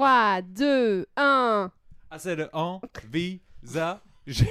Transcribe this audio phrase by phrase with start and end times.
[0.00, 1.70] 3, 2, 1.
[2.10, 3.50] Ah, c'est le envisage.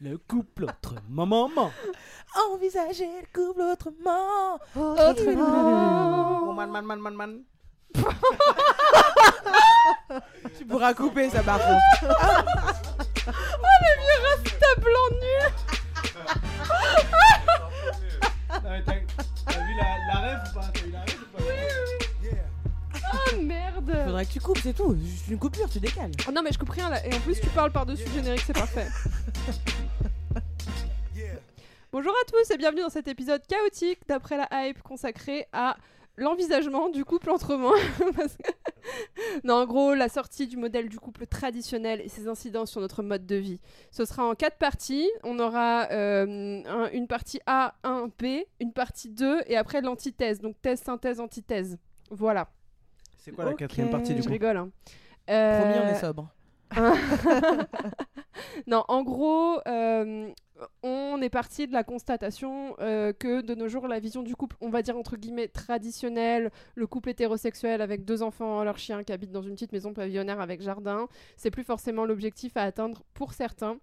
[0.00, 1.70] Le couple autrement, maman.
[2.50, 4.54] Envisager le couple autrement.
[4.74, 6.48] Autrement.
[6.48, 7.42] Oh, man, man, man, man, man.
[10.56, 11.82] tu pourras couper ça par contre.
[13.26, 15.52] T'as blanc nul.
[15.52, 15.57] T'as vu
[24.18, 24.96] Faudrait que tu coupes, c'est tout.
[25.00, 26.10] Juste une coupure, tu décales.
[26.28, 27.06] Oh non mais je coupe rien là.
[27.06, 28.88] Et en plus tu parles par-dessus le générique, c'est parfait.
[31.92, 35.76] Bonjour à tous et bienvenue dans cet épisode chaotique d'après la hype consacré à
[36.16, 37.26] l'envisagement du couple.
[37.36, 38.50] Parce que-
[39.44, 43.04] non, en gros, la sortie du modèle du couple traditionnel et ses incidences sur notre
[43.04, 43.60] mode de vie.
[43.92, 45.08] Ce sera en quatre parties.
[45.22, 48.24] On aura euh, un- une partie A, 1, B,
[48.58, 50.40] une partie 2 et après l'antithèse.
[50.40, 51.78] Donc thèse, synthèse, antithèse.
[52.10, 52.48] Voilà.
[53.18, 54.56] C'est quoi la quatrième partie du Je coup rigole.
[54.56, 54.70] hein.
[55.26, 56.32] Promis, on Euh, est sobre.
[58.66, 60.30] non, en gros, euh,
[60.82, 64.56] on est parti de la constatation euh, que de nos jours, la vision du couple,
[64.60, 69.12] on va dire entre guillemets traditionnelle, le couple hétérosexuel avec deux enfants, leur chien qui
[69.12, 73.32] habite dans une petite maison pavillonnaire avec jardin, c'est plus forcément l'objectif à atteindre pour
[73.32, 73.78] certains.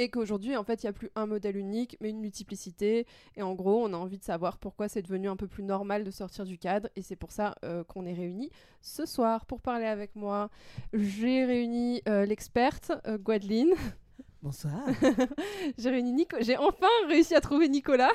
[0.00, 3.06] Et qu'aujourd'hui, en fait, il n'y a plus un modèle unique, mais une multiplicité.
[3.36, 6.04] Et en gros, on a envie de savoir pourquoi c'est devenu un peu plus normal
[6.04, 6.88] de sortir du cadre.
[6.96, 8.48] Et c'est pour ça euh, qu'on est réunis
[8.80, 10.48] ce soir pour parler avec moi.
[10.94, 13.74] J'ai réuni euh, l'experte euh, Gwadeline.
[14.42, 14.86] Bonsoir.
[15.76, 16.38] J'ai réuni Nico.
[16.40, 18.14] J'ai enfin réussi à trouver Nicolas,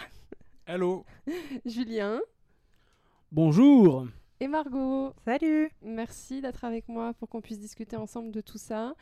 [0.66, 1.06] Hello.
[1.68, 2.20] Julien
[3.32, 4.08] Bonjour.
[4.40, 5.14] Et Margot.
[5.26, 5.70] Salut.
[5.82, 8.96] Merci d'être avec moi pour qu'on puisse discuter ensemble de tout ça.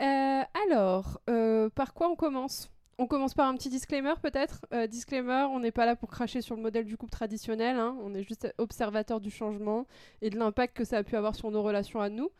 [0.00, 2.70] Euh, alors, euh, par quoi on commence?
[2.98, 4.66] On commence par un petit disclaimer peut-être?
[4.72, 7.96] Euh, disclaimer, on n'est pas là pour cracher sur le modèle du couple traditionnel, hein.
[8.02, 9.86] on est juste observateur du changement
[10.22, 12.30] et de l'impact que ça a pu avoir sur nos relations à nous.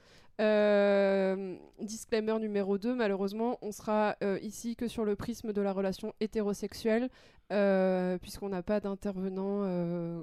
[0.40, 5.72] Euh, disclaimer numéro 2, malheureusement, on sera euh, ici que sur le prisme de la
[5.72, 7.08] relation hétérosexuelle,
[7.52, 10.22] euh, puisqu'on n'a pas d'intervenant euh,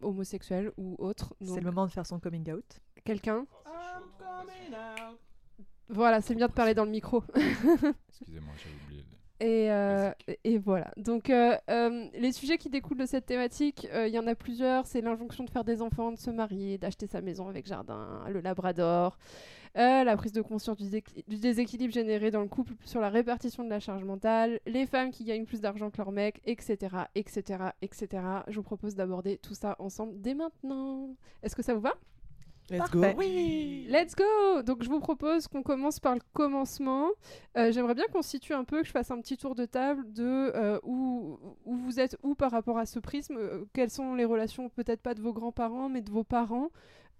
[0.00, 1.34] homosexuel ou autre.
[1.40, 2.80] C'est le moment de faire son coming out.
[3.04, 3.46] quelqu'un
[5.88, 7.22] Voilà, c'est bien de parler dans le micro.
[8.08, 8.54] Excusez-moi,
[9.42, 10.12] Et, euh,
[10.44, 10.92] et voilà.
[10.96, 14.86] Donc, euh, euh, les sujets qui découlent de cette thématique, il y en a plusieurs.
[14.86, 18.40] C'est l'injonction de faire des enfants, de se marier, d'acheter sa maison avec jardin, le
[18.40, 19.18] labrador,
[19.74, 23.68] la prise de conscience du, du déséquilibre généré dans le couple sur la répartition de
[23.68, 28.22] la charge mentale, les femmes qui gagnent plus d'argent que leur mec, etc., etc., etc.
[28.46, 31.16] Je vous propose d'aborder tout ça ensemble dès maintenant.
[31.42, 31.94] Est-ce que ça vous va?
[32.70, 33.12] Let's Parfait.
[33.14, 33.18] go.
[33.18, 33.86] Oui.
[33.90, 37.08] Let's go Donc je vous propose qu'on commence par le commencement.
[37.56, 40.10] Euh, J'aimerais bien qu'on situe un peu, que je fasse un petit tour de table
[40.12, 43.36] de euh, où, où vous êtes où par rapport à ce prisme.
[43.36, 46.70] euh, quelles sont les relations, peut-être pas de vos grands-parents, mais de vos parents?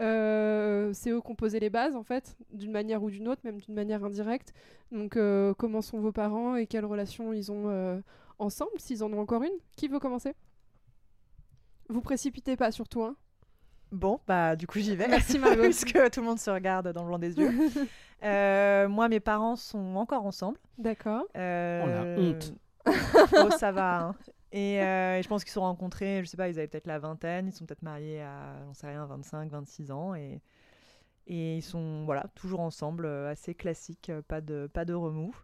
[0.01, 3.61] C'est eux qui ont posé les bases en fait, d'une manière ou d'une autre, même
[3.61, 4.53] d'une manière indirecte.
[4.91, 5.17] Donc
[5.59, 8.03] comment sont vos parents et quelles relations ils ont
[8.41, 9.53] ensemble, s'ils en ont encore une?
[9.77, 10.35] Qui veut commencer?
[11.89, 13.15] Vous précipitez pas surtout, hein
[13.93, 15.07] Bon, bah du coup j'y vais.
[15.07, 15.63] Merci Margot.
[15.63, 17.51] Puisque tout le monde se regarde dans le blanc des yeux.
[18.25, 20.57] Euh, moi, mes parents sont encore ensemble.
[20.79, 21.25] D'accord.
[21.37, 22.55] Euh, Oh, la honte.
[23.37, 23.99] oh, ça va.
[24.01, 24.15] hein.
[24.53, 26.87] Et, euh, et je pense qu'ils se sont rencontrés, je sais pas, ils avaient peut-être
[26.87, 30.15] la vingtaine, ils sont peut-être mariés à, j'en sais rien, 25, 26 ans.
[30.15, 30.41] Et,
[31.27, 35.35] et ils sont, voilà, toujours ensemble, euh, assez classique, pas de, pas de remous.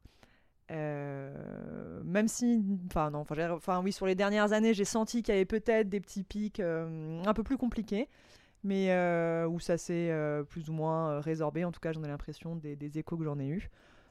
[0.71, 5.37] Euh, même si, enfin non, enfin, oui, sur les dernières années, j'ai senti qu'il y
[5.37, 8.09] avait peut-être des petits pics euh, un peu plus compliqués,
[8.65, 11.65] mais euh, où ça s'est euh, plus ou moins euh, résorbé.
[11.65, 13.71] En tout cas, j'en ai l'impression des, des échos que j'en ai eu.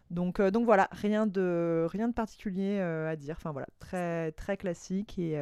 [0.09, 3.35] Donc, donc voilà, rien de, rien de particulier à dire.
[3.37, 5.33] Enfin voilà, très, très classique et,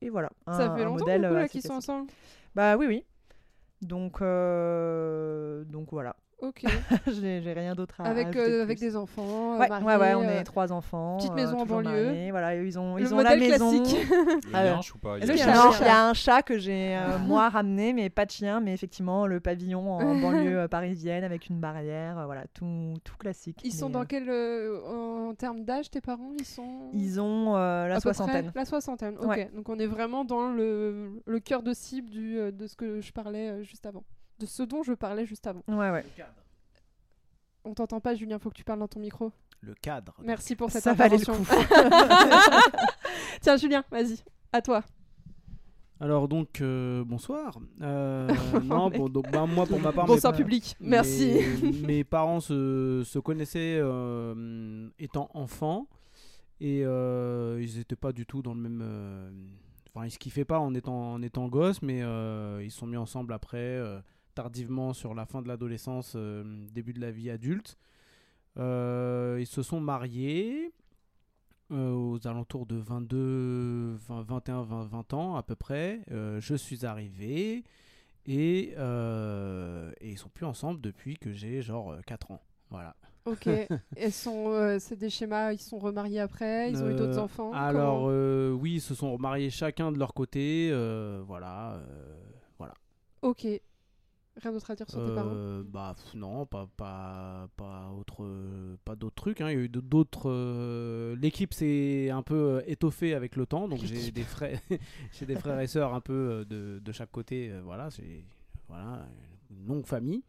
[0.00, 0.30] et voilà.
[0.46, 2.08] Ça fait un longtemps modèle, qu'ils sont ensemble?
[2.54, 3.04] Bah oui, oui.
[3.82, 6.62] Donc, donc voilà, Ok.
[7.20, 10.14] j'ai j'ai rien d'autre à avec, euh, avec des enfants, euh, Ouais, mariés, ouais, ouais,
[10.14, 11.16] on euh, est trois enfants.
[11.16, 12.04] petite euh, maison en banlieue.
[12.06, 13.70] mariés, Voilà, ils ont, le ils ont la modèle maison.
[13.82, 14.06] classique.
[14.08, 16.56] Le Ah ou pas Il y a un chat il y a un chat que
[16.56, 20.68] j'ai euh, moi ramené, mais pas de chien, mais effectivement le pavillon en banlieue euh,
[20.68, 23.58] parisienne avec une barrière, euh, voilà, tout, tout classique.
[23.64, 27.56] Ils sont dans euh, quel euh, en termes d'âge tes parents Ils sont Ils ont
[27.56, 28.52] euh, la soixantaine.
[28.54, 29.16] La soixantaine.
[29.18, 29.26] Ok.
[29.26, 29.50] Ouais.
[29.56, 33.00] Donc on est vraiment dans le, le cœur de cible du, euh, de ce que
[33.00, 34.04] je parlais euh, juste avant.
[34.38, 35.62] De ce dont je parlais juste avant.
[35.68, 36.04] Ouais, ouais.
[37.64, 38.38] On t'entend pas, Julien.
[38.38, 39.32] Faut que tu parles dans ton micro.
[39.60, 40.14] Le cadre.
[40.22, 41.66] Merci pour cette Ça valait le intervention.
[43.40, 44.18] Tiens, Julien, vas-y.
[44.52, 44.82] À toi.
[46.00, 47.58] Alors donc euh, bonsoir.
[47.82, 48.28] Euh,
[48.64, 50.76] non, bon, donc bah, moi pour ma part, mes, Bonsoir public.
[50.78, 51.40] Merci.
[51.84, 55.88] mes- parents se, se connaissaient euh, étant enfants
[56.60, 58.80] et euh, ils n'étaient pas du tout dans le même.
[58.82, 59.30] euh,
[59.92, 62.86] Enfin, ils se kiffaient pas en étant en étant gosses, mais euh, ils se sont
[62.86, 63.58] mis ensemble après.
[64.38, 67.76] Tardivement sur la fin de l'adolescence, euh, début de la vie adulte.
[68.56, 70.72] Euh, ils se sont mariés
[71.72, 76.02] euh, aux alentours de 22, 20, 21, 20, 20 ans à peu près.
[76.08, 77.64] Je suis arrivé
[78.26, 82.42] et, et ils sont plus ensemble depuis que j'ai genre euh, 4 ans.
[82.70, 82.94] Voilà.
[83.24, 83.48] Ok.
[83.96, 85.52] Elles sont, euh, c'est des schémas.
[85.52, 86.70] Ils sont remariés après.
[86.70, 87.52] Ils ont eu d'autres enfants.
[87.54, 90.70] Alors euh, oui, ils se sont remariés chacun de leur côté.
[91.26, 91.82] voilà.
[92.56, 92.74] voilà.
[93.22, 93.48] Ok.
[94.40, 95.32] Rien d'autre à dire sur tes parents.
[95.34, 98.24] Euh, bah non, pas pas pas autre
[98.84, 99.40] pas d'autres trucs.
[99.40, 99.50] hein.
[99.50, 100.30] Il y a eu d'autres.
[100.30, 104.60] euh, L'équipe s'est un peu euh, étoffée avec le temps, donc j'ai des frères,
[105.12, 107.52] j'ai des frères et sœurs un peu de, de chaque côté.
[107.64, 108.24] voilà, c'est
[108.68, 109.06] voilà
[109.50, 110.22] une longue famille.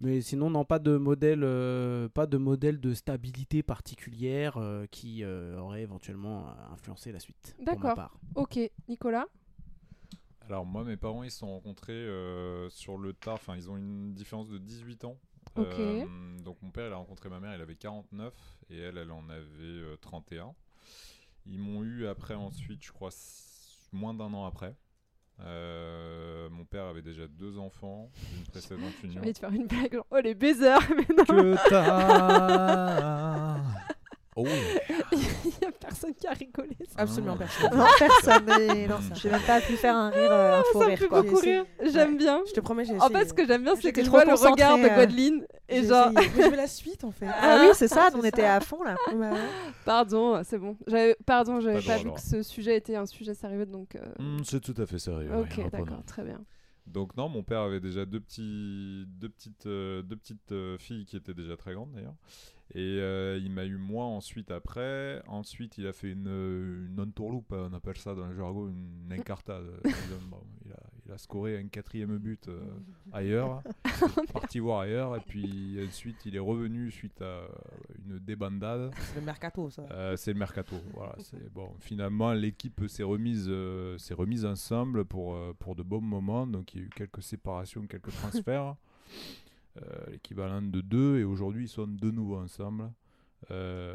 [0.00, 5.24] Mais sinon, non, pas de modèle, euh, pas de modèle de stabilité particulière euh, qui
[5.24, 7.56] euh, aurait éventuellement influencé la suite.
[7.64, 8.10] D'accord.
[8.34, 8.58] Ok.
[8.88, 9.24] Nicolas.
[10.48, 13.34] Alors moi, mes parents, ils se sont rencontrés euh, sur le tard.
[13.34, 15.18] Enfin, ils ont une différence de 18 ans.
[15.58, 16.04] Euh,
[16.44, 18.34] donc mon père, il a rencontré ma mère, il avait 49
[18.68, 20.54] et elle, elle en avait euh, 31.
[21.46, 23.10] Ils m'ont eu après ensuite, je crois,
[23.92, 24.76] moins d'un an après.
[25.40, 29.20] Euh, mon père avait déjà deux enfants d'une précédente J'ai union.
[29.22, 29.92] envie de faire une blague.
[29.94, 30.78] genre, oh les baisers.
[30.96, 31.24] Mais non.
[31.24, 33.62] Que t'as-
[34.38, 34.44] Oh
[35.12, 35.18] Il
[35.62, 36.76] y a personne qui a rigolé.
[36.88, 36.94] ça.
[37.02, 37.38] Absolument Ah.
[37.38, 37.70] personne.
[37.78, 39.16] Non, personne.
[39.22, 41.22] j'ai même pas pu faire un rire, euh, un faux Ça me rire fait quoi.
[41.22, 41.64] beaucoup rire.
[41.82, 42.16] J'aime Ouais.
[42.18, 42.42] bien.
[42.46, 44.24] Je te promets, j'ai En fait, ce que j'aime bien, c'est J'étais que je vois
[44.26, 46.10] le regard de euh, Godeline et genre.
[46.12, 47.26] Mais je veux la suite en fait.
[47.32, 48.96] Ah oui, c'est ça, c'est on était à fond là.
[49.14, 49.38] Bah ouais.
[49.86, 50.76] pardon, c'est bon.
[51.24, 53.96] Pardon, j'avais Pas pas, vu que ce sujet était un sujet sérieux, donc.
[53.96, 55.30] euh, Hmm, C'est tout à fait sérieux.
[55.34, 56.40] ok, d'accord, très bien.
[56.86, 61.04] Donc non, mon père avait déjà deux, petits, deux petites, euh, deux petites euh, filles
[61.04, 62.14] qui étaient déjà très grandes d'ailleurs.
[62.74, 65.22] Et euh, il m'a eu moi ensuite après.
[65.26, 69.66] Ensuite, il a fait une, une entourloupe, on appelle ça dans le jargon, une incartade.
[70.28, 72.60] Bon, il, a, il a scoré un quatrième but euh,
[73.12, 73.62] ailleurs,
[74.32, 75.16] parti voir ailleurs.
[75.16, 77.42] Et puis ensuite, il est revenu suite à
[78.04, 78.90] une débandade.
[78.94, 79.82] C'est le mercato ça.
[79.90, 80.76] Euh, c'est le mercato.
[80.94, 81.70] Voilà, c'est bon.
[81.80, 86.46] Finalement, l'équipe s'est remise, euh, s'est remise ensemble pour, euh, pour de bons moments.
[86.46, 88.76] Donc, il y a eu quelques séparations, quelques transferts,
[90.10, 91.18] l'équivalent de deux.
[91.18, 92.90] Et aujourd'hui, ils sont de nouveau ensemble.
[93.50, 93.94] Euh,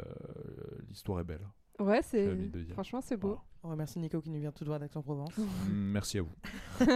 [0.88, 1.46] L'histoire est belle.
[1.78, 2.28] Ouais, c'est.
[2.72, 3.38] Franchement, c'est beau.
[3.64, 5.36] On remercie Nico qui nous vient tout droit d'Aix-en-Provence.
[5.68, 6.32] Mm, Merci à vous.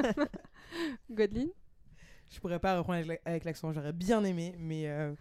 [1.11, 1.51] Godeline
[2.31, 5.15] Je pourrais pas reprendre avec la- avec l'accent, j'aurais bien aimé, mais euh,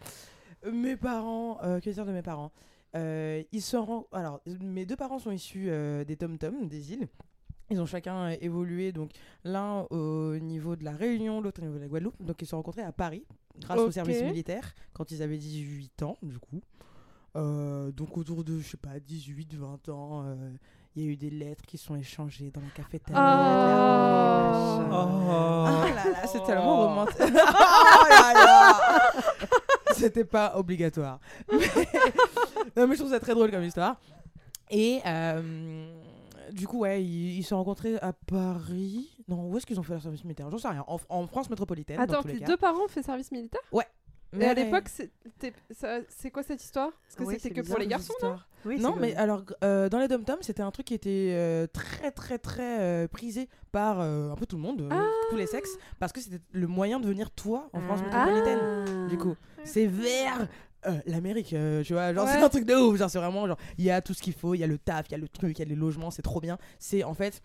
[0.71, 2.51] mes parents, euh, que dire de mes parents?
[2.95, 3.77] Euh, Ils se
[4.15, 7.07] Alors, mes deux parents sont issus euh, des Tom Tom, des îles.
[7.69, 9.11] Ils ont chacun euh, évolué, donc
[9.43, 12.21] l'un au niveau de la Réunion, l'autre au niveau de la Guadeloupe.
[12.23, 13.25] Donc ils se sont rencontrés à Paris
[13.59, 16.61] grâce au service militaire quand ils avaient 18 ans, du coup.
[17.35, 20.35] Euh, donc autour de, je sais pas, 18, 20 ans, euh,
[20.95, 23.21] il y a eu des lettres qui sont échangées dans la cafétéria.
[23.21, 24.79] Ah.
[24.79, 24.91] machin.
[24.91, 27.17] Ah là là, c'est tellement romantique.
[27.19, 29.11] oh là là
[29.93, 31.19] C'était pas obligatoire.
[31.51, 31.57] Mais...
[32.77, 33.99] non, mais je trouve ça très drôle comme histoire.
[34.69, 35.87] Et euh,
[36.51, 39.09] du coup, ouais, ils ils se sont rencontrés à Paris.
[39.27, 40.49] Non, où est-ce qu'ils ont fait leur service militaire?
[40.51, 40.83] J'en sais rien.
[40.87, 41.99] En, en France métropolitaine.
[41.99, 42.45] Attends, dans tous les tes cas.
[42.45, 43.61] deux parents ont fait service militaire?
[44.33, 46.91] Mais Et à l'époque, c'est quoi cette histoire?
[47.03, 48.35] Parce que Oui, c'était c'est que pour les garçons, non?
[48.65, 52.11] Oui, Non, mais alors, euh, dans les dom c'était un truc qui était euh, très,
[52.11, 55.05] très, très euh, prisé par euh, un peu tout le monde, Ah.
[55.29, 58.25] tous les sexes, parce que c'était le moyen de venir toi en France Ah.
[58.25, 59.07] métropolitaine.
[59.07, 60.47] Du coup, c'est vers
[60.87, 62.13] euh, l'Amérique, euh, tu vois.
[62.13, 62.43] Genre, c'est Ouais.
[62.43, 62.97] un truc de ouf.
[62.97, 64.77] Genre, c'est vraiment genre, il y a tout ce qu'il faut, il y a le
[64.79, 66.57] taf, il y a le truc, il y a les logements, c'est trop bien.
[66.79, 67.41] C'est en fait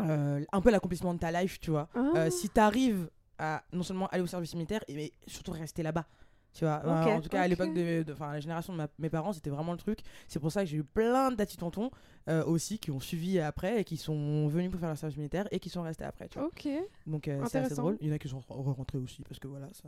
[0.00, 1.88] euh, un peu l'accomplissement de ta life, tu vois.
[1.94, 2.12] Ah.
[2.16, 6.06] Euh, si t'arrives à non seulement aller au service militaire, mais surtout rester là-bas.
[6.54, 9.10] Tu vois, Euh, en tout cas à l'époque de, de- la génération de ma- mes
[9.10, 9.98] parents, c'était vraiment le truc.
[10.26, 11.90] C'est pour ça que j'ai eu plein de datis tontons
[12.28, 15.46] euh, aussi qui ont suivi après et qui sont venus pour faire leur service militaire
[15.50, 16.28] et qui sont restés après.
[16.28, 16.48] Tu vois.
[16.48, 16.66] Ok.
[17.06, 17.98] Donc c'est assez drôle.
[18.00, 19.86] Il y en a qui sont re- rentrés aussi parce que voilà, ça...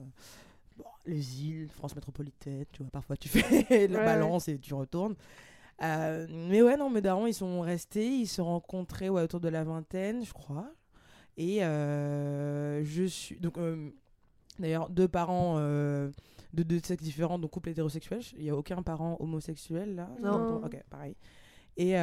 [0.77, 3.41] bon, les îles, France métropolitaine, tu vois, parfois tu fais
[3.89, 5.15] la Ouais, balance et tu retournes.
[5.83, 9.41] Euh, mais ouais, non, mes darons, ils sont restés, ils se sont rencontrés ouais, autour
[9.41, 10.71] de la vingtaine, je crois.
[11.37, 13.37] Et euh, je suis.
[13.39, 13.91] Donc, euh,
[14.59, 18.21] d'ailleurs, deux parents de deux sexes différents, donc couple hétérosexuel.
[18.37, 20.63] Il n'y a aucun parent homosexuel là Non.
[20.65, 21.15] Ok, pareil.
[21.77, 21.95] Et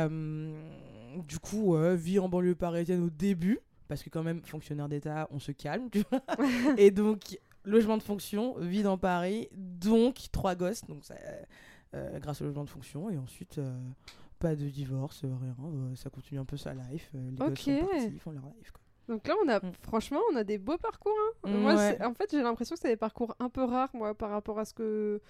[1.28, 5.40] du coup, vie en banlieue parisienne au début, parce que quand même, fonctionnaire d'État, on
[5.40, 6.22] se calme, tu vois.
[6.78, 11.16] et donc, logement de fonction, vie dans Paris, donc trois gosses, donc ça,
[12.20, 13.78] grâce au logement de fonction, et ensuite, euh,
[14.40, 17.60] pas de divorce, euh, rien, euh, ça continue un peu sa life, euh, les gosses
[17.60, 18.72] sont partis, ils font leur life.
[18.72, 18.82] Quoi.
[19.16, 19.72] Donc là, on a, Mm.
[19.84, 21.14] franchement, on a des beaux parcours.
[21.44, 21.50] hein.
[21.52, 22.04] Mm, Moi, ouais.
[22.04, 24.66] en fait, j'ai l'impression que c'est des parcours un peu rares, moi, par rapport à
[24.66, 25.22] ce que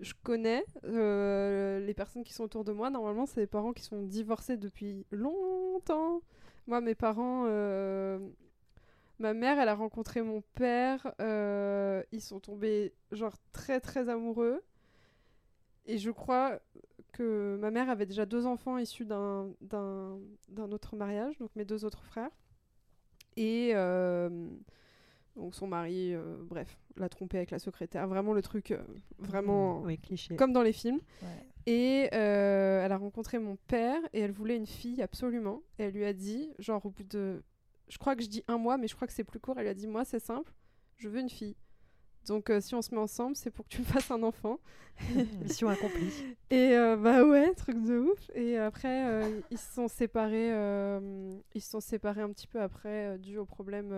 [0.00, 0.64] je connais.
[0.84, 4.56] Euh, les personnes qui sont autour de moi, normalement, c'est des parents qui sont divorcés
[4.56, 6.20] depuis longtemps.
[6.66, 8.18] Moi, mes parents, euh,
[9.20, 11.12] Ma mère, elle a rencontré mon père.
[11.20, 14.60] euh, ils sont tombés, genre, très, très amoureux.
[15.86, 16.58] Et je crois
[17.12, 21.64] que ma mère avait déjà deux enfants issus d'un d'un- d'un autre mariage, donc mes
[21.64, 22.30] deux autres frères.
[23.36, 24.48] Et euh,
[25.36, 28.06] donc son mari, euh, bref, l'a trompé avec la secrétaire.
[28.08, 28.82] Vraiment le truc, euh,
[29.18, 30.36] vraiment Oui, cliché.
[30.36, 31.00] comme dans les films.
[31.22, 31.46] Ouais.
[31.66, 35.62] Et elle a rencontré mon père et elle voulait une fille absolument.
[35.78, 37.42] Et elle lui a dit, genre au bout de,
[37.88, 39.54] je crois que je dis un mois, mais je crois que c'est plus court.
[39.58, 40.52] Elle lui a dit, moi c'est simple,
[40.98, 41.56] je veux une fille.
[42.26, 44.58] Donc euh, si on se met ensemble, c'est pour que tu me fasses un enfant.
[45.42, 46.12] Mission accomplie.
[46.50, 48.30] Et euh, bah ouais, truc de ouf.
[48.34, 50.48] Et après, euh, ils se sont séparés.
[51.54, 53.92] ils se sont séparés un petit peu après, dû au problème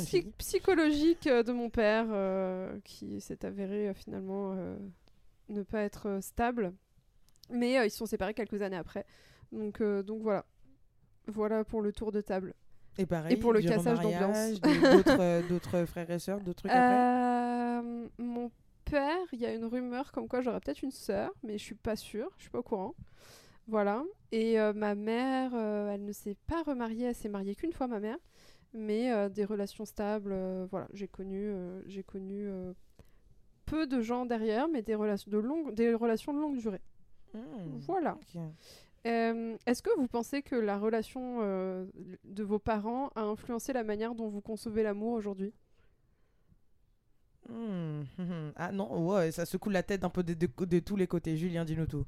[0.00, 2.06] psy- psychologique de mon père,
[2.84, 4.54] qui s'est avéré finalement
[5.48, 6.72] ne pas être stable.
[7.50, 9.04] Mais ils se sont séparés quelques années après.
[9.52, 10.44] Donc, donc voilà.
[11.28, 12.54] Voilà pour le tour de table.
[12.98, 14.60] Et pareil, Et pour le cassage d'ambiance.
[14.60, 18.50] D'autres euh, d'autres frères et sœurs, d'autres trucs après Euh, mon
[18.84, 21.74] père, il y a une rumeur comme quoi j'aurais peut-être une sœur, mais je suis
[21.74, 22.94] pas sûre, je suis pas au courant.
[23.68, 24.04] Voilà.
[24.32, 27.86] Et euh, ma mère, euh, elle ne s'est pas remariée, elle s'est mariée qu'une fois,
[27.88, 28.16] ma mère.
[28.72, 30.34] Mais euh, des relations stables,
[30.70, 31.52] voilà, j'ai connu,
[31.86, 32.48] j'ai connu
[33.64, 36.80] peu de gens derrière, mais des relations de longue, des relations de longue durée.
[37.34, 38.16] Hmm, Voilà.
[39.06, 41.86] Euh, Est-ce que vous pensez que la relation euh,
[42.24, 45.52] de vos parents a influencé la manière dont vous concevez l'amour aujourd'hui?
[47.48, 48.02] Hmm.
[48.56, 51.36] Ah non, ouais, ça secoue la tête un peu de, de- de tous les côtés.
[51.36, 52.04] Julien, dis-nous tout.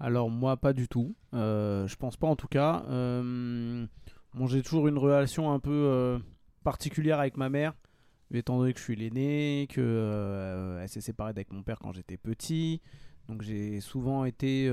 [0.00, 1.14] Alors moi pas du tout.
[1.34, 2.84] Euh, je pense pas en tout cas.
[2.88, 3.86] Euh,
[4.34, 6.18] bon j'ai toujours une relation un peu euh,
[6.64, 7.74] particulière avec ma mère,
[8.32, 11.92] étant donné que je suis l'aîné, que euh, elle s'est séparée avec mon père quand
[11.92, 12.80] j'étais petit.
[13.28, 14.66] Donc j'ai souvent été,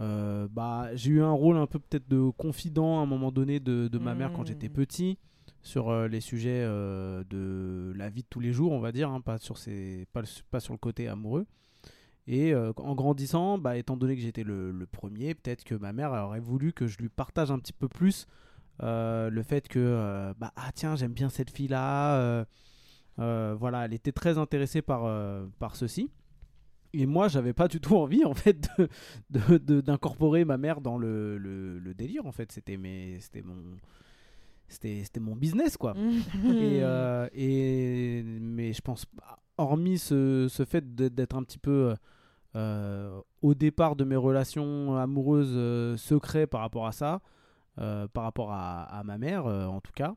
[0.00, 3.60] euh, bah j'ai eu un rôle un peu peut-être de confident à un moment donné
[3.60, 4.72] de, de ma mère quand j'étais Mm.
[4.72, 5.18] petit
[5.62, 9.10] sur euh, les sujets euh, de la vie de tous les jours, on va dire,
[9.10, 11.46] hein, pas sur ses, pas, sur le côté amoureux.
[12.26, 16.12] Et en grandissant, bah, étant donné que j'étais le, le premier, peut-être que ma mère
[16.12, 18.26] aurait voulu que je lui partage un petit peu plus
[18.80, 22.46] le fait que, bah, ah tiens, j'aime bien cette fille-là.
[23.18, 25.02] voilà, elle était très intéressée par,
[25.58, 26.10] par ceci.
[27.00, 28.88] Et moi, j'avais pas du tout envie, en fait, de-
[29.30, 32.52] de- de- d'incorporer ma mère dans le, le- le délire, en fait.
[32.52, 33.76] C'était mon,
[34.68, 35.94] c'était, mon business, quoi.
[36.44, 39.06] Et, euh, et- mais je pense,
[39.58, 41.94] hormis ce, ce fait d'être un petit peu euh,
[42.56, 47.20] euh, au départ de mes relations amoureuses euh, secrets par rapport à ça,
[47.76, 50.14] par rapport à, à ma mère en tout cas,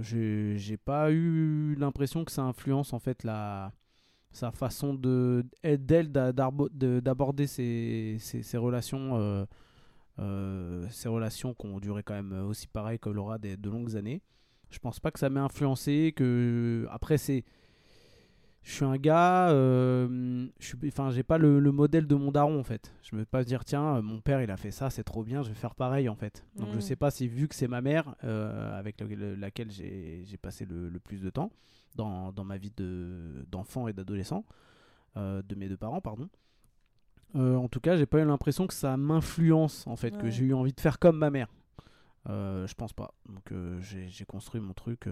[0.00, 3.72] j'ai j'ai pas eu l'impression que ça influence en fait la
[4.36, 9.44] sa façon de d'elle de- d'aborder ses, ses- ses relations euh,
[10.18, 13.96] euh, ces relations qui ont duré quand même aussi pareil que Laura des, de longues
[13.96, 14.22] années.
[14.70, 17.44] Je pense pas que ça m'ait influencé que après c'est
[18.62, 22.32] je suis un gars euh, je suis enfin j'ai pas le, le modèle de mon
[22.32, 22.92] daron en fait.
[23.02, 25.48] Je me pas dire tiens mon père il a fait ça c'est trop bien je
[25.48, 26.44] vais faire pareil en fait.
[26.56, 26.80] Donc je Mm.
[26.80, 30.36] sais pas si vu que c'est ma mère euh, avec le- le- laquelle j'ai j'ai
[30.36, 31.50] passé le, le plus de temps
[31.94, 34.44] dans, dans ma vie de d'enfant et d'adolescent
[35.16, 36.28] euh, de mes deux parents pardon
[37.34, 40.44] Euh, en tout cas j'ai pas eu l'impression que ça m'influence en fait que j'ai
[40.46, 41.48] eu envie de faire comme ma mère
[42.28, 43.14] euh, je pense pas.
[43.28, 45.08] Donc j'ai construit mon truc,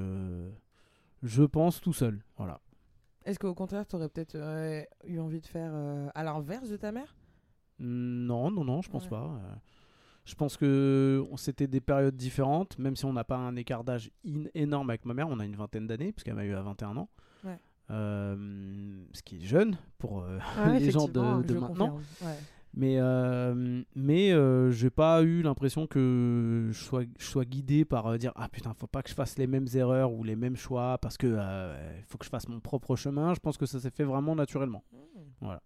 [1.23, 2.25] je pense, tout seul.
[2.37, 2.61] Voilà.
[3.25, 4.37] Est-ce qu'au contraire, tu aurais peut-être
[5.07, 5.73] eu envie de faire
[6.15, 7.15] à l'inverse de ta mère?
[7.79, 9.11] Non, non, non, je pense Ouais.
[9.11, 9.41] pas.
[10.25, 14.11] Je pense que c'était des périodes différentes, même si on n'a pas un écart d'âge
[14.55, 15.29] énorme avec ma mère.
[15.29, 17.11] On a une vingtaine d'années, puisqu'elle m'a eu à 21 ans.
[17.45, 17.59] Ouais.
[17.91, 22.01] Euh, ce qui est jeune pour euh, Ouais, les gens de, maintenant.
[22.23, 22.39] Ouais.
[22.73, 28.19] Mais, euh, mais euh, j'ai pas eu l'impression que je sois, je sois guidé par
[28.19, 30.99] dire Ah putain, faut pas que je fasse les mêmes erreurs ou les mêmes choix
[30.99, 33.35] parce que il faut que je fasse mon propre chemin.
[33.35, 34.83] Je pense que ça s'est fait vraiment naturellement.
[34.91, 35.21] Hmm.
[35.43, 35.63] Voilà.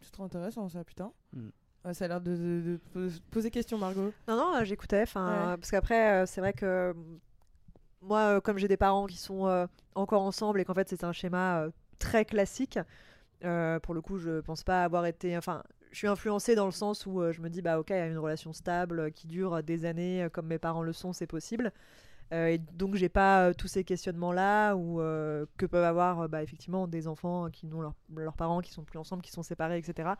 [0.00, 1.12] C'est trop intéressant ça, putain.
[1.32, 1.48] Mm.
[1.86, 4.12] Ouais, ça a l'air de, de- de pos- poser question, Margot.
[4.28, 5.00] Non, non, euh, j'écoutais.
[5.00, 5.06] Ouais.
[5.56, 6.92] parce qu'après, euh, c'est vrai que euh,
[8.02, 11.04] moi, euh, comme j'ai des parents qui sont euh, encore ensemble et qu'en fait c'est
[11.04, 12.78] un schéma euh, très classique,
[13.44, 15.36] euh, pour le coup, je pense pas avoir été.
[15.36, 15.62] Enfin,
[15.92, 18.00] je suis influencée dans le sens où euh, je me dis, bah ok, il y
[18.00, 21.12] a une relation stable euh, qui dure des années, euh, comme mes parents le sont,
[21.12, 21.72] c'est possible.
[22.32, 26.22] Euh, et donc j'ai pas euh, tous ces questionnements là ou euh, que peuvent avoir
[26.22, 29.30] euh, bah, effectivement des enfants qui n'ont leur- leurs parents qui sont plus ensemble, qui
[29.30, 30.10] sont séparés, etc.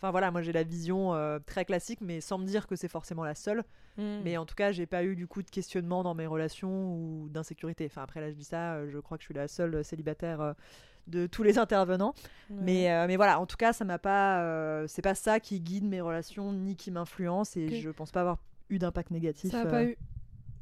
[0.00, 2.88] Enfin voilà, moi j'ai la vision euh, très classique, mais sans me dire que c'est
[2.88, 3.64] forcément la seule.
[3.98, 4.20] Hmm.
[4.24, 7.28] Mais en tout cas, j'ai pas eu du coup de questionnement dans mes relations ou
[7.28, 7.84] d'insécurité.
[7.84, 10.40] Enfin, après, là, je dis ça, euh, je crois que je suis la seule célibataire
[10.40, 10.52] euh,
[11.06, 12.14] de tous les intervenants.
[12.48, 12.56] Ouais.
[12.62, 14.42] Mais, euh, mais voilà, en tout cas, ça m'a pas.
[14.42, 17.74] euh, c'est pas ça qui guide mes relations ni qui m'influence et Ok.
[17.74, 18.38] je pense pas avoir
[18.70, 19.50] eu d'impact négatif.
[19.50, 19.98] Ça n'a euh, pas eu.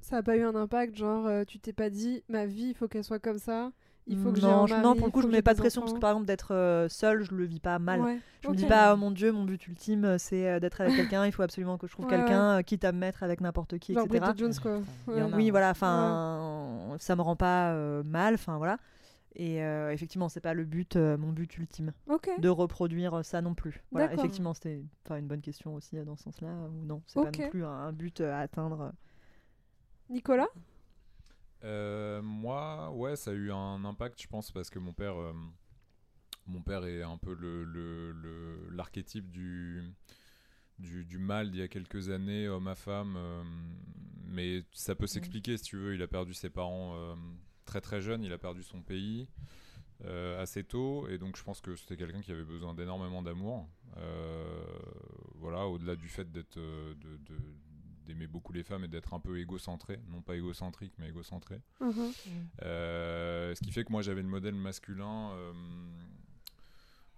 [0.00, 2.88] Ça a pas eu un impact, genre tu t'es pas dit ma vie, il faut
[2.88, 3.70] qu'elle soit comme ça.
[4.10, 5.82] Il faut que j'ai non, je- pour le coup, je me mets pas de pression
[5.82, 8.00] parce que par exemple, d'être euh, seule, je le vis pas mal.
[8.00, 8.58] Ouais, Je me ok.
[8.58, 11.32] dis pas, oh mon dieu, mon but ultime, euh, c'est euh, d'être avec quelqu'un, il
[11.32, 14.06] faut absolument que je trouve Ouais, quelqu'un, quitte à me mettre avec n'importe qui, Genre
[14.06, 14.32] etc.
[14.36, 14.80] Jones quoi.
[15.14, 15.26] A.
[15.36, 18.78] Oui, voilà, enfin, ça me rend pas euh, mal, enfin voilà.
[19.36, 21.92] Et euh, effectivement, c'est pas le but, euh, mon but ultime,
[22.38, 23.82] de reproduire ça non plus.
[23.92, 27.28] Voilà, effectivement, c'était enfin, une bonne question aussi dans ce sens-là, ou non, c'est pas
[27.28, 27.38] Ok.
[27.40, 28.92] non plus un, un but à atteindre.
[30.08, 30.48] Nicolas?
[31.64, 35.32] Euh, moi, ouais, ça a eu un impact, je pense, parce que mon père, euh,
[36.46, 39.82] mon père est un peu le, le- le- l'archétype du,
[40.78, 43.14] du, du mal d'il y a quelques années, homme à femme.
[43.16, 43.42] euh,
[44.30, 45.94] mais ça peut s'expliquer, si tu veux.
[45.94, 46.94] Il a perdu ses parents
[47.64, 49.26] très très jeune, il a perdu son pays
[50.04, 53.68] euh, assez tôt, et donc je pense que c'était quelqu'un qui avait besoin d'énormément d'amour.
[53.96, 54.64] Euh,
[55.36, 57.54] voilà, au-delà du fait d'être, de- de-
[58.08, 61.60] d'aimer beaucoup les femmes et d'être un peu égocentré, non pas égocentrique, mais égocentré.
[61.80, 62.12] Mhm.
[62.62, 65.52] Euh, ce qui fait que moi j'avais le modèle masculin, euh,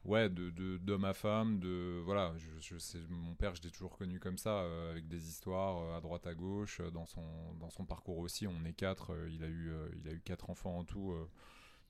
[0.04, 3.70] ouais, de, de- d'homme à femme, de voilà, je, je sais, mon père je l'ai
[3.70, 7.70] toujours connu comme ça, euh, avec des histoires à droite à gauche, dans son dans
[7.70, 10.85] son parcours aussi, on est quatre, il a eu il a eu quatre enfants en
[10.85, 11.14] tout,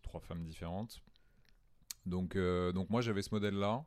[0.03, 1.01] trois femmes différentes.
[2.07, 2.37] Donc
[2.75, 3.85] donc moi j'avais ce modèle là.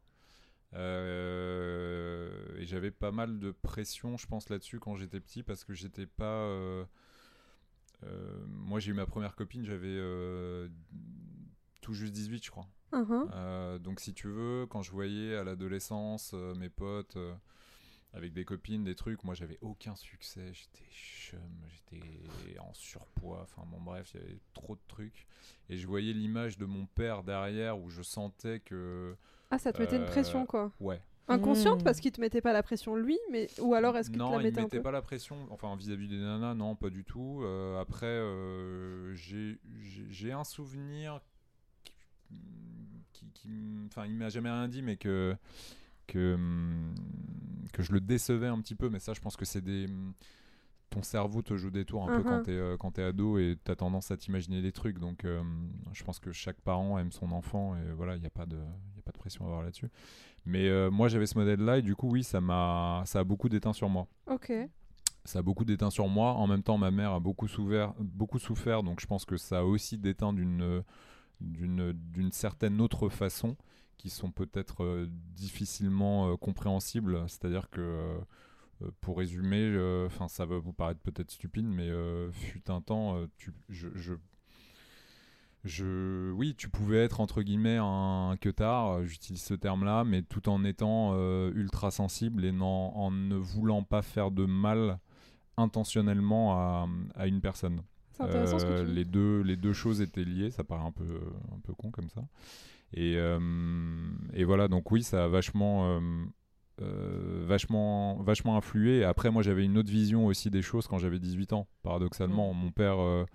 [0.76, 6.06] Et j'avais pas mal de pression, je pense, là-dessus quand j'étais petit parce que j'étais
[6.06, 6.26] pas.
[6.46, 6.86] euh,
[8.04, 10.68] euh, moi, j'ai eu ma première copine, j'avais euh,
[11.82, 12.68] tout juste 18, je crois.
[13.34, 17.34] Euh, donc, si tu veux, quand je voyais à l'adolescence euh, mes potes euh,
[18.14, 20.52] avec des copines, des trucs, moi, j'avais aucun succès.
[20.54, 23.42] J'étais chum, j'étais en surpoids.
[23.44, 25.26] Enfin, bon, bref, il y avait trop de trucs.
[25.70, 29.16] Et je voyais l'image de mon père derrière où je sentais que.
[29.54, 30.72] Ah, ça te mettait une Euh, pression quoi.
[30.80, 31.00] Ouais.
[31.28, 31.84] Inconsciente Mm.
[31.84, 34.32] parce qu'il te mettait pas la pression lui, mais ou alors est-ce qu'il te non,
[34.32, 35.38] la il mettait un mettait peu pas la pression.
[35.52, 37.42] Enfin, vis-à-vis des nanas, non, pas du tout.
[37.44, 41.22] Euh, après, euh, j'ai j'ai- j'ai un souvenir
[42.26, 42.36] qui,
[43.14, 45.36] qui, qui m- enfin, il m'a jamais rien dit, mais que
[46.08, 46.38] que
[47.74, 48.90] que je le décevais un petit peu.
[48.90, 49.86] Mais ça, je pense que c'est des
[50.94, 52.24] ton cerveau te joue des tours un peu Mhm.
[52.26, 55.00] quand t'es euh, quand t'es ado et t'as tendance à t'imaginer des trucs.
[55.00, 55.42] Donc, euh,
[55.92, 58.58] je pense que chaque parent aime son enfant et voilà, il n'y a pas de
[58.58, 59.90] y a pas de pression à avoir là-dessus.
[60.46, 63.50] Mais euh, moi, j'avais ce modèle-là et du coup, oui, ça m'a ça a beaucoup
[63.50, 64.52] déteint sur moi Ok.
[65.26, 66.34] ça a beaucoup déteint sur moi.
[66.34, 69.60] En même temps, ma mère a beaucoup souffert, beaucoup souffert donc je pense que ça
[69.60, 70.84] a aussi déteint d'une
[71.42, 73.56] d'une d'une certaine autre façon
[73.98, 77.24] qui sont peut-être difficilement compréhensibles.
[77.28, 78.18] C'est-à-dire que
[79.02, 83.28] pour résumer, enfin ça va vous paraître peut-être stupide, mais euh, fut un temps, euh,
[83.38, 84.14] tu, je, je
[85.66, 90.50] je, oui, tu pouvais être entre guillemets un queutard, euh, j'utilise ce terme-là, mais tout
[90.50, 95.00] en étant euh, ultra sensible et non, en ne voulant pas faire de mal
[95.56, 97.82] intentionnellement à, à une personne.
[98.20, 100.92] Intéressant ce Euh, que tu les deux, les deux choses étaient liées, ça paraît un
[100.92, 101.06] peu,
[101.56, 102.26] un peu con comme ça.
[102.94, 103.40] Et, euh,
[104.34, 106.00] et voilà, donc oui, ça a vachement,
[106.82, 109.04] euh, vachement, vachement influé.
[109.04, 111.68] Après, moi, j'avais une autre vision aussi des choses quand j'avais 18 ans.
[111.84, 113.26] Paradoxalement, mon père, euh,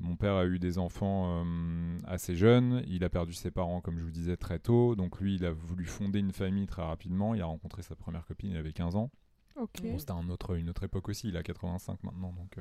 [0.00, 2.82] mon père a eu des enfants euh, assez jeunes.
[2.86, 4.96] Il a perdu ses parents, comme je vous disais, très tôt.
[4.96, 7.34] Donc lui, il a voulu fonder une famille très rapidement.
[7.34, 9.10] Il a rencontré sa première copine, il avait 15 ans.
[9.56, 12.58] Bon, c'était un autre, une autre époque aussi, il a 85 maintenant, donc,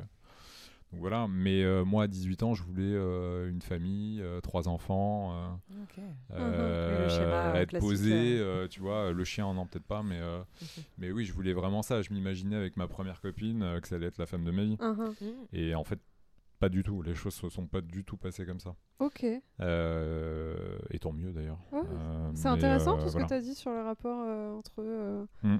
[0.93, 1.27] donc voilà.
[1.29, 5.84] Mais euh, moi, à 18 ans, je voulais euh, une famille, euh, trois enfants, euh,
[5.84, 5.99] Ok.
[6.32, 10.03] euh, Oui, le schéma, euh, être posé, euh, tu vois, le chien, non, peut-être pas,
[10.03, 10.41] mais, euh,
[10.97, 12.01] mais oui, je voulais vraiment ça.
[12.01, 14.63] Je m'imaginais avec ma première copine euh, que ça allait être la femme de ma
[14.63, 14.77] vie.
[14.79, 15.13] Mhm.
[15.51, 15.99] Et en fait,
[16.60, 17.01] pas du tout.
[17.01, 18.73] Les choses se sont pas du tout passées comme ça.
[18.99, 19.25] Ok.
[19.60, 21.60] Euh, et tant mieux d'ailleurs.
[21.71, 23.25] Ouais, Euh, C'est intéressant euh, tout ce voilà.
[23.27, 25.58] que tu as dit sur le rapport euh, entre euh, Mm.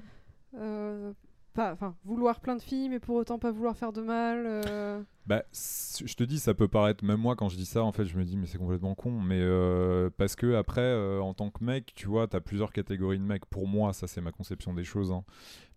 [0.56, 1.12] euh,
[1.54, 4.44] pas, enfin, vouloir plein de filles, mais pour autant pas vouloir faire de mal.
[4.46, 5.02] euh.
[5.26, 8.04] Bah, je te dis, ça peut paraître, même moi quand je dis ça, en fait,
[8.04, 9.12] je me dis, mais c'est complètement con.
[9.12, 12.72] Mais euh, parce que après, euh, en tant que mec, tu vois, tu as plusieurs
[12.72, 13.46] catégories de mecs.
[13.46, 15.10] Pour moi, ça, c'est ma conception des choses.
[15.12, 15.24] hein.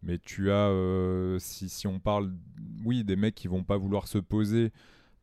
[0.04, 0.70] Mais tu as,
[1.40, 2.34] si, si on parle,
[2.86, 4.72] oui, des mecs qui vont pas vouloir se poser,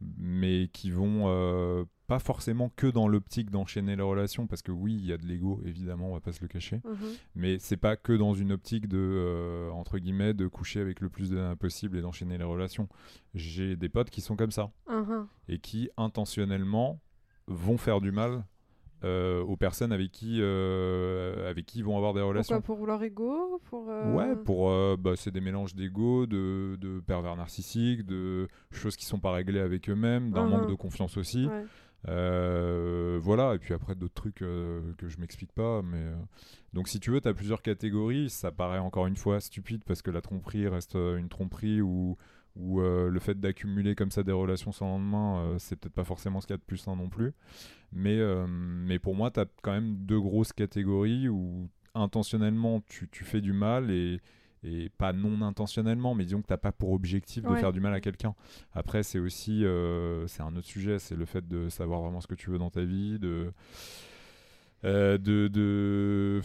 [0.01, 4.95] mais qui vont euh, pas forcément que dans l'optique d'enchaîner les relations, parce que oui,
[4.95, 6.97] il y a de l'ego, évidemment, on va pas se le cacher Mhm.
[7.35, 11.09] mais c'est pas que dans une optique de euh, entre guillemets de coucher avec le
[11.09, 12.89] plus de nanas possible et d'enchaîner les relations.
[13.35, 15.27] J'ai des potes qui sont comme ça Mhm.
[15.49, 17.01] et qui intentionnellement
[17.47, 18.45] vont faire du mal
[19.03, 22.57] euh, aux personnes avec qui euh, avec qui ils vont avoir des relations.
[22.61, 27.01] Pourquoi Pour leur ego pour, euh, Ouais, pour bah, c'est des mélanges d'ego, de, de
[27.01, 31.47] pervers narcissiques, de choses qui sont pas réglées avec eux-mêmes, d'un manque de confiance aussi.
[31.47, 31.65] Ouais.
[33.19, 35.83] Voilà, et puis après d'autres trucs que je m'explique pas.
[35.83, 36.05] Mais
[36.73, 38.31] Donc si tu veux, tu as plusieurs catégories.
[38.31, 42.17] Ça paraît encore une fois stupide parce que la tromperie reste une tromperie ou, où
[42.57, 46.41] euh, le fait d'accumuler comme ça des relations sans lendemain, euh, c'est peut-être pas forcément
[46.41, 47.33] ce qu'il y a de plus sain non plus.
[47.93, 53.09] Mais, euh, mais pour moi, tu as quand même deux grosses catégories où intentionnellement tu,
[53.09, 54.21] tu fais du mal et,
[54.63, 57.61] et pas non intentionnellement, mais disons que tu n'as pas pour objectif de Ouais.
[57.61, 58.35] faire du mal à quelqu'un.
[58.73, 59.65] Après, c'est aussi
[60.27, 62.71] c'est un autre sujet, c'est le fait de savoir vraiment ce que tu veux dans
[62.71, 63.53] ta vie, de.
[64.83, 65.17] de,
[65.49, 66.41] de...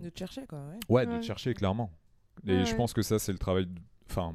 [0.00, 0.58] De te chercher, quoi.
[0.60, 0.78] Ouais.
[0.88, 1.90] Ouais, de te chercher, clairement.
[2.46, 3.68] Et Ouais, je pense que ça, c'est le travail.
[4.10, 4.34] Enfin,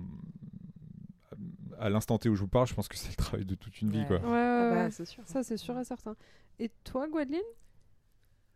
[1.80, 3.82] à l'instant T où je vous parle, je pense que c'est le travail de toute
[3.82, 4.06] une vie, Ouais.
[4.08, 4.18] quoi.
[4.18, 4.92] Ouais, Ah ouais, bah, ouais.
[4.92, 5.24] c'est sûr.
[5.26, 6.16] Ça, c'est sûr et certain.
[6.60, 7.42] Et toi, Gwendoline?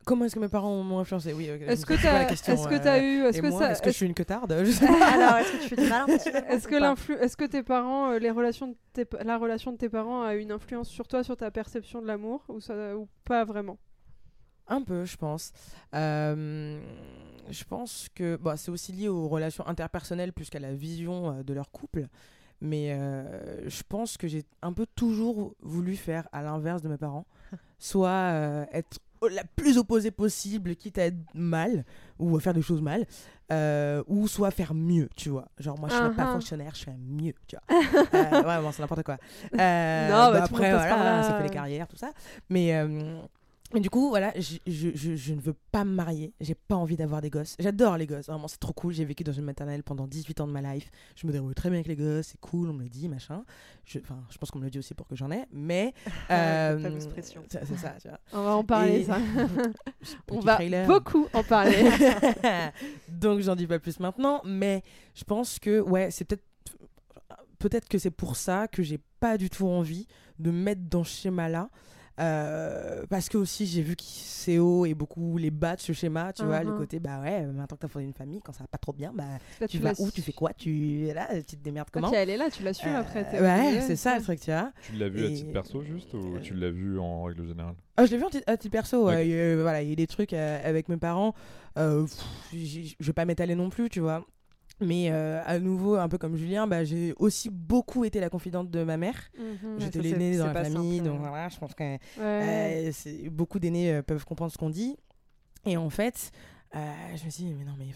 [0.06, 1.34] Comment est-ce que mes parents m'ont influencé?
[1.34, 3.24] Oui, ok, je Est-ce que est-ce que euh, eu.
[3.26, 3.72] Est-ce que moi, ça.
[3.72, 4.86] est-ce que je suis une queutarde pas.
[5.14, 8.18] Alors, est-ce que tu fais du mal est-ce que, l'influ- est-ce que tes parents, euh,
[8.20, 11.36] les relations de tes la relation de tes parents a une influence sur toi, sur
[11.36, 13.78] ta perception de l'amour ou, ça, ou pas vraiment?
[14.70, 15.52] Un peu, je pense.
[15.96, 16.80] Euh,
[17.50, 21.44] je pense que bon, c'est aussi lié aux relations interpersonnelles plus qu'à la vision euh,
[21.44, 22.08] de leur couple.
[22.62, 26.98] Mais euh, je pense que j'ai un peu toujours voulu faire à l'inverse de mes
[26.98, 27.26] parents.
[27.80, 29.00] Soit euh, être
[29.32, 31.84] la plus opposée possible, quitte à être mal,
[32.20, 33.06] ou à faire des choses mal,
[33.52, 35.50] euh, ou soit faire mieux, tu vois.
[35.58, 36.34] Genre, moi, je suis pas Ah ah.
[36.34, 37.80] fonctionnaire, je fais mieux, tu vois.
[38.14, 39.18] Euh, vraiment, c'est n'importe quoi.
[39.58, 41.24] Euh, Non, bah, bah, après, voilà, là.
[41.24, 42.12] ça fait les carrières, tout ça.
[42.50, 42.74] Mais,
[43.74, 46.34] mais du coup, voilà, je, je, je, je ne veux pas me marier.
[46.42, 47.56] J'ai pas envie d'avoir des gosses.
[47.60, 48.94] J'adore les gosses, vraiment, c'est trop cool.
[48.94, 50.90] J'ai vécu dans une maternelle pendant 18 ans de ma life.
[51.16, 53.44] Je me débrouille très bien avec les gosses, c'est cool, on me le dit, machin.
[53.86, 55.94] Je, enfin, je pense qu'on me le dit aussi pour que j'en ai, mais.
[56.30, 57.44] La euh, fameuse pression.
[57.50, 58.20] C'est ça, tu vois.
[58.34, 59.18] On va en parler, Et- ça.
[60.32, 60.88] On va trailer.
[60.88, 61.90] beaucoup en parler.
[63.10, 64.84] Donc j'en dis pas plus maintenant, mais
[65.16, 66.44] je pense que ouais, c'est peut-être
[67.60, 70.08] peut-être que c'est pour ça que j'ai pas du tout envie
[70.40, 71.70] de me mettre dans ce schéma-là.
[72.20, 76.34] Euh, parce que aussi j'ai vu que CO et beaucoup les bas de ce schéma,
[76.34, 76.78] tu vois, le Mhm.
[76.78, 79.12] côté bah ouais, maintenant que t'as fondé une famille, quand ça va pas trop bien,
[79.14, 79.24] bah
[79.62, 80.12] Là, tu vas où, su.
[80.14, 82.64] tu fais quoi, tu là, tu te démerdes Ah, comment puis elle est là, tu
[82.64, 83.24] l'assumes Euh, après.
[83.42, 84.72] Ouais, obligé, c'est ça le truc, tu vois.
[84.82, 87.76] Tu l'as vu à titre perso juste ou euh, tu l'as vu en règle générale
[87.98, 89.06] Ah, je l'ai vu à titre perso.
[89.08, 89.22] ouais.
[89.22, 89.26] Ok.
[89.26, 91.34] Il y a- voilà, il y a eu des trucs euh, avec mes parents.
[91.78, 92.24] euh, pff,
[93.00, 94.26] je vais pas m'étaler non plus, tu vois.
[94.82, 98.72] Mais euh, à nouveau, un peu comme Julien, bah, j'ai aussi beaucoup été la confidente
[98.72, 99.16] de ma mère.
[99.38, 99.80] Mhm.
[99.80, 102.92] J'étais l'aînée dans la famille, simple, donc voilà, je pense que Ouais.
[103.06, 104.96] euh, beaucoup d'aînés euh, peuvent comprendre ce qu'on dit.
[105.66, 106.32] Et en fait,
[106.74, 107.88] je me suis dit, mais non, mais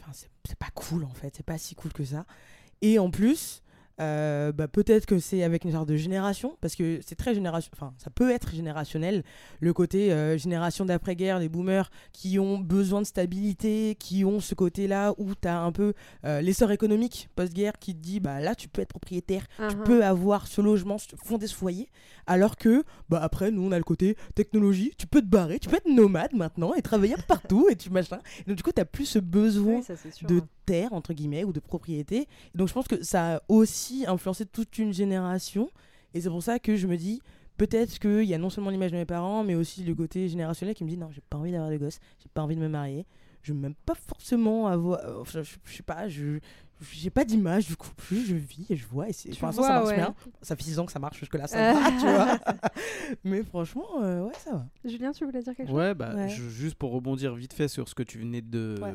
[0.44, 2.26] c'est pas cool en fait, c'est pas si cool que ça.
[2.82, 3.63] Et en plus,
[4.02, 7.72] euh, bah, peut-être que c'est avec une sorte de génération, parce que c'est très génération,
[7.76, 9.24] enfin, ça peut être générationnel,
[9.60, 14.56] le côté euh, génération d'après-guerre, des boomers qui ont besoin de stabilité, qui ont ce
[14.56, 15.94] côté-là où tu as un peu
[16.26, 19.84] euh, l'essor économique post-guerre qui te dit, bah là, tu peux être propriétaire tu Mhm.
[19.84, 21.90] peux avoir ce logement, fonder ce foyer,
[22.28, 25.70] alors que bah après nous on a le côté technologie, tu peux te barrer, tu
[25.70, 28.20] peux être nomade maintenant et travailler partout et tu machin.
[28.42, 29.94] Et donc du coup tu plus ce besoin Oui, ça,
[30.28, 30.48] de hein.
[30.66, 32.22] terre entre guillemets ou de propriété.
[32.22, 35.70] Et donc je pense que ça a aussi influencé toute une génération
[36.14, 37.22] et c'est pour ça que je me dis
[37.58, 40.76] peut-être qu'il y a non seulement l'image de mes parents mais aussi le côté générationnel
[40.76, 42.70] qui me dit non j'ai pas envie d'avoir des gosses, j'ai pas envie de me
[42.70, 43.06] marier.
[43.42, 45.00] Je veux même pas forcément avoir.
[45.02, 46.40] euh, enfin, je, je sais pas, je
[46.94, 49.48] j'ai pas d'image du couple, je, je vis et je vois et c'est Tu pour
[49.48, 49.96] l'instant ça vois, marche ouais.
[49.98, 50.16] bien.
[50.42, 52.40] Ça fait 6 ans que ça marche jusque là, ça va, tu vois.
[53.26, 54.66] Mais franchement, euh, ouais, ça va.
[54.86, 55.76] Julien, tu voulais dire quelque chose?
[55.78, 56.30] Ouais, bah, Ouais.
[56.30, 58.94] je- juste pour rebondir vite fait sur ce que tu venais de, Ouais.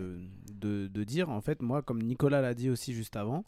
[0.55, 3.44] de, de dire, en fait, moi, comme Nicolas l'a dit aussi juste avant,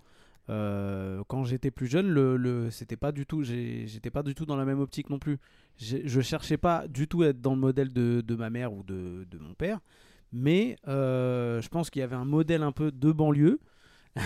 [0.49, 4.47] euh, quand j'étais plus jeune, le, le, c'était pas du tout, j'étais pas du tout
[4.47, 5.39] dans la même optique non plus.
[5.79, 8.83] Je cherchais pas du tout à être dans le modèle de, de ma mère ou
[8.83, 9.81] de, de mon père,
[10.33, 13.61] mais euh, je pense qu'il y avait un modèle un peu de banlieue.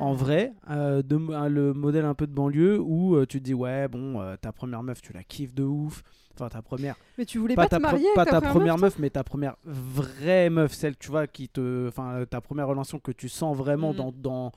[0.00, 1.16] En vrai, euh, de,
[1.48, 5.00] le modèle un peu de banlieue où tu te dis ouais bon ta première meuf
[5.00, 6.02] tu la kiffes de ouf,
[6.34, 8.74] enfin ta première Mais tu voulais pas, pas, te marier pas avec ta ta première
[8.74, 12.66] meuf, meuf, mais ta première vraie meuf, celle tu vois qui te, enfin ta première
[12.66, 14.52] relation que tu sens vraiment dans, dans,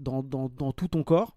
[0.00, 1.36] dans, dans, dans tout ton corps.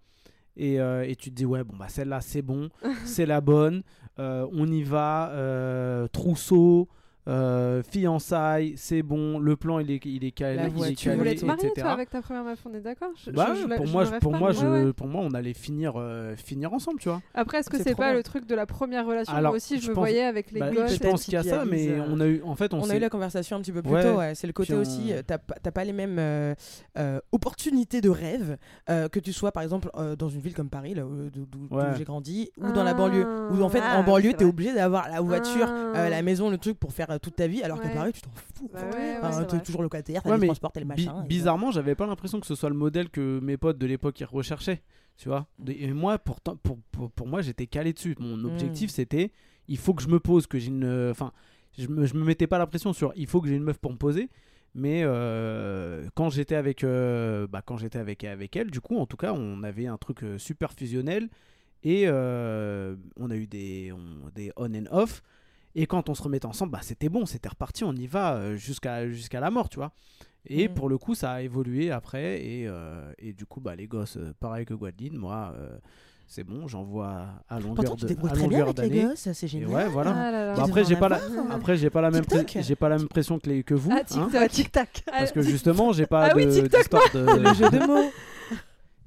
[0.56, 2.70] Et, euh, et tu te dis ouais bon bah celle-là c'est bon,
[3.06, 3.82] c'est la bonne,
[4.20, 6.90] euh, on y va, euh, trousseau,
[7.28, 11.06] euh, fiançailles, c'est bon, le plan il est il est calé, La il est Tu
[11.06, 11.82] calé, voulais te marier, etc.
[11.82, 14.50] toi, avec ta première meuf, on est d'accord Bah pour moi, je- pour pas, moi,
[14.50, 14.94] mais je, ouais, ouais.
[14.94, 17.22] pour moi, on allait finir, euh, finir ensemble, tu vois.
[17.34, 18.14] Après, est-ce que C'est pas bien.
[18.14, 20.52] le truc de la première relation Alors, Moi aussi, je, je me pense- voyais avec
[20.52, 20.94] les Bah, gosses.
[20.94, 22.96] je pense qu'il y a ça, mais on a eu, en fait, on, On, a
[22.96, 24.04] eu la conversation un petit peu plus Ouais.
[24.04, 24.36] tôt, ouais.
[24.36, 26.54] c'est le côté aussi, euh, t'as pas t'as pas les mêmes euh,
[26.98, 28.58] euh, opportunités de rêve,
[28.90, 31.70] euh, que tu sois par exemple euh, dans une ville comme Paris, là, où- d'où
[31.98, 32.94] j'ai grandi, ou dans la Ah.
[32.96, 36.10] banlieue, où en fait Ah, en banlieue t'es obligé d'avoir la voiture, Ah.
[36.10, 37.94] la maison, le truc pour faire euh, toute ta vie, alors qu'à Ouais.
[37.94, 38.70] Paris tu t'en fous.
[38.74, 39.64] Bah ouais, Enfin, t'es vrai.
[39.64, 41.24] toujours locataire, t'as Ouais, les mais transports, t'as les Bi- machins.
[41.24, 44.20] et bizarrement, j'avais pas l'impression que ce soit le modèle que mes potes de l'époque
[44.20, 44.82] ils recherchaient.
[45.18, 48.16] Tu vois De- Et moi, pourtant, pour, pour, pour moi, j'étais calé dessus.
[48.20, 49.32] Mon objectif, c'était
[49.68, 51.10] il faut que je me pose, que j'ai une.
[51.12, 51.32] Enfin,
[51.78, 53.78] je me, je me mettais pas la pression sur il faut que j'ai une meuf
[53.78, 54.30] pour me poser.
[54.76, 59.06] Mais euh, quand j'étais avec, euh, bah, quand j'étais avec, avec elle, du coup, en
[59.06, 61.30] tout cas, on avait un truc euh, super fusionnel
[61.84, 65.22] et euh, on a eu des, on- des on and off.
[65.76, 68.56] Et quand on se remettait ensemble, bah, c'était bon, c'était reparti, on y va euh,
[68.56, 69.92] jusqu'à jusqu'à la mort, tu vois.
[70.46, 70.74] Et Mm.
[70.74, 72.44] pour le coup, ça a évolué après.
[72.46, 75.70] Et, euh, et du coup, bah, les gosses, euh, pareil que Guadeline, moi, euh,
[76.28, 79.10] c'est bon, j'envoie à longueur Pourtant, tu à très bien longueur avec les d'année.
[79.12, 79.70] gosses, c'est Et génial.
[79.70, 80.12] ouais, voilà.
[80.16, 80.54] Ah là là.
[80.56, 81.20] Bah, Tu après, j'ai pas la,
[81.52, 82.24] après, j'ai pas la même,
[82.60, 83.90] j'ai pas la même pression que, les, que vous.
[83.92, 84.34] Ah, hein, TikTok.
[84.34, 85.04] Ouais, tic-tac.
[85.12, 88.12] parce que justement, j'ai pas Ah oui, de- de, Le jeu de mots.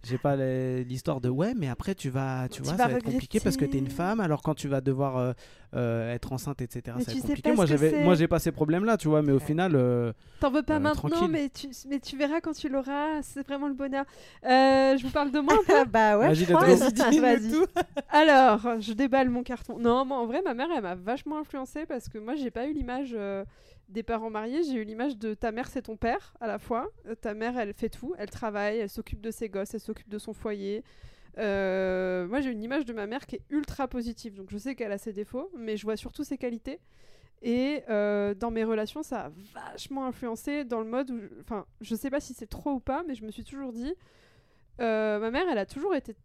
[0.07, 2.97] J'ai pas l'histoire de ouais, mais après tu vas, tu Tu vois, vas ça va
[2.99, 4.21] être compliqué parce que t'es une femme.
[4.21, 5.33] Alors quand tu vas devoir euh,
[5.75, 7.53] euh, être enceinte, etc., Mais ça va être compliqué.
[7.53, 10.63] Moi, j'avais, moi, j'ai pas ces problèmes-là, tu vois, mais au final, euh, T'en veux
[10.63, 11.29] pas Euh, maintenant, tranquille.
[11.31, 13.21] mais tu, mais tu verras quand tu l'auras.
[13.23, 14.05] C'est vraiment le bonheur.
[14.45, 15.73] Euh, je vous parle de moi un peu.
[15.77, 16.47] Ah bah ouais, Vas-y.
[18.11, 19.79] Alors, je déballe mon carton.
[19.79, 22.67] Non, moi, en vrai, ma mère, elle m'a vachement influencée parce que moi, j'ai pas
[22.67, 23.45] eu l'image euh,
[23.89, 24.63] des parents mariés.
[24.65, 26.89] J'ai eu l'image de ta mère, c'est ton père à la fois.
[27.07, 28.15] Euh, ta mère, elle fait tout.
[28.19, 30.83] Elle travaille, elle s'occupe de ses gosses, elle s'occupe de son foyer.
[31.39, 34.35] Euh, moi, j'ai une image de ma mère qui est ultra positive.
[34.35, 36.81] Donc, je sais qu'elle a ses défauts, mais je vois surtout ses qualités.
[37.43, 41.21] Et euh, dans mes relations, ça a vachement influencé dans le mode où.
[41.41, 43.95] Enfin, je sais pas si c'est trop ou pas, mais je me suis toujours dit.
[44.79, 46.17] ma mère, elle a toujours été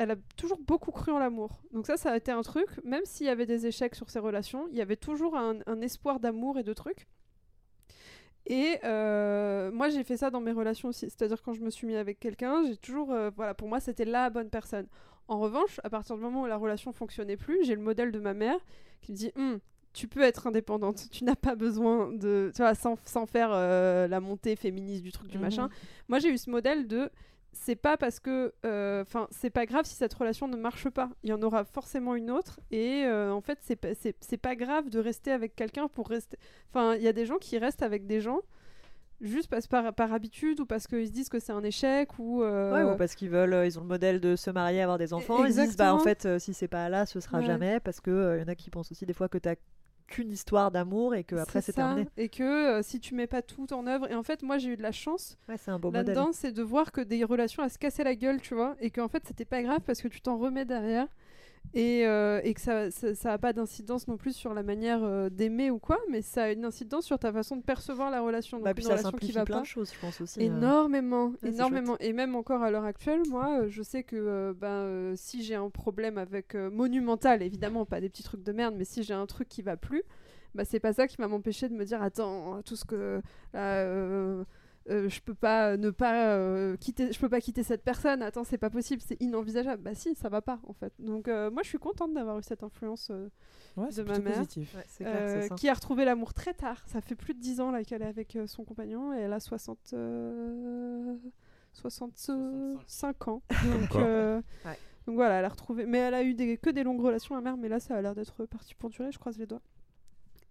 [0.00, 1.60] elle a toujours beaucoup cru en l'amour.
[1.72, 4.18] Donc ça, ça a été un truc, même s'il y avait des échecs sur ses
[4.18, 7.06] relations, il y avait toujours un, un espoir d'amour et de trucs.
[8.46, 11.10] Et euh, moi, j'ai fait ça dans mes relations aussi.
[11.10, 14.04] C'est-à-dire quand je me suis mis avec quelqu'un, j'ai toujours, euh, voilà, pour moi, c'était
[14.06, 14.86] la bonne personne.
[15.28, 18.18] En revanche, à partir du moment où la relation fonctionnait plus, j'ai le modèle de
[18.18, 18.58] ma mère
[19.02, 19.58] qui me dit, Hum,
[19.92, 24.08] tu peux être indépendante, tu n'as pas besoin de, tu vois, sans, sans faire euh,
[24.08, 25.42] la montée féministe du truc du Mhm.
[25.44, 25.68] machin.
[26.08, 27.10] Moi, j'ai eu ce modèle de
[27.52, 28.52] c'est pas parce que
[29.02, 32.14] enfin c'est pas grave si cette relation ne marche pas il y en aura forcément
[32.14, 35.88] une autre et euh, en fait c'est pas c'est pas grave de rester avec quelqu'un
[35.88, 36.38] pour rester
[36.72, 38.40] enfin il y a des gens qui restent avec des gens
[39.20, 42.42] juste parce par, par habitude ou parce qu'ils se disent que c'est un échec ou,
[42.42, 44.96] euh, Ouais, ou parce qu'ils veulent, euh, ils ont le modèle de se marier, avoir
[44.96, 45.44] des enfants.
[45.44, 47.44] Ils se disent, bah en fait, euh, si c'est pas là, ce sera Ouais.
[47.44, 49.56] jamais, parce que euh, y en a qui pensent aussi des fois que t'as
[50.10, 52.06] qu'une histoire d'amour et que après c'est terminé.
[52.18, 54.70] et que euh, si tu mets pas tout en œuvre et en fait moi j'ai
[54.70, 55.56] eu de la chance Ouais,
[55.92, 58.90] là-dedans, c'est de voir que des relations à se casser la gueule, tu vois, et
[58.90, 61.06] qu'en fait, c'était pas grave parce que tu t'en remets derrière.
[61.72, 65.04] Et, euh, et que ça, ça, ça a pas d'incidence non plus sur la manière
[65.04, 68.20] euh, d'aimer ou quoi, mais ça a une incidence sur ta façon de percevoir la
[68.22, 68.56] relation.
[68.58, 69.60] Donc Bah, puis une ça relation qui va plein pas.
[69.62, 70.40] de choses, je pense aussi.
[70.40, 70.46] euh.
[70.46, 71.96] Énormément, c'est énormément.
[72.00, 76.18] Et même encore à l'heure actuelle, moi, je sais que euh, si j'ai un problème
[76.18, 79.62] avec monumental, évidemment, pas des petits trucs de merde, mais si j'ai un truc qui
[79.62, 80.02] va plus,
[80.56, 83.22] bah, c'est pas ça qui va m'empêcher de me dire attends, tout ce que
[83.54, 84.44] là,
[84.90, 88.22] euh, euh, je peux pas ne pas euh, quitter, je peux pas quitter cette personne.
[88.22, 89.82] Attends, c'est pas possible, c'est inenvisageable.
[89.82, 90.92] Bah si, ça va pas en fait.
[90.98, 93.08] Donc euh, moi, je suis contente d'avoir eu cette influence.
[93.10, 93.28] euh,
[93.76, 94.34] Ouais, de ma mère.
[94.34, 94.74] positif.
[94.74, 95.54] Ouais, c'est clair, euh, c'est ça.
[95.54, 96.82] qui a retrouvé l'amour très tard.
[96.88, 99.32] Ça fait plus de 10 ans là qu'elle est avec euh, son compagnon et elle
[99.32, 101.16] a 60, euh,
[101.72, 103.42] 65 ans.
[103.64, 104.02] Donc, Encore.
[104.04, 104.76] euh, Ouais.
[105.06, 105.86] donc voilà, elle a retrouvé.
[105.86, 108.02] Mais elle a eu des, que des longues relations à mère, mais là ça a
[108.02, 109.62] l'air d'être parti pour durer, je croise les doigts.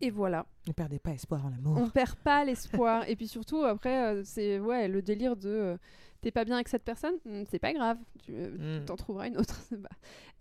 [0.01, 1.77] Et voilà, Ne perdez pas espoir en l'amour.
[1.77, 3.03] on perd pas l'espoir.
[3.09, 5.77] et puis surtout, après, euh, c'est ouais, le délire de euh,
[6.21, 8.85] t'es pas bien avec cette personne, Hmm, c'est pas grave, tu Mm.
[8.85, 9.59] t'en trouveras une autre.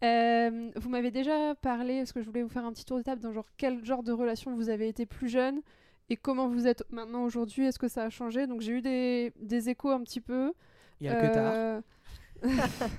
[0.05, 3.03] Euh, vous m'avez déjà parlé, parce que je voulais vous faire un petit tour de
[3.03, 5.61] table, dans genre quel genre de relation vous avez été plus jeune
[6.09, 8.47] et comment vous êtes maintenant aujourd'hui, est-ce que ça a changé?
[8.47, 10.53] Donc j'ai eu des, des échos un petit peu.
[11.01, 11.83] il y a que tard.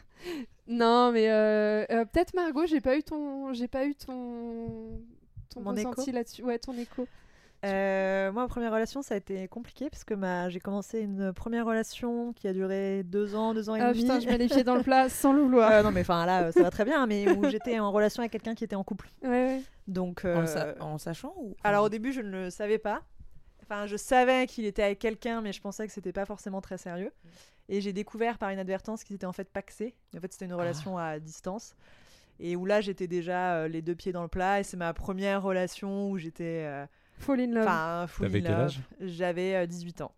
[0.68, 5.02] Non, mais euh, peut-être Margot, j'ai pas eu ton, j'ai pas eu ton,
[5.50, 6.44] ton Mon ressenti écho là-dessus.
[6.44, 7.08] Ouais, ton écho.
[7.66, 10.48] Euh, moi, ma première relation, ça a été compliqué parce que ma...
[10.48, 14.04] j'ai commencé une première relation qui a duré deux ans, deux ans et Ah demi.
[14.04, 15.70] putain, je mets les pieds dans le plat sans le vouloir.
[15.70, 18.22] Euh, non, mais enfin là, euh, ça va très bien, mais où j'étais en relation
[18.22, 19.10] avec quelqu'un qui était en couple.
[19.24, 19.62] Ouais, ouais.
[19.88, 22.78] Donc, En, euh, le sa- en sachant ou alors au début, je ne le savais
[22.78, 23.02] pas.
[23.64, 26.78] Enfin, je savais qu'il était avec quelqu'un, mais je pensais que c'était pas forcément très
[26.78, 27.12] sérieux.
[27.68, 28.60] Et j'ai découvert par une
[29.04, 29.96] qu'ils étaient en fait paxés.
[30.18, 31.76] En fait, c'était une relation à distance.
[32.40, 34.60] Et où là, j'étais déjà euh, les deux pieds dans le plat.
[34.60, 36.64] Et c'est ma première relation où j'étais.
[36.66, 36.86] euh,
[37.18, 37.64] Fall in love.
[37.68, 38.62] Enfin, full T'avais in quel love.
[38.66, 38.80] âge?
[39.02, 40.12] J'avais euh, 18 ans.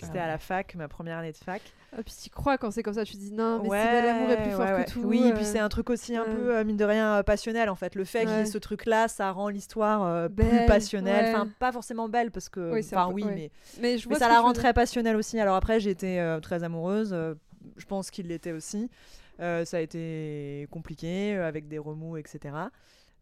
[0.00, 1.60] C'était à la fac, ma première année de fac.
[1.92, 4.30] Ah, puis tu crois quand c'est comme ça, tu te dis non, mais Ouais, l'amour
[4.30, 4.84] est plus fort ouais, ouais.
[4.84, 5.00] que tout.
[5.02, 6.30] Oui, et puis euh, c'est un truc aussi un ouais.
[6.34, 7.94] peu, euh, mine de rien, euh, passionnel en fait.
[7.96, 11.24] Le fait qu'il y ait ce truc-là, ça rend l'histoire euh, plus Belle, passionnelle.
[11.24, 11.34] ouais.
[11.34, 12.72] Enfin, pas forcément belle parce que.
[12.74, 13.34] Oui, Enfin, peu- oui, ouais.
[13.34, 15.40] mais, Mais je mais vois ça la rend très passionnelle aussi.
[15.40, 17.10] Alors après, j'étais euh, très amoureuse.
[17.12, 17.34] euh,
[17.76, 18.90] je pense qu'il l'était aussi.
[19.40, 22.54] Euh, ça a été compliqué euh, avec des remous, etc.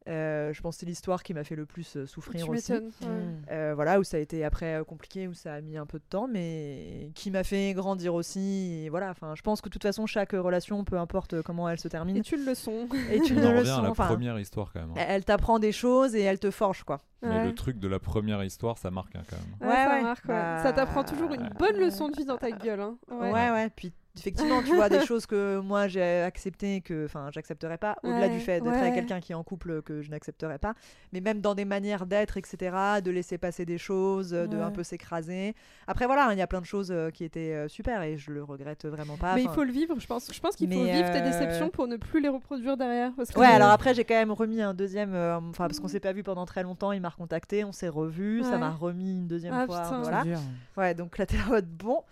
[0.09, 2.71] Euh, je pense que c'est l'histoire qui m'a fait le plus souffrir Tu aussi.
[2.73, 2.91] m'étonnes.
[3.03, 3.09] ouais.
[3.09, 3.43] Mm.
[3.51, 6.05] Euh, voilà, où ça a été après compliqué, où ça a mis un peu de
[6.09, 8.83] temps, mais qui m'a fait grandir aussi.
[8.85, 11.81] Et voilà, enfin, je pense que de toute façon, chaque relation, peu importe comment elle
[11.81, 12.87] se termine, Et tu le son.
[13.11, 13.99] et tu On ne en le revient à sens.
[13.99, 14.91] la première histoire quand même.
[14.91, 14.95] hein.
[14.97, 17.01] elle elle t'apprend des choses et elle te forge, quoi.
[17.23, 17.45] Mais Ouais.
[17.47, 19.69] le truc de la première histoire, ça marque hein, quand même.
[19.69, 20.03] Ouais, Ouais, ça ouais.
[20.03, 20.35] marque, ouais.
[20.35, 22.79] Bah, Ça t'apprend toujours une bonne leçon de vie dans ta gueule.
[22.81, 22.97] Hein.
[23.11, 23.51] Ouais, Ouais.
[23.51, 23.71] ouais.
[23.75, 28.21] Puis effectivement, tu vois des choses que moi j'ai acceptées, que enfin j'accepterais pas, au-delà
[28.27, 28.79] Ouais, du fait d'être ouais.
[28.81, 30.75] avec quelqu'un qui est en couple que je n'accepterais pas,
[31.13, 32.75] mais même dans des manières d'être, etc.,
[33.05, 34.63] de laisser passer des choses, de Ouais.
[34.63, 35.55] un peu s'écraser.
[35.87, 38.31] Après voilà, il y a plein de choses euh, qui étaient euh, super et je
[38.31, 39.35] le regrette vraiment pas.
[39.35, 40.33] Mais il faut le vivre, je pense.
[40.33, 43.13] Je pense qu'il faut Mais, vivre tes euh, déceptions pour ne plus les reproduire derrière.
[43.17, 45.89] Parce que Ouais, alors après j'ai quand même remis un deuxième, euh, enfin parce qu'on
[45.89, 49.13] s'est pas vu pendant très longtemps, il m'a recontacté, on s'est revu, ça m'a remis
[49.13, 50.01] une deuxième Ah, fois, putain.
[50.01, 50.25] voilà.
[50.77, 52.03] Ouais, donc là t'es là bon.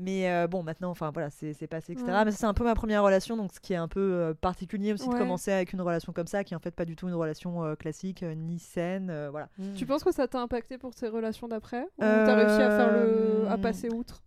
[0.00, 2.06] Mais euh, bon, maintenant, enfin voilà, c'est c'est passé, etc.
[2.08, 2.24] Ouais.
[2.24, 4.92] Mais c'est un peu ma première relation, donc ce qui est un peu euh, particulier
[4.92, 7.08] aussi de commencer avec une relation comme ça, qui est en fait pas du tout
[7.08, 9.48] une relation euh, classique, euh, ni saine, euh, voilà.
[9.74, 11.82] Tu penses que ça t'a impacté pour tes relations d'après?
[11.82, 13.48] Ou t'as réussi à faire le...
[13.48, 14.22] à passer outre?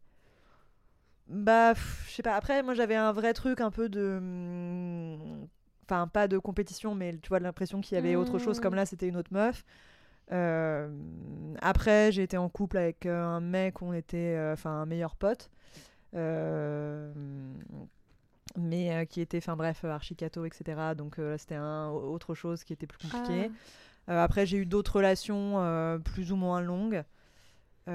[1.27, 1.73] Bah,
[2.07, 2.35] je sais pas.
[2.35, 4.17] Après, moi, j'avais un vrai truc un peu de.
[4.17, 5.47] hum,
[5.85, 8.59] Enfin, pas de compétition, mais tu vois, l'impression qu'il y avait autre chose.
[8.59, 8.61] Mm.
[8.61, 9.65] Comme là, c'était une autre meuf.
[10.31, 10.89] Euh,
[11.61, 14.35] Après, j'ai été en couple avec euh, un mec où on était.
[14.37, 15.49] euh, Enfin, un meilleur pote.
[16.15, 17.11] Euh,
[18.57, 20.93] Mais qui était, enfin bref, archicato, etc.
[20.97, 23.49] Donc là, c'était un, autre chose qui était plus compliqué.
[24.07, 24.23] Ah.
[24.23, 27.03] Après, j'ai eu d'autres relations plus ou moins longues.
[27.87, 27.93] Je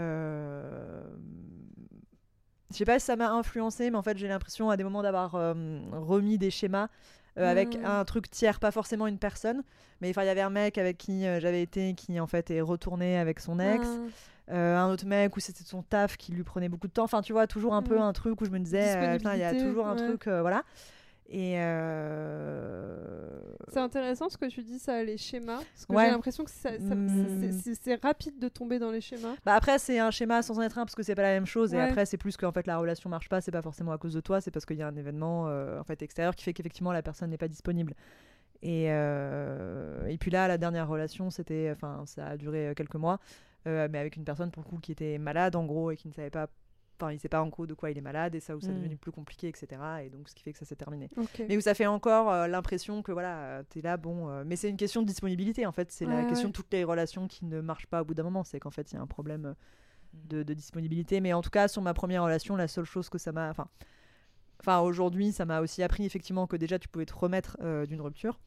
[2.70, 5.32] sais pas si ça m'a influencé, mais en fait, j'ai l'impression à des moments d'avoir
[5.32, 6.88] remis des schémas
[7.38, 7.84] euh, avec Mm.
[7.86, 9.62] un truc tiers, pas forcément une personne.
[10.00, 12.60] Mais il y avait un mec avec qui euh, j'avais été qui en fait est
[12.60, 13.86] retourné avec son ex.
[13.86, 14.52] Ah.
[14.52, 17.02] Euh, un autre mec où c'était son taf qui lui prenait beaucoup de temps.
[17.04, 18.02] Enfin, tu vois, toujours un peu Mm.
[18.02, 20.06] un truc où je me disais, euh, il y a toujours un ouais.
[20.06, 20.62] truc, euh, voilà.
[21.28, 25.56] Et euh, C'est intéressant ce que tu dis, ça, les schémas.
[25.58, 26.04] Parce que Ouais.
[26.06, 27.52] j'ai l'impression que ça- ça- Mm.
[27.74, 29.34] c'est- rapide de tomber dans les schémas.
[29.44, 31.46] Bah après c'est un schéma sans en être un parce que c'est pas la même
[31.46, 33.98] chose et après c'est plus qu'en fait la relation marche pas c'est pas forcément à
[33.98, 36.44] cause de toi c'est parce qu'il y a un événement euh, en fait extérieur qui
[36.44, 37.94] fait qu'effectivement la personne n'est pas disponible
[38.62, 43.18] et euh, et puis là la dernière relation c'était enfin ça a duré quelques mois
[43.64, 46.12] mais avec une personne pour le coup qui était malade en gros et qui ne
[46.12, 46.46] savait pas
[46.98, 48.68] enfin il sait pas en gros de quoi il est malade et ça où ça
[48.68, 48.76] est Mm.
[48.78, 51.08] devenu plus compliqué etc et donc ce qui fait que ça s'est terminé
[51.48, 54.28] mais où ça fait encore euh, l'impression que voilà, euh, t'es là, bon.
[54.30, 55.90] euh, mais c'est une question de disponibilité en fait.
[55.92, 58.22] C'est la Ouais, question de toutes les relations qui ne marchent pas au bout d'un
[58.22, 58.44] moment.
[58.44, 59.54] C'est qu'en fait, il y a un problème euh,
[60.14, 61.20] de, de disponibilité.
[61.20, 63.50] Mais en tout cas, sur ma première relation, la seule chose que ça m'a.
[63.50, 63.68] Enfin,
[64.60, 68.00] enfin aujourd'hui, ça m'a aussi appris effectivement que déjà tu pouvais te remettre euh, d'une
[68.00, 68.40] rupture.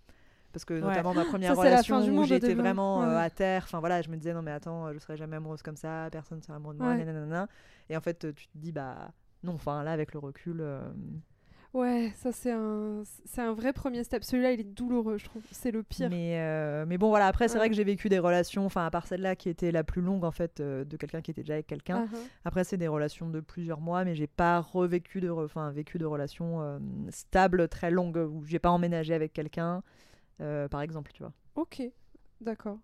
[0.51, 0.81] Parce que Ouais.
[0.81, 3.21] notamment ma première relation où j'étais vraiment euh, Ouais.
[3.21, 5.75] à terre, enfin voilà, je me disais non mais attends, je serai jamais amoureuse comme
[5.77, 7.05] ça, personne ne sera amoureux de moi, Ouais.
[7.05, 7.47] nanana.
[7.89, 9.11] Et en fait, tu te dis bah
[9.43, 10.81] non, enfin là avec le recul, euh,
[11.71, 14.23] Ouais, ça c'est un, c'est un vrai premier step.
[14.23, 15.43] Celui-là, il est douloureux, je trouve.
[15.51, 16.09] C'est le pire.
[16.09, 18.89] Mais, euh, mais bon, voilà, après, c'est vrai que j'ai vécu des relations, enfin, à
[18.89, 21.67] part celle-là qui était la plus longue, en fait, de quelqu'un qui était déjà avec
[21.67, 22.07] quelqu'un.
[22.11, 22.17] Ah.
[22.43, 25.99] Après, c'est des relations de plusieurs mois, mais j'ai pas revécu de, re- enfin, vécu
[25.99, 26.79] de relations
[27.11, 29.83] stables, très longues, où j'ai pas emménagé avec quelqu'un,
[30.69, 31.33] par exemple, tu vois.
[31.55, 31.81] Ok,
[32.41, 32.79] d'accord.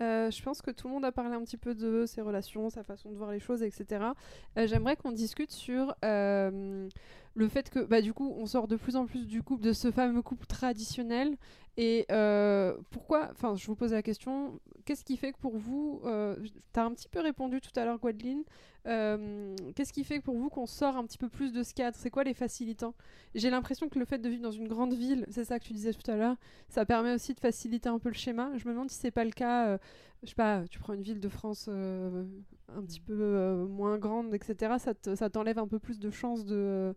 [0.00, 2.70] Euh, je pense que tout le monde a parlé un petit peu de ses relations,
[2.70, 4.12] sa façon de voir les choses, etc.
[4.56, 6.88] Euh, J'aimerais qu'on discute sur euh,
[7.34, 9.72] le fait que, bah, du coup, on sort de plus en plus du couple, de
[9.72, 11.36] ce fameux couple traditionnel.
[11.80, 16.00] Et euh, pourquoi, enfin, je vous pose la question, qu'est-ce qui fait que pour vous,
[16.04, 16.34] euh,
[16.74, 18.42] tu as un petit peu répondu tout à l'heure, Gwadeline,
[18.88, 21.74] euh, qu'est-ce qui fait que pour vous qu'on sort un petit peu plus de ce
[21.74, 21.96] cadre?
[21.96, 22.94] C'est quoi les facilitants?
[23.36, 25.72] J'ai l'impression que le fait de vivre dans une grande ville, c'est ça que tu
[25.72, 26.36] disais tout à l'heure,
[26.68, 28.50] ça permet aussi de faciliter un peu le schéma.
[28.56, 29.68] Je me demande si c'est pas le cas.
[29.68, 29.78] euh,
[30.24, 34.78] je sais pas, tu prends une ville de France un petit peu moins grande, etc.
[34.78, 36.94] Ça te- ça t'enlève un peu plus de chances de,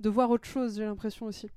[0.00, 1.48] de voir autre chose, j'ai l'impression aussi.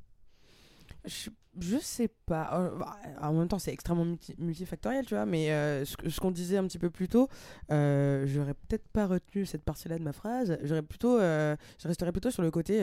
[1.08, 2.50] Je, sais pas.
[2.54, 5.26] Euh, bah, en même temps, c'est extrêmement multi- multifactoriel, tu vois.
[5.26, 7.30] Mais euh, ce, qu'on disait un petit peu plus tôt,
[7.72, 10.58] euh, j'aurais peut-être pas retenu cette partie-là de ma phrase.
[10.64, 12.82] J'aurais plutôt, je resterais plutôt sur le côté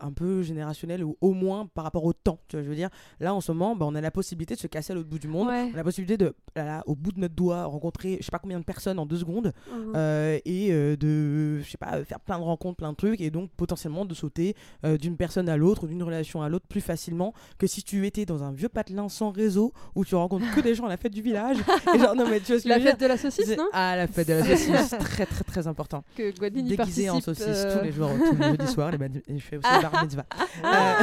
[0.00, 2.38] un peu générationnel ou au moins par rapport au temps.
[2.48, 4.60] Tu vois, je veux dire, là en ce moment, bah, on a la possibilité de
[4.60, 5.48] se casser à l'autre bout du monde.
[5.48, 5.70] Ouais.
[5.70, 8.30] On a la possibilité de, là, là, au bout de notre doigt, rencontrer je sais
[8.30, 9.52] pas combien de personnes en deux secondes
[9.94, 13.30] euh, et euh, de je sais pas faire plein de rencontres plein de trucs et
[13.30, 14.54] donc potentiellement de sauter
[14.84, 18.26] euh, d'une personne à l'autre d'une relation à l'autre plus facilement que si tu étais
[18.26, 21.12] dans un vieux patelin sans réseau où tu rencontres que des gens à la fête
[21.12, 21.58] du village
[21.94, 23.68] et genre non mais tu vois ce que La fête de la saucisse, non?
[23.72, 27.84] Ah la fête de la saucisse très très très important Que déguisé en saucisse tous
[27.84, 30.26] les jours tous les jeudis soirs les je fais aussi bar mitzvah
[30.64, 30.94] Euh,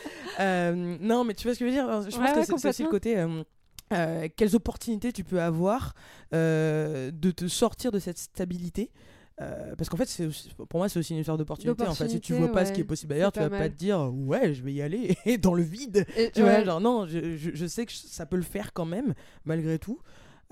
[0.40, 1.86] euh, non mais tu vois ce que je veux dire?
[2.02, 3.42] Je pense Ouais, que ouais, c'est aussi le côté euh,
[3.92, 5.94] euh, quelles opportunités tu peux avoir
[6.32, 8.90] de te sortir de cette stabilité
[9.42, 10.28] Euh, parce qu'en fait, c'est
[10.68, 11.86] pour moi, c'est aussi une histoire d'opportunité.
[11.86, 12.86] En fait, si tu D'opportunité, vois pas ce qui est ouais.
[12.88, 15.62] possible ailleurs, C'est tu vas pas te dire ouais, je vais y aller dans le
[15.62, 16.04] vide.
[16.14, 16.64] Et- Tu vois, ouais.
[16.66, 19.14] genre non, je, je- je sais que ça peut le faire quand même,
[19.46, 19.98] malgré tout.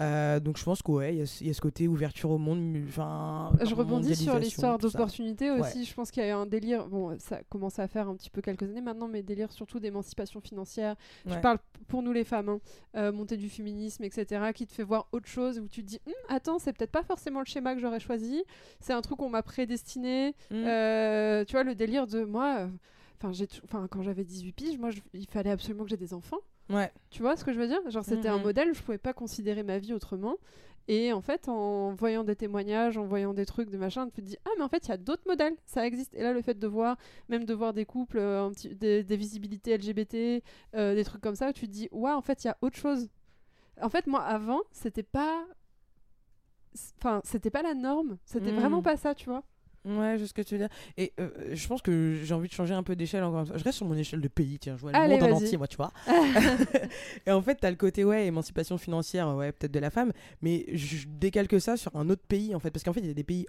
[0.01, 2.31] Euh, donc je pense que ouais, y, a ce- il y a ce côté ouverture
[2.31, 2.77] au monde.
[2.87, 5.61] Enfin, Je rebondis sur l'histoire d'opportunité Ouais.
[5.61, 5.85] aussi.
[5.85, 6.87] Je pense qu'il y a eu un délire.
[6.87, 10.41] Bon, ça commence à faire un petit peu quelques années maintenant, mais délire surtout d'émancipation
[10.41, 10.95] financière.
[11.27, 12.61] Je parle pour nous les femmes, hein.
[12.97, 16.01] Euh, montée du féminisme, etc., qui te fait voir autre chose où tu te dis
[16.07, 18.45] Hum, attends, c'est peut-être pas forcément le schéma que j'aurais choisi.
[18.81, 20.35] C'est un truc qu'on m'a prédestiné.
[20.51, 20.55] Mm.
[20.55, 22.69] Euh, tu vois, le délire de moi.
[23.25, 26.39] Enfin, quand j'avais 18 piges, moi, je- il fallait absolument que j'ai des enfants.
[26.71, 26.93] Ouais.
[27.11, 27.81] Tu vois ce que je veux dire?
[27.91, 30.37] Genre, c'était un modèle, je pouvais pas considérer ma vie autrement.
[30.91, 34.27] Et en fait, en voyant des témoignages, en voyant des trucs, des machins, tu te
[34.27, 36.15] dis Ah, mais en fait, il y a d'autres modèles, ça existe.
[36.15, 36.97] Et là, le fait de voir,
[37.29, 40.43] même de voir des couples, euh, un petit, des, des visibilités LGBT,
[40.75, 42.77] euh, des trucs comme ça, tu te dis Ouais, en fait, il y a autre
[42.77, 43.09] chose.
[43.83, 45.45] En fait, moi, avant, c'était pas.
[46.99, 48.19] Enfin, c'était pas la norme.
[48.25, 48.59] C'était Mhm.
[48.61, 49.43] vraiment pas ça, tu vois.
[49.85, 50.69] Ouais, je sais ce que tu veux dire.
[50.97, 53.47] Et euh, je pense que j'ai envie de changer un peu d'échelle encore.
[53.47, 55.57] Je reste sur mon échelle de pays, tiens, je vois Allez, le monde en entier,
[55.57, 55.93] moi, tu vois.
[57.27, 60.13] et en fait, t'as le côté, ouais, émancipation financière, ouais, peut-être de la femme,
[60.43, 63.11] mais je décalque ça sur un autre pays, en fait, parce qu'en fait, il y
[63.11, 63.47] a des pays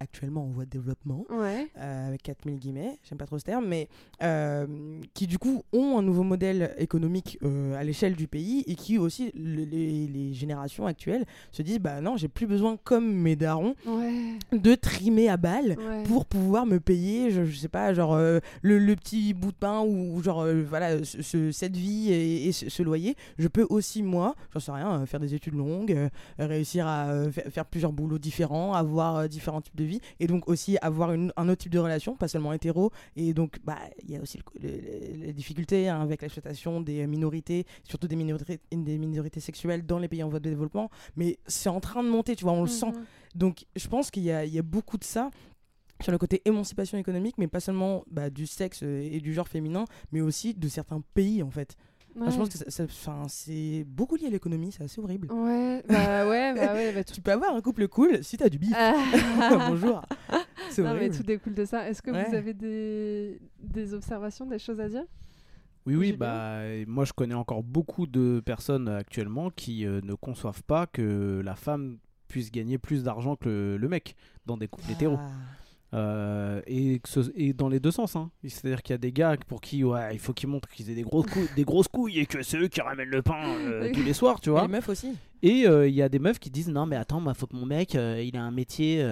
[0.00, 1.68] actuellement en voie de développement, Ouais.
[1.78, 3.88] euh, avec 4000 guillemets, j'aime pas trop ce terme, mais
[4.22, 4.66] euh,
[5.14, 8.98] qui du coup ont un nouveau modèle économique euh, à l'échelle du pays et qui
[8.98, 13.36] aussi, le- les, les générations actuelles se disent, bah non, j'ai plus besoin, comme mes
[13.36, 14.34] darons, Ouais.
[14.52, 16.02] de trimer à balle ouais.
[16.04, 18.40] pour pouvoir me payer, je, je sais pas, genre le,
[18.78, 22.68] le petit bout de pain ou genre voilà ce- ce- cette vie et, et ce,
[22.68, 23.16] ce loyer.
[23.38, 27.64] Je peux aussi moi, j'en sais rien, faire des études longues, réussir à fa- faire
[27.66, 31.62] plusieurs boulots différents, avoir différents types de vie et donc aussi avoir une- un autre
[31.62, 32.90] type de relation, pas seulement hétéro.
[33.16, 36.80] Et donc bah il y a aussi le- le- le- les difficultés hein, avec l'exploitation
[36.80, 40.90] des minorités, surtout des minorités, des minorités sexuelles dans les pays en voie de développement.
[41.16, 42.86] Mais c'est en train de monter, tu vois, on le sent.
[42.86, 43.04] Mhm.
[43.34, 45.30] Donc je pense qu'il y a, il y a beaucoup de ça
[46.00, 49.48] sur le côté émancipation économique, mais pas seulement bah, du sexe euh, et du genre
[49.48, 51.76] féminin, mais aussi de certains pays en fait.
[52.20, 52.86] Enfin, je pense que ça-
[53.28, 55.30] c'est beaucoup lié à l'économie, c'est assez horrible.
[55.32, 57.14] Ouais, bah ouais, bah ouais, bah tout.
[57.14, 58.72] Tu peux avoir un couple cool si t'as du bif.
[58.76, 58.94] Ah.
[59.68, 60.02] Bonjour.
[60.70, 61.16] C'est Non, mais horrible.
[61.16, 61.88] tout découle de ça.
[61.88, 62.28] Est-ce que Ouais.
[62.28, 63.40] vous avez des...
[63.60, 65.04] des observations, des choses à dire?
[65.86, 70.12] Oui, oui, bah, moi je connais encore beaucoup de personnes euh, actuellement qui euh, ne
[70.14, 71.96] conçoivent pas que la femme
[72.28, 74.14] puisse gagner plus d'argent que le, le mec
[74.44, 75.18] dans des couples hétéros.
[75.94, 78.14] Euh, et, ce- et dans les deux sens.
[78.14, 78.30] Hein.
[78.44, 80.94] C'est-à-dire qu'il y a des gars pour qui ouais, il faut qu'ils montrent qu'ils aient
[80.94, 83.90] des grosses, couilles, des grosses couilles et que c'est eux qui ramènent le pain euh,
[83.94, 84.62] tous les soirs, tu Et vois.
[84.62, 85.14] les meufs aussi.
[85.42, 87.56] Et euh, il y a des meufs qui disent non mais attends, moi faut que
[87.56, 89.02] mon mec il a un métier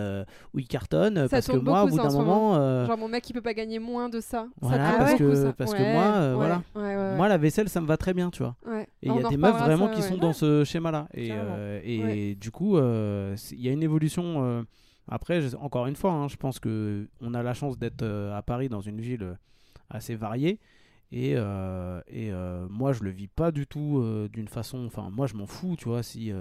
[0.52, 3.32] où il cartonne Ça parce que moi au bout d'un moment, Genre mon mec il
[3.32, 4.46] peut pas gagner moins de ça.
[4.60, 7.14] Voilà, parce que- parce que moi, voilà.
[7.16, 8.54] moi la vaisselle ça me va très bien, tu vois.
[9.02, 11.08] Et il y a des meufs vraiment ça, qui sont dans ce schéma-là.
[11.14, 11.54] Et, Carrément.
[11.56, 12.34] euh, et Ouais.
[12.34, 14.66] du coup, il y a une évolution.
[15.08, 18.36] Après, je- encore une fois, hein, je pense que on a la chance d'être euh,
[18.36, 19.34] à Paris dans une ville euh,
[19.90, 20.58] assez variée.
[21.12, 24.84] Et, euh, et euh, moi, je le vis pas du tout euh, d'une façon.
[24.86, 26.02] Enfin, moi, je m'en fous, tu vois.
[26.02, 26.32] Si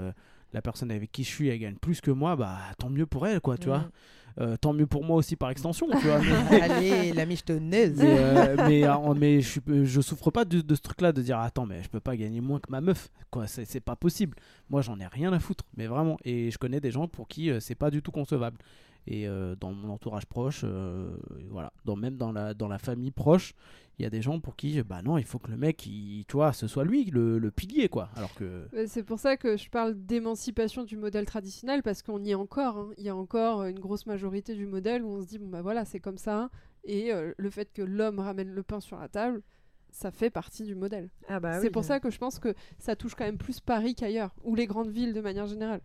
[0.53, 3.27] la personne avec qui je suis, elle gagne plus que moi, bah tant mieux pour
[3.27, 3.89] elle, quoi, tu vois.
[4.37, 6.19] Euh, tant mieux pour moi aussi par extension, tu vois.
[6.51, 7.97] mais- Allez, la michetonneuse.
[7.97, 11.39] mais, euh, mais, euh, mais je, souffre pas de, de ce truc là de dire
[11.39, 14.37] attends mais je peux pas gagner moins que ma meuf quoi c'est c'est pas possible
[14.69, 17.49] moi j'en ai rien à foutre mais vraiment et je connais des gens pour qui
[17.49, 18.57] euh, c'est pas du tout concevable
[19.07, 21.15] et euh, dans mon entourage proche euh,
[21.49, 23.53] voilà dans même dans la dans la famille proche
[23.97, 26.25] il y a des gens pour qui bah non il faut que le mec il,
[26.27, 29.55] tu vois ce soit lui le, le pilier quoi alors que C'est pour ça que
[29.57, 32.77] je parle d'émancipation du modèle traditionnel parce qu'on y est encore.
[32.77, 32.89] hein.
[32.97, 35.61] Il y a encore une grosse majorité du modèle où on se dit bon bah
[35.61, 36.49] voilà c'est comme ça
[36.83, 39.41] et euh, le fait que l'homme ramène le pain sur la table,
[39.91, 41.09] ça fait partie du modèle.
[41.29, 41.69] Ah bah c'est oui.
[41.71, 44.67] pour ça que je pense que ça touche quand même plus Paris qu'ailleurs ou les
[44.67, 45.81] grandes villes de manière générale.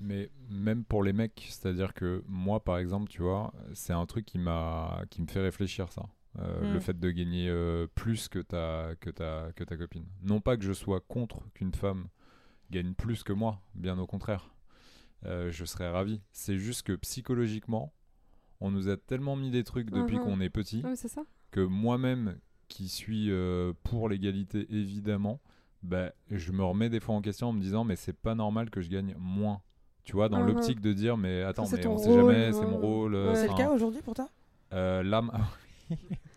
[0.00, 4.24] Mais même pour les mecs, c'est-à-dire que moi, par exemple, tu vois, c'est un truc
[4.26, 6.02] qui m'a, qui me fait réfléchir ça.
[6.38, 6.72] Euh, Mm.
[6.74, 10.06] Le fait de gagner euh, plus que ta, que, ta, que ta copine.
[10.22, 12.06] Non pas que je sois contre qu'une femme
[12.70, 14.54] gagne plus que moi, bien au contraire.
[15.26, 16.20] Euh, je serais ravi.
[16.32, 17.92] C'est juste que psychologiquement,
[18.60, 20.24] on nous a tellement mis des trucs depuis Mhm.
[20.24, 21.22] qu'on est petit oui, c'est ça.
[21.50, 22.38] que moi-même,
[22.68, 23.30] qui suis
[23.82, 25.40] pour l'égalité évidemment,
[25.82, 28.68] bah, je me remets des fois en question en me disant mais c'est pas normal
[28.70, 29.60] que je gagne moins.
[30.08, 32.78] Tu vois, dans l'optique de dire mais attends, mais on sait rôle, jamais, c'est mon
[32.78, 33.14] rôle.
[33.14, 33.36] euh, Ouais.
[33.36, 34.26] C'est le cas aujourd'hui pour toi?
[34.72, 35.32] euh, là, ma-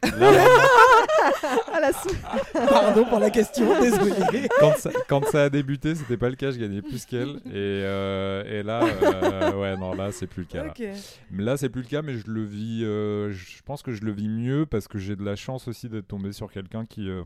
[0.04, 0.64] Là, ma-
[1.74, 2.10] Ah, la sou-
[2.54, 4.50] Pardon pour la question, désolé.
[4.60, 7.38] quand, ça, quand ça a débuté, c'était pas le cas, je gagnais plus qu'elle.
[7.46, 10.64] Et, euh, et là, euh, ouais, non, là, c'est plus le cas.
[10.66, 10.72] là.
[10.72, 10.84] ok.
[11.32, 12.84] Mais là, c'est plus le cas, mais je le vis.
[12.84, 15.88] euh, je pense que je le vis mieux parce que j'ai de la chance aussi
[15.88, 17.24] d'être tombé sur quelqu'un qui, euh,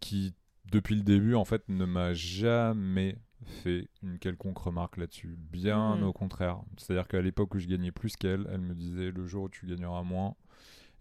[0.00, 0.34] qui,
[0.70, 3.16] depuis le début, en fait, ne m'a jamais
[3.46, 5.36] fait une quelconque remarque là-dessus.
[5.52, 6.02] Bien Mm.
[6.04, 6.60] au contraire.
[6.76, 9.66] C'est-à-dire qu'à l'époque où je gagnais plus qu'elle, elle me disait le jour où tu
[9.66, 10.34] gagneras moins,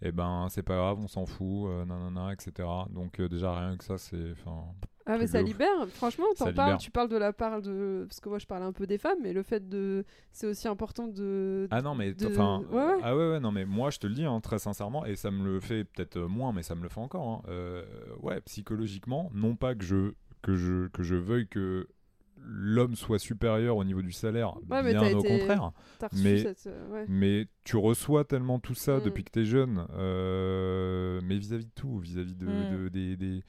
[0.01, 2.67] eh ben c'est pas grave, on s'en fout, euh, nanana, etc.
[2.89, 4.33] Donc euh, déjà rien que ça, c'est.
[5.11, 5.47] Ah mais ça ouf.
[5.47, 8.05] libère, franchement, t'en parles, tu parles de la part de...
[8.07, 10.05] Parce que moi je parle un peu des femmes, mais le fait de...
[10.31, 11.67] C'est aussi important de...
[11.71, 12.99] Ah non mais de- enfin Ouais, ouais.
[13.01, 15.31] ah ouais ouais non mais moi je te le dis hein, très sincèrement et ça
[15.31, 17.41] me le fait peut-être euh, moins mais ça me le fait encore hein.
[17.49, 17.83] Euh,
[18.21, 20.13] ouais psychologiquement non pas que je
[20.43, 21.87] que je que je veuille que
[22.43, 25.71] l'homme soit supérieur au niveau du salaire Ouais, mais bien t'as au été- contraire
[26.13, 26.67] mais- cette...
[26.67, 27.05] euh, ouais.
[27.07, 29.03] mais tu reçois tellement tout ça Mm.
[29.03, 32.77] depuis que t'es jeune euh, mais vis-à-vis de tout vis-à-vis de, Mm.
[32.83, 33.43] de- des, des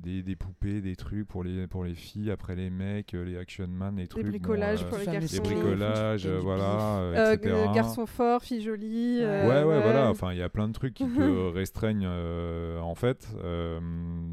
[0.00, 3.36] des, des poupées, des trucs pour les, pour les filles, après les mecs, euh, les
[3.36, 4.22] action man, les trucs.
[4.22, 5.20] bon, bricolages euh, pour les garçons.
[5.20, 7.52] les Garçons, bricolages, euh, voilà, euh, Euh, etc.
[7.56, 9.18] euh, garçon fort, fille jolie.
[9.18, 10.08] Ouais, euh, Ouais, ouais, voilà.
[10.08, 11.02] Enfin, il y a plein de trucs qui
[11.48, 13.80] te restreignent euh, en fait euh,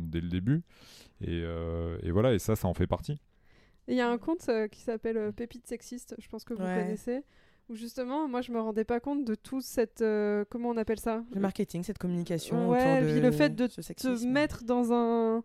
[0.04, 0.62] dès le début.
[1.22, 3.18] Et, euh, et voilà, et ça, ça en fait partie.
[3.88, 6.64] Il y a un conte euh, qui s'appelle euh, Pépite sexiste, je pense que vous
[6.64, 6.74] Ouais.
[6.76, 7.22] connaissez,
[7.70, 10.02] où justement, moi je me rendais pas compte de tout cette.
[10.02, 11.24] euh, comment on appelle ça?
[11.34, 12.70] Le marketing, cette communication.
[12.70, 14.30] Ouais, autour puis de le fait de sexisme.
[14.30, 15.44] mettre dans un.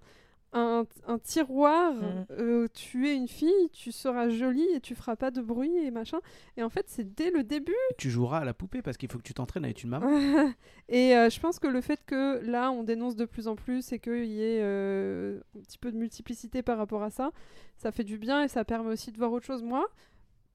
[0.53, 1.95] Un, un tiroir,
[2.33, 5.93] euh, tu es une fille, tu seras jolie et tu feras pas de bruit et
[5.93, 6.19] machin.
[6.57, 7.73] Et en fait, c'est dès le début.
[7.99, 10.09] Tu joueras à la poupée parce qu'il faut que tu t'entraînes avec une maman.
[10.89, 13.93] et euh, je pense que le fait que là, on dénonce de plus en plus
[13.93, 17.31] et qu'il y ait euh, un petit peu de multiplicité par rapport à ça,
[17.77, 19.63] ça fait du bien et ça permet aussi de voir autre chose.
[19.63, 19.87] Moi,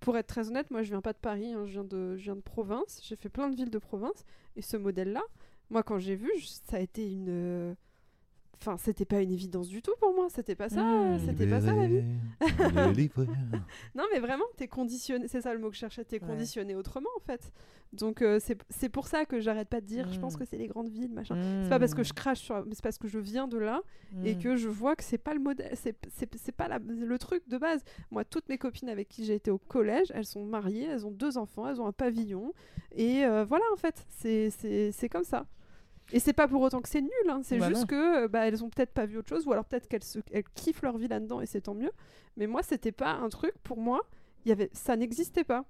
[0.02, 2.24] pour être très honnête, moi, je viens pas de Paris, hein, je, viens de, je
[2.24, 3.00] viens de province.
[3.02, 4.26] J'ai fait plein de villes de province.
[4.58, 5.24] Et ce modèle-là,
[5.70, 7.76] moi, quand j'ai vu, ça a été une.
[8.62, 10.28] Enfin, c'était pas une évidence du tout pour moi.
[10.30, 10.82] C'était pas ça.
[10.84, 11.20] Mmh.
[11.26, 12.04] C'était pas ça la vie.
[13.96, 15.28] Non, mais vraiment, t'es conditionné.
[15.28, 16.04] C'est ça le mot que je cherchais.
[16.04, 16.28] T'es Ouais.
[16.28, 17.52] conditionné autrement, en fait.
[17.94, 18.40] Donc, euh,
[18.70, 20.12] c'est pour ça que j'arrête pas de dire.
[20.12, 20.40] Je pense Mm.
[20.40, 21.36] que c'est les grandes villes, machin.
[21.36, 21.64] Mmh.
[21.64, 23.82] C'est pas parce que je crache sur, mais c'est parce que je viens de là
[24.24, 27.58] et que je vois que c'est pas le modèle, c'est pas la- le truc de
[27.58, 27.84] base.
[28.12, 31.12] Moi, toutes mes copines avec qui j'ai été au collège, elles sont mariées, elles ont
[31.12, 32.54] deux enfants, elles ont un pavillon
[32.96, 35.46] et euh, voilà en fait, c'est comme ça.
[36.14, 37.88] Et c'est pas pour autant que c'est nul, hein, c'est Bah juste non.
[37.88, 40.20] que euh, bah, elles ont peut-être pas vu autre chose ou alors peut-être qu'elles se-
[40.32, 41.92] elles kiffent leur vie là-dedans et c'est tant mieux.
[42.38, 44.02] Mais moi, c'était pas un truc pour moi,
[44.46, 45.66] y avait ça n'existait pas.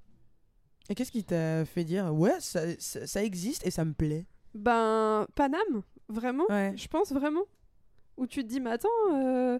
[0.89, 4.25] Et qu'est-ce qui t'a fait dire ouais ça, ça, ça existe et ça me plaît?
[4.53, 6.45] Ben Paname, vraiment.
[6.49, 6.73] Ouais.
[6.75, 7.43] Je pense vraiment.
[8.17, 9.59] Où tu te dis, mais attends, euh,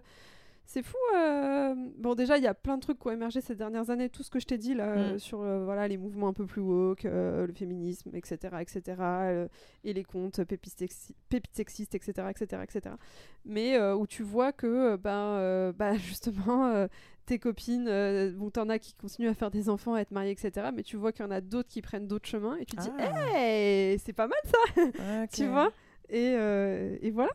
[0.66, 0.96] c'est fou.
[1.16, 4.08] euh, Bon, déjà, il y a plein de trucs qui ont émergé ces dernières années.
[4.08, 4.98] Tout ce que je t'ai dit là, Mm.
[4.98, 8.56] euh, sur euh, voilà, les mouvements un peu plus woke, euh, le féminisme, etc.
[8.60, 9.48] etc.
[9.84, 12.26] et les comptes pépites, sexi- pépites sexistes, etc.
[12.30, 12.94] etc., etc.
[13.44, 16.86] Mais où tu vois que, ben, bah, justement,
[17.26, 17.86] tes copines,
[18.36, 20.68] bon, t'en as qui continuent à faire des enfants, à être mariées, etc.
[20.74, 22.56] Mais tu vois qu'il y en a d'autres qui prennent d'autres chemins.
[22.56, 23.12] Et tu te dis, Ah.
[23.36, 24.58] hey, c'est pas mal ça,
[25.32, 25.70] tu vois?
[26.08, 26.32] Et,
[27.02, 27.30] et voilà.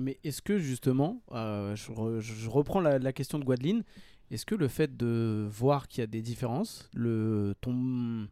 [0.00, 3.82] Mais est-ce que justement, euh, je, re- je reprends la, la question de Gwadeline,
[4.30, 8.28] est-ce que le fait de voir qu'il y a des différences, le, ton,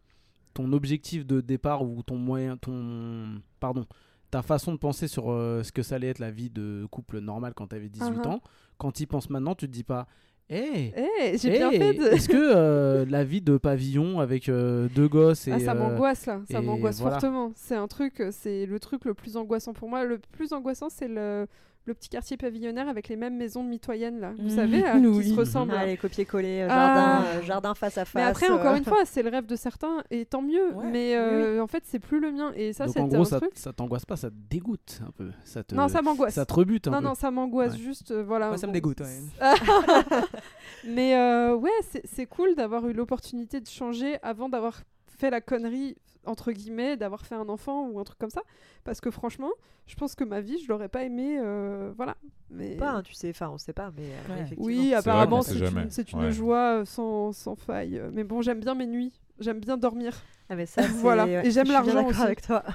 [0.54, 3.86] ton objectif de départ ou ton moyen, ton, pardon,
[4.30, 7.20] ta façon de penser sur euh, ce que ça allait être la vie de couple
[7.20, 8.26] normal quand tu avais 18 Uh-huh.
[8.28, 8.40] ans,
[8.78, 10.06] quand tu y penses maintenant, tu te dis pas,
[10.50, 12.04] hé, Eh, j'ai bien hey, fait de...
[12.04, 15.74] Est-ce que euh, la vie de pavillon avec euh, deux gosses et Ah, ça euh,
[15.74, 17.18] m'angoisse là, ça m'angoisse voilà.
[17.20, 17.52] fortement.
[17.54, 20.04] C'est un truc, c'est le truc le plus angoissant pour moi.
[20.04, 21.46] Le plus angoissant, c'est le,
[21.86, 24.32] le petit quartier pavillonnaire avec les mêmes maisons mitoyennes là.
[24.38, 24.50] Vous Mhm.
[24.50, 25.72] savez, là, qui se ressemblent.
[25.76, 26.74] Ah, les copier-coller, euh, Ah.
[26.74, 28.14] jardin, euh, jardin face à face.
[28.14, 30.72] Mais après, encore euh, une fois, c'est le rêve de certains et tant mieux.
[30.74, 32.52] Ouais, mais euh, en fait, c'est plus le mien.
[32.56, 33.52] Et ça, c'était en gros, un ça, truc.
[33.54, 35.30] ça t'angoisse pas, ça te dégoûte un peu.
[35.44, 36.34] Ça te, Non, ça m'angoisse.
[36.34, 37.04] ça te rebute un Non, peu.
[37.04, 37.78] non, ça m'angoisse Ouais.
[37.78, 38.10] juste.
[38.10, 38.48] euh, voilà.
[38.48, 39.06] Moi, ça me dégoûte, ouais.
[40.86, 44.82] Mais euh, ouais, c'est- c'est cool d'avoir eu l'opportunité de changer avant d'avoir
[45.18, 45.96] fait la connerie,
[46.26, 48.42] entre guillemets, d'avoir fait un enfant ou un truc comme ça.
[48.84, 49.50] Parce que franchement,
[49.86, 51.38] je pense que ma vie, je l'aurais pas aimé.
[51.40, 52.16] euh, voilà.
[52.50, 52.76] Mais...
[52.76, 54.40] Pas, hein, tu sais, enfin, on sait pas, mais euh, Ouais.
[54.42, 54.64] effectivement.
[54.66, 56.32] Oui, apparemment, c'est une, c'est une Ouais.
[56.32, 58.00] joie euh, sans, sans faille.
[58.12, 59.12] Mais bon, j'aime bien mes nuits.
[59.38, 60.14] J'aime bien dormir.
[60.48, 61.26] Ah, mais ça, c'est- Voilà.
[61.44, 62.62] Et j'aime je suis bien l'argent avec toi.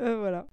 [0.00, 0.46] Euh, voilà.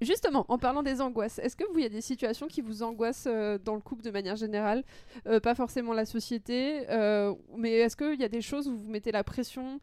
[0.00, 2.82] Justement, en parlant des angoisses, est-ce que vous, il y a des situations qui vous
[2.82, 4.82] angoissent euh, dans le couple de manière générale?
[5.26, 8.88] Euh, Pas forcément la société, euh, mais est-ce qu'il y a des choses où vous
[8.90, 9.78] mettez la pression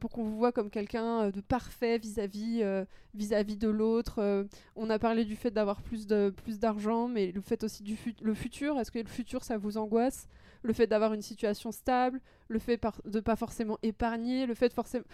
[0.00, 4.46] pour qu'on vous voit comme quelqu'un de parfait vis-à-vis de l'autre?
[4.76, 8.34] On a parlé du fait d'avoir plus d'argent, mais le fait aussi du fut- le
[8.34, 8.78] futur.
[8.78, 10.28] Est-ce que le futur ça vous angoisse?
[10.62, 14.74] Le fait d'avoir une situation stable, le fait de pas forcément épargner, le fait de
[14.74, 15.04] forcément,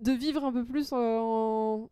[0.00, 1.88] de vivre un peu plus en-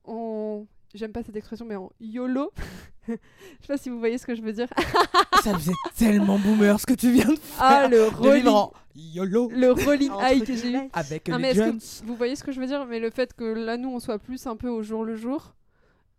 [0.95, 2.53] j'aime pas cette expression, mais en YOLO.
[3.09, 4.69] Je sais pas si vous voyez ce que je veux dire.
[5.43, 7.59] ça faisait tellement boomer ce que tu viens de faire.
[7.59, 10.91] Ah, le rolling, en YOLO le rolling high que j'ai eu.
[10.93, 11.79] avec mais les est-ce Jones.
[11.79, 12.85] que vous voyez ce que je veux dire?
[12.87, 15.55] Mais le fait que là, nous, on soit plus un peu au jour le jour,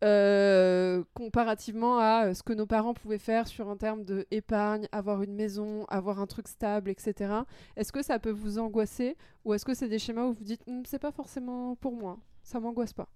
[0.03, 4.87] euh, comparativement à euh, ce que nos parents pouvaient faire sur un terme de épargne,
[4.91, 7.33] avoir une maison, avoir un truc stable, etc.
[7.75, 9.17] Est-ce que ça peut vous angoisser?
[9.45, 12.17] Ou est-ce que c'est des schémas où vous dites Hum, c'est pas forcément pour moi,
[12.43, 13.09] ça m'angoisse pas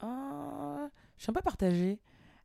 [0.00, 1.98] Ah, je suis un peu partagée.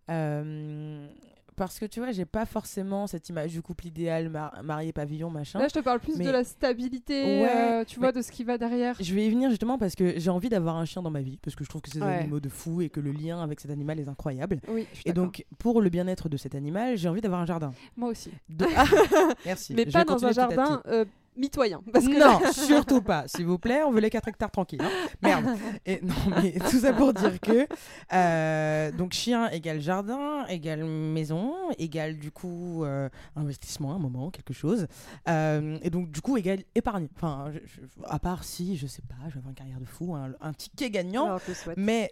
[0.10, 1.08] Euh,
[1.56, 5.30] parce que tu vois, j'ai pas forcément cette image du couple idéal, mar- marié, pavillon,
[5.30, 5.60] machin.
[5.60, 8.32] Là, je te parle plus mais- de la stabilité, Ouais, euh, tu vois, de ce
[8.32, 8.96] qui va derrière.
[9.00, 11.38] Je vais y venir justement parce que j'ai envie d'avoir un chien dans ma vie,
[11.38, 12.18] parce que je trouve que c'est des Ouais.
[12.22, 14.60] animaux de fou et que le lien avec cet animal est incroyable.
[14.68, 17.72] Oui, Et donc, pour le bien-être de cet animal, j'ai envie d'avoir un jardin.
[17.96, 18.32] moi aussi.
[18.50, 18.86] De- Ah,
[19.46, 19.76] merci.
[19.76, 21.06] Mais Je pas dans un jardin euh,
[21.38, 21.82] mitoyen.
[21.92, 23.28] Parce que Non, surtout pas.
[23.28, 24.82] S'il vous plaît, on veut les 4 hectares tranquilles.
[24.82, 24.90] hein.
[25.22, 25.58] Merde.
[25.86, 27.68] Et non, mais tout ça pour dire que
[28.14, 34.54] euh, donc chien égale jardin égale maison égale du coup euh, investissement, un moment, quelque
[34.54, 34.88] chose.
[35.30, 37.08] Euh, et donc du coup égale épargne.
[37.16, 39.86] Enfin, je- je- à part si je sais pas, je vais avoir une carrière de
[39.86, 41.26] fou, un, un ticket gagnant.
[41.26, 41.78] Alors, te souhaite.
[41.78, 42.12] Mais,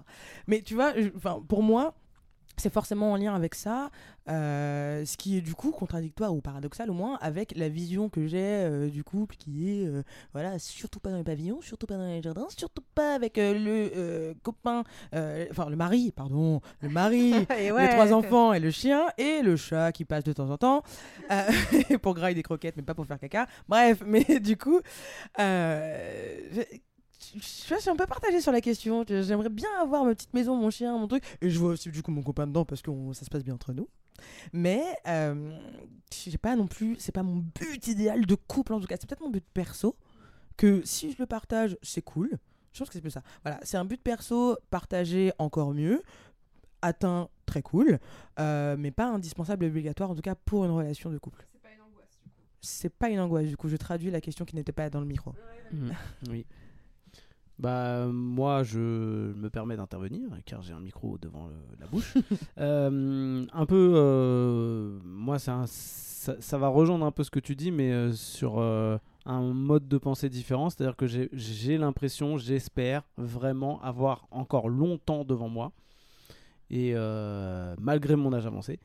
[0.46, 1.08] mais tu vois, je-
[1.48, 1.94] pour moi,
[2.60, 3.90] c'est forcément en lien avec ça,
[4.28, 8.26] euh, ce qui est du coup contradictoire ou paradoxal au moins avec la vision que
[8.26, 10.02] j'ai euh, du couple qui est, euh,
[10.32, 14.34] voilà, surtout pas dans les pavillons, surtout pas dans les jardins, surtout pas avec le
[14.42, 14.84] copain,
[15.50, 17.86] enfin le mari, pardon, le mari, ouais.
[17.86, 20.82] les trois enfants et le chien et le chat qui passe de temps en temps
[22.02, 23.46] pour grailler des croquettes mais pas pour faire caca.
[23.68, 24.80] Bref, mais du coup,
[27.34, 29.04] je, je- je suis un peu partagée sur la question.
[29.08, 31.22] J'aimerais bien avoir ma petite maison, mon chien, mon truc.
[31.40, 33.44] Et je vois aussi du coup mon copain dedans parce que on- ça se passe
[33.44, 33.88] bien entre nous.
[34.52, 35.58] Mais euh,
[36.12, 38.96] j'ai pas non plus, c'est pas mon but idéal de couple en tout cas.
[39.00, 39.96] C'est peut-être mon but perso
[40.56, 42.30] que si je le partage, c'est cool.
[42.72, 43.22] Je pense que c'est plus ça.
[43.42, 46.02] Voilà, c'est un but perso partagé encore mieux,
[46.82, 47.98] atteint très cool,
[48.38, 51.44] euh, mais pas indispensable et obligatoire en tout cas pour une relation de couple.
[51.52, 52.18] C'est pas une angoisse.
[52.22, 52.36] du coup.
[52.60, 53.68] C'est pas une angoisse du coup.
[53.68, 55.34] Je traduis la question qui n'était pas dans le micro.
[55.72, 55.90] Mm,
[56.30, 56.46] oui.
[57.60, 62.14] Bah moi je me permets d'intervenir car j'ai un micro devant le- la bouche.
[62.58, 67.54] Euh, un peu, euh, moi un- ça, ça va rejoindre un peu ce que tu
[67.56, 68.60] dis, mais euh, sur
[69.26, 70.70] un mode de pensée différent.
[70.70, 71.28] C'est-à-dire que j'ai-
[71.78, 75.72] l'impression, j'espère vraiment avoir encore longtemps devant moi
[76.70, 76.94] et
[77.78, 78.78] malgré mon âge avancé.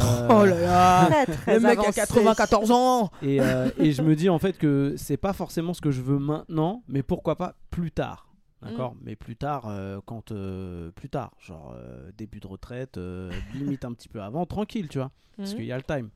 [0.00, 2.00] Euh, Oh là là Très, très Le mec a avancé.
[2.00, 5.80] 94 ans et, euh, et je me dis en fait que c'est pas forcément ce
[5.80, 8.26] que je veux maintenant, mais pourquoi pas plus tard.
[8.62, 10.32] D'accord Mais plus tard, euh, quand.
[10.32, 14.88] euh, plus tard, genre euh, début de retraite, euh, limite un petit peu avant, tranquille,
[14.88, 15.56] tu vois, parce Mhm.
[15.56, 16.10] qu'il y a le time.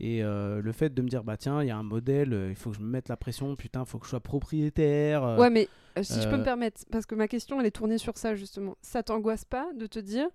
[0.00, 2.54] Et euh, le fait de me dire, bah tiens, il y a un modèle, il
[2.56, 5.24] faut que je me mette la pression, putain, il faut que je sois propriétaire.
[5.24, 5.68] euh, Ouais, mais
[5.98, 8.34] euh, si je peux me permettre, parce que ma question, elle est tournée sur ça,
[8.36, 8.76] justement.
[8.82, 10.26] Ça t'angoisse pas de te dire,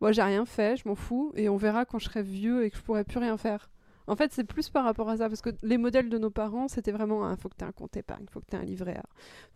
[0.00, 2.70] moi, j'ai rien fait, je m'en fous, et on verra quand je serai vieux et
[2.70, 3.70] que je pourrai plus rien faire
[4.06, 6.68] En fait, c'est plus par rapport à ça, parce que les modèles de nos parents,
[6.68, 8.64] c'était vraiment, il faut que tu aies un compte épargne, faut que tu aies un
[8.64, 9.04] livret A,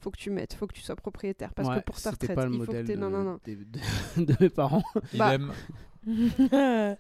[0.01, 2.34] faut que tu mettes, faut que tu sois propriétaire, parce Ouais, que pour ta retraite,
[2.34, 3.39] pas le il faut que de, Non, non, non.
[3.45, 4.82] de- de mes parents.
[5.18, 5.36] Bah.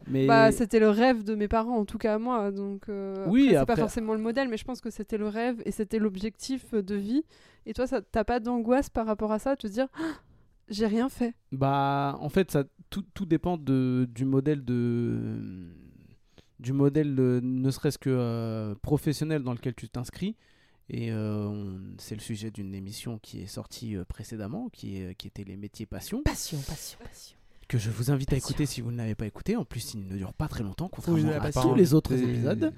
[0.06, 2.50] Mais Bah, c'était le rêve de mes parents, en tout cas à moi.
[2.50, 5.16] Donc, euh, Oui, après, c'est après- pas forcément le modèle, mais je pense que c'était
[5.16, 7.24] le rêve et c'était l'objectif de vie.
[7.64, 10.02] Et toi, ça t'as pas d'angoisse par rapport à ça, te dire, Ah,
[10.70, 11.34] j'ai rien fait.
[11.52, 15.68] Bah, en fait, ça, tout, tout dépend de, du modèle de
[16.60, 20.34] du modèle de- ne serait-ce que euh, professionnel dans lequel tu t'inscris.
[20.90, 25.26] Et euh, c'est le sujet d'une émission qui est sortie euh, précédemment, qui, est, qui
[25.28, 27.36] était les métiers passion, Passion, passion, passion.
[27.68, 29.54] que je vous invite à écouter si vous ne l'avez pas écouté.
[29.54, 32.22] En plus, il ne dure pas très longtemps, contrairement la à tous les autres Et-
[32.24, 32.72] épisodes.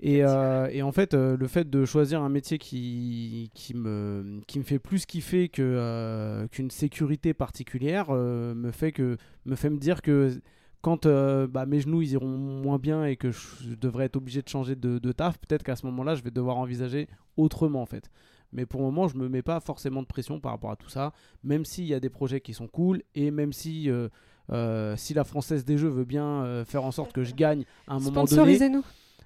[0.00, 4.40] Et, euh, et en fait, euh, le fait de choisir un métier qui, qui, me,
[4.46, 9.16] qui me fait plus kiffer que, euh, qu'une sécurité particulière euh, me, fait que,
[9.46, 10.38] me fait me dire que
[10.82, 14.42] quand euh, bah, mes genoux ils iront moins bien et que je devrais être obligé
[14.42, 17.86] de changer de, de taf, peut-être qu'à ce moment-là, je vais devoir envisager autrement en
[17.86, 18.10] fait.
[18.52, 20.88] Mais pour le moment, je me mets pas forcément de pression par rapport à tout
[20.88, 24.08] ça, même s'il y a des projets qui sont cool et même si, euh,
[24.50, 27.64] euh, si la Française des Jeux veut bien euh, faire en sorte que je gagne
[27.86, 28.84] à un moment donné Sponsorisez-nous.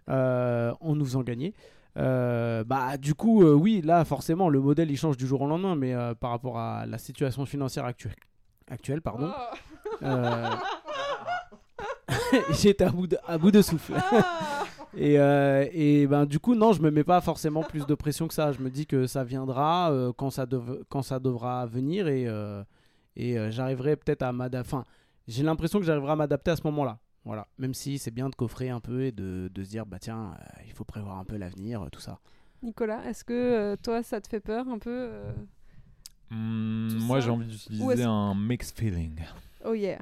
[0.08, 1.54] Euh, en nous faisant gagner.
[1.96, 5.48] Euh, bah du coup euh, oui là forcément le modèle il change du jour au
[5.48, 8.14] lendemain mais euh, par rapport à la situation financière actuelle
[8.70, 9.32] actuelle pardon
[10.04, 10.48] euh,
[12.50, 13.94] j'étais à bout de, à bout de souffle.
[14.96, 18.26] Et, euh, et ben du coup non je me mets pas forcément plus de pression
[18.26, 18.50] que ça.
[18.50, 22.26] Je me dis que ça viendra quand ça dev- quand ça devra venir et
[23.16, 24.84] et j'arriverai peut-être à m'adapter enfin
[25.28, 28.34] j'ai l'impression que j'arriverai à m'adapter à ce moment-là voilà, même si c'est bien de
[28.34, 31.24] coffrer un peu et de, de se dire, bah tiens, euh, il faut prévoir un
[31.24, 32.18] peu l'avenir, euh, tout ça.
[32.62, 35.32] Nicolas, est-ce que euh, toi, ça te fait peur un peu euh
[36.30, 39.20] Tout moi, j'ai envie d'utiliser un mixed feeling.
[39.64, 39.98] Oh yeah.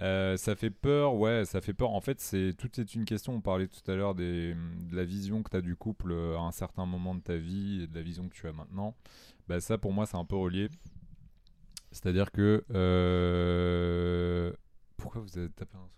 [0.00, 1.90] Euh, ça fait peur, ouais, ça fait peur.
[1.90, 3.34] En fait, c'est tout est une question.
[3.34, 6.40] On parlait tout à l'heure des- de la vision que tu as du couple à
[6.40, 8.94] un certain moment de ta vie et de la vision que tu as maintenant.
[9.48, 10.68] Bah, ça, pour moi, c'est un peu relié.
[11.90, 12.64] C'est-à-dire que.
[12.72, 14.52] euh,
[14.96, 15.88] Pourquoi vous avez tapé un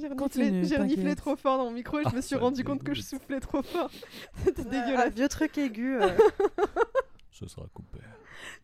[0.00, 1.18] J'ai reniflé, j'ai reniflé t'inquiète.
[1.18, 3.40] trop fort dans mon micro et je Ah, me suis rendu compte que je soufflais
[3.40, 3.90] trop fort.
[4.44, 5.14] C'était Un dégueulasse.
[5.14, 5.96] vieux truc aigu.
[6.00, 6.08] euh.
[7.30, 7.98] Ce sera coupé.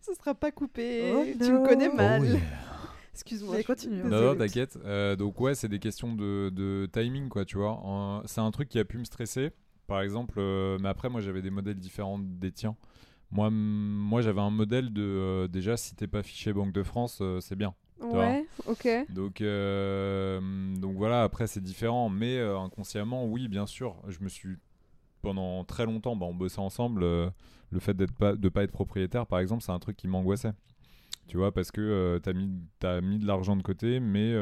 [0.00, 1.12] Ce sera pas coupé.
[1.14, 2.24] Oh tu me connais Oh mal.
[2.24, 2.38] yeah.
[3.12, 3.62] Excuse-moi.
[3.64, 4.02] Continue.
[4.04, 4.78] Non, non, t'inquiète.
[4.84, 8.22] Euh, donc ouais, c'est des questions de, de timing, quoi, tu vois.
[8.26, 9.50] C'est un truc qui a pu me stresser.
[9.86, 12.76] Par exemple, euh, mais après, moi, j'avais des modèles différents des tiens.
[13.30, 15.02] Moi, m- moi j'avais un modèle de...
[15.02, 17.74] euh, déjà, si t'es pas fiché Banque de France, euh, c'est bien.
[18.00, 18.88] Ouais, ok.
[19.10, 20.40] Donc, euh,
[20.76, 22.08] donc voilà, après, c'est différent.
[22.08, 24.56] Mais euh, inconsciemment, oui, bien sûr, je me suis...
[25.20, 27.02] Pendant très longtemps, bah, on bossait ensemble.
[27.02, 27.28] euh,
[27.70, 30.52] le fait d'être pas, de pas être propriétaire, par exemple, c'est un truc qui m'angoissait.
[31.26, 32.48] Tu vois, parce que t'as mis,
[32.78, 34.32] t'as mis de l'argent de côté, mais,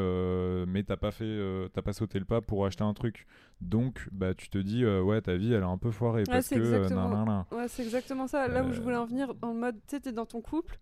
[0.66, 1.40] mais t'as pas fait,
[1.72, 3.26] t'as pas sauté le pas pour acheter un truc.
[3.60, 6.22] Donc, bah, tu te dis, ouais, ta vie, elle est un peu foirée.
[6.24, 7.46] parce c'est que, nanana.
[7.50, 8.46] Ouais, c'est exactement ça.
[8.46, 10.78] Là où je voulais en venir, dans le mode, tu sais, t'es dans ton couple,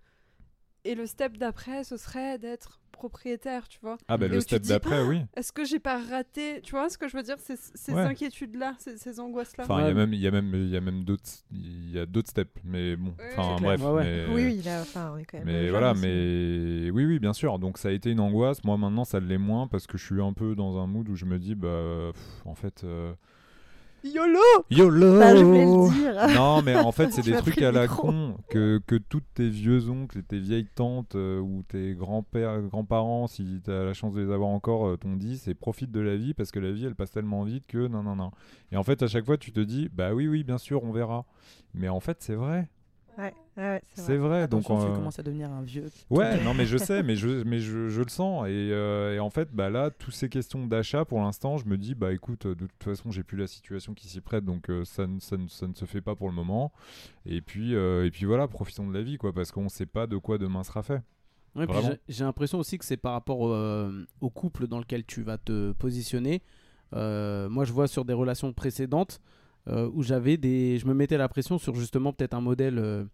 [0.84, 3.96] et le step d'après, ce serait d'être propriétaire, tu vois.
[4.08, 5.20] Ah, bah, Et le step d'après, oui.
[5.36, 8.00] Est-ce que j'ai pas raté Tu vois ce que je veux dire C'est ces Ouais.
[8.02, 9.64] inquiétudes-là, ces, ces angoisses-là.
[9.64, 9.94] Enfin, il y a Ouais.
[9.94, 11.22] même, il y a même, il y a même d'autres,
[11.52, 13.80] il y a d'autres steps, mais bon, Ouais, enfin, bref.
[13.80, 13.92] clair.
[13.92, 14.26] Ouais, ouais.
[14.28, 15.46] mais- Oui, oui, là, enfin, on est quand même.
[15.46, 16.02] Mais voilà, aussi.
[16.06, 17.58] mais oui, oui, bien sûr.
[17.58, 18.62] Donc ça a été une angoisse.
[18.64, 21.14] Moi maintenant, ça l'est moins parce que je suis un peu dans un mood où
[21.16, 23.12] je me dis, bah, pff, en fait, euh,
[24.04, 24.38] YOLO
[24.70, 26.26] YOLO Bah, je voulais le dire.
[26.34, 29.88] Non, mais en fait, c'est des trucs à la con que, que tous tes vieux
[29.88, 34.12] oncles et tes vieilles tantes euh, ou tes grands-pères, grands-parents, si tu as la chance
[34.12, 36.70] de les avoir encore, euh, t'ont dit, c'est profite de la vie parce que la
[36.70, 38.30] vie, elle passe tellement vite que non, non, non.
[38.72, 40.92] Et en fait, à chaque fois, tu te dis, bah oui, oui, bien sûr, on
[40.92, 41.24] verra.
[41.72, 42.68] Mais en fait, c'est vrai.
[43.16, 44.28] Ouais, ouais, c'est vrai.
[44.40, 44.48] vrai.
[44.48, 45.86] Donc, tu euh, commences à devenir un vieux.
[46.10, 48.46] Ouais, non, mais je sais, mais je, mais je, je le sens.
[48.46, 51.78] Et, euh, et en fait, bah là, toutes ces questions d'achat, pour l'instant, je me
[51.78, 54.84] dis, bah écoute, de toute façon, j'ai plus la situation qui s'y prête, donc euh,
[54.84, 56.72] ça, ne- ça, ne- ça ne se fait pas pour le moment.
[57.26, 60.06] Et puis, euh, et puis voilà, profitons de la vie, quoi, parce qu'on sait pas
[60.06, 61.00] de quoi demain sera fait.
[61.54, 61.66] Ouais,
[62.08, 65.70] j'ai- l'impression aussi que c'est par rapport euh, au couple dans lequel tu vas te
[65.72, 66.42] positionner.
[66.94, 69.20] Euh, moi, je vois sur des relations précédentes
[69.92, 73.04] où j'avais des, je me mettais la pression sur justement peut-être un modèle, euh,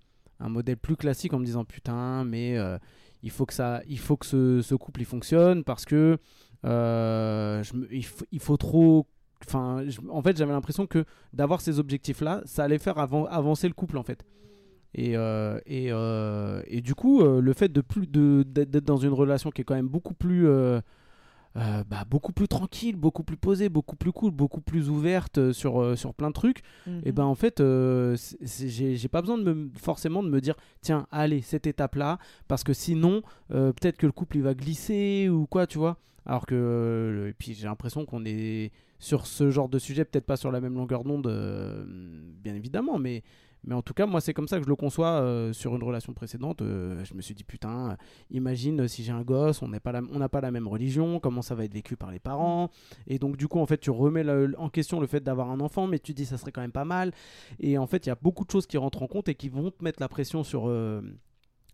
[0.40, 2.78] un modèle plus classique en me disant putain, mais euh,
[3.22, 6.18] il faut que ça, il faut que ce, couple il fonctionne parce que
[6.64, 9.07] euh, je me- il, il faut trop.
[9.46, 13.74] Enfin, en fait, j'avais l'impression que d'avoir ces objectifs-là, ça allait faire avan- avancer le
[13.74, 14.24] couple en fait.
[14.92, 19.12] Et, euh, et, euh, et du coup, euh, le fait de plus d'être dans une
[19.12, 20.48] relation qui est quand même beaucoup plus
[21.57, 25.53] euh, bah, beaucoup plus tranquille, beaucoup plus posée, beaucoup plus cool, beaucoup plus ouverte euh,
[25.53, 27.01] sur, euh, sur plein de trucs, Mhm.
[27.05, 31.07] et ben en fait, euh, j'ai pas besoin de me, forcément de me dire tiens,
[31.11, 35.66] allez, cette étape-là, parce que sinon, peut-être que le couple il va glisser ou quoi,
[35.66, 35.98] tu vois.
[36.26, 40.36] Alors que, et puis j'ai l'impression qu'on est sur ce genre de sujet, peut-être pas
[40.36, 41.26] sur la même longueur d'onde,
[42.42, 43.22] bien évidemment, mais,
[43.64, 45.82] mais en tout cas, moi c'est comme ça que je le conçois euh, sur une
[45.82, 46.62] relation précédente.
[46.62, 47.96] euh, je me suis dit putain,
[48.30, 51.54] imagine euh, si j'ai un gosse, on pas n'a pas la même religion, comment ça
[51.54, 52.70] va être vécu par les parents?
[53.06, 55.61] Et donc du coup, en fait, tu remets le- en question le fait d'avoir un
[55.61, 57.12] enfant, mais tu dis ça serait quand même pas mal.
[57.58, 59.48] Et en fait, il y a beaucoup de choses qui rentrent en compte et qui
[59.48, 61.02] vont te mettre la pression sur, euh,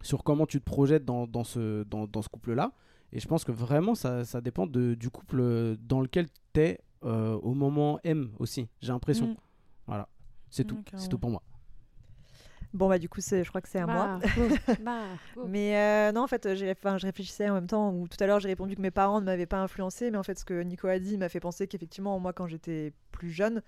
[0.02, 2.72] sur comment tu te projettes dans, dans ce, dans, dans ce couple-là.
[3.12, 6.80] Et je pense que vraiment, ça, ça dépend de, du couple dans lequel tu es
[7.02, 9.28] au moment M aussi, j'ai l'impression.
[9.28, 9.36] Mm.
[9.86, 10.08] Voilà,
[10.50, 10.82] c'est Mm, tout.
[10.96, 11.40] C'est tout pour moi.
[12.76, 14.20] Bon, bah, du coup, je crois que c'est à moi.
[14.80, 14.94] Bah.
[15.48, 18.48] Mais euh, non, en fait, je réfléchissais en même temps où tout à l'heure j'ai
[18.48, 20.98] répondu que mes parents ne m'avaient pas influencé, mais en fait, ce que Nico a
[20.98, 23.62] dit m'a fait penser qu'effectivement, moi, quand j'étais plus jeune,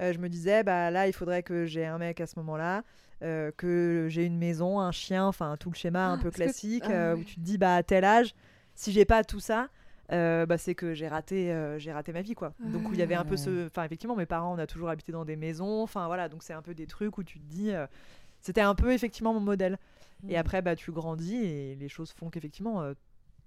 [0.00, 2.82] euh, je me disais, bah là, il faudrait que j'ai un mec à ce moment-là,
[3.22, 6.36] euh, que j'ai une maison, un chien, enfin, tout le schéma un Ah, peu que-
[6.36, 8.34] classique, ah où tu te dis, bah à tel âge,
[8.74, 9.68] si j'ai pas tout ça,
[10.12, 12.52] euh, bah, c'est que j'ai raté, euh, j'ai raté ma vie, quoi.
[12.72, 13.66] Donc, où il y avait un peu ce.
[13.66, 16.52] Enfin, effectivement, mes parents, on a toujours habité dans des maisons, enfin, voilà, donc c'est
[16.52, 17.72] un peu des trucs où tu te dis.
[17.72, 17.86] euh,
[18.42, 19.78] c'était un peu effectivement mon modèle.
[20.28, 20.36] Et Mm.
[20.36, 22.96] après, bah, tu grandis et les choses font qu'effectivement, euh, de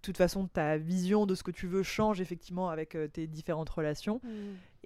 [0.02, 3.70] toute façon, ta vision de ce que tu veux change effectivement avec euh, tes différentes
[3.70, 4.20] relations.
[4.24, 4.30] Mm.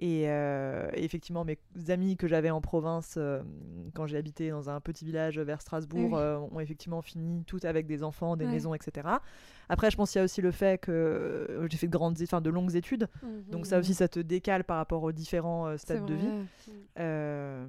[0.02, 1.58] Et euh, et effectivement, mes
[1.90, 3.18] amis que j'avais en province,
[3.92, 8.02] quand j'ai habité dans un petit village vers Strasbourg, ont effectivement fini toutes avec des
[8.02, 8.52] enfants, des Ouais.
[8.52, 9.06] maisons, etc.
[9.68, 12.40] Après, je pense qu'il y a aussi le fait que j'ai fait de, grandes, enfin,
[12.40, 13.08] de longues études.
[13.50, 16.32] Donc ça aussi, ça te décale par rapport aux différents stades de vie.
[16.98, 17.66] Euh,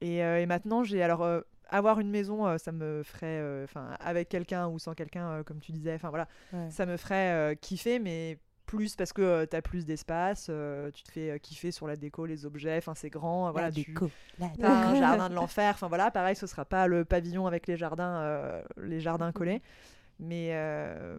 [0.00, 3.64] et, euh, et maintenant, j'ai alors euh, avoir une maison, euh, ça me ferait, euh,
[3.64, 6.68] enfin, avec quelqu'un ou sans quelqu'un, euh, comme tu disais, enfin voilà, Ouais.
[6.70, 10.50] ça me ferait euh, kiffer, mais plus parce que tu as plus d'espace,
[10.92, 13.92] tu te fais kiffer sur la déco, les objets, enfin c'est grand, voilà, La tu
[13.92, 17.46] déco, la as un jardin de l'enfer, enfin voilà, pareil, ce sera pas le pavillon
[17.46, 19.62] avec les jardins, les jardins collés.
[20.18, 20.50] Mais,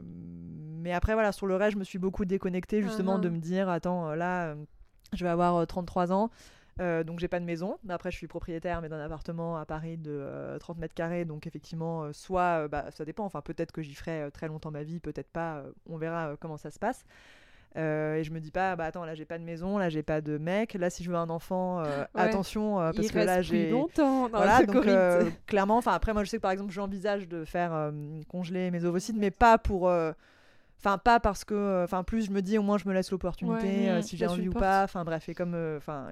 [0.03, 3.35] mais après, voilà, sur le reste, je me suis beaucoup déconnectée justement de Mhm.
[3.35, 4.55] me dire, attends, là,
[5.13, 6.29] je vais avoir euh, 33 ans,
[6.79, 7.77] Euh, donc j'ai pas de maison.
[7.83, 11.25] Mais Après, je suis propriétaire, mais d'un appartement à Paris de euh, 30 mètres carrés.
[11.25, 13.25] Donc effectivement, euh, soit, euh, bah, ça dépend.
[13.25, 15.57] Enfin, peut-être que j'y ferai euh, très longtemps ma vie, peut-être pas.
[15.57, 17.03] euh, on verra euh, comment ça se passe.
[17.75, 20.01] Euh, et je me dis pas, bah attends, là j'ai pas de maison, là j'ai
[20.01, 20.73] pas de mec.
[20.73, 22.21] Là, si je veux un enfant, euh, Ouais.
[22.21, 23.69] attention, euh, parce Il que là reste j'ai.
[23.69, 24.29] longtemps.
[24.29, 27.45] dans Voilà, donc euh, clairement, enfin après moi je sais que par exemple j'envisage de
[27.45, 27.91] faire euh,
[28.29, 30.11] congeler mes ovocytes, mais pas pour, euh,
[30.79, 33.11] enfin pas parce que, euh, enfin plus je me dis au moins je me laisse
[33.11, 34.63] l'opportunité Ouais, euh, si j'ai envie ou porte.
[34.63, 36.07] pas, enfin bref et comme, euh, enfin,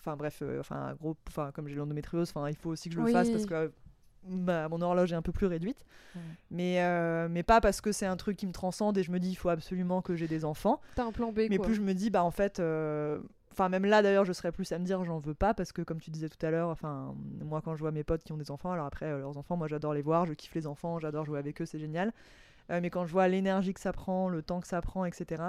[0.00, 3.00] enfin bref, euh, enfin gros, enfin comme j'ai l'endométriose, enfin il faut aussi que je
[3.00, 3.72] le fasse parce que
[4.28, 5.84] ma- mon horloge est un peu plus réduite,
[6.16, 6.20] Ouais.
[6.50, 9.18] mais euh, mais pas parce que c'est un truc qui me transcende et je me
[9.20, 10.80] dis il faut absolument que j'ai des enfants.
[10.96, 11.66] T'as un plan B, Mais quoi.
[11.66, 13.20] plus je me dis, bah en fait, euh,
[13.52, 15.82] enfin même là d'ailleurs, je serais plus à me dire, j'en veux pas parce que
[15.82, 18.36] comme tu disais tout à l'heure, enfin moi quand je vois mes potes qui ont
[18.38, 20.98] des enfants, alors après euh, leurs enfants, moi j'adore les voir, je kiffe les enfants,
[20.98, 22.12] j'adore jouer avec eux, c'est génial.
[22.68, 25.42] Mais quand je vois l'énergie que ça prend, le temps que ça prend, etc.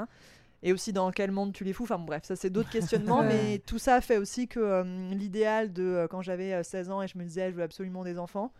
[0.63, 1.83] Et aussi dans quel monde tu les fous?
[1.83, 5.73] Enfin bon, bref, ça c'est d'autres questionnements, mais tout ça fait aussi que euh, l'idéal
[5.73, 8.19] de euh, quand j'avais euh, 16 ans et je me disais, je veux absolument des
[8.19, 8.53] enfants.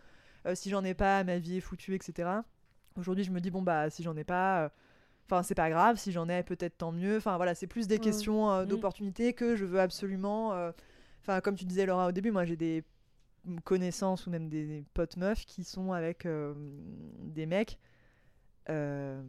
[0.46, 2.44] euh, si j'en ai pas, ma vie est foutue, etc.
[2.98, 4.68] Aujourd'hui, je me dis, bon, bah, si j'en ai pas, euh,
[5.26, 5.96] enfin, c'est pas grave.
[5.98, 7.16] Si j'en ai, peut-être tant mieux.
[7.18, 8.66] Enfin, voilà, c'est plus des questions euh, Mm.
[8.68, 10.52] d'opportunité que je veux absolument.
[10.54, 10.72] euh,
[11.22, 12.84] Enfin, comme tu disais, Laura, au début, moi, j'ai des
[13.64, 16.52] connaissances ou même des, des potes meufs qui sont avec euh,
[17.24, 17.78] des mecs.
[18.68, 19.22] euh,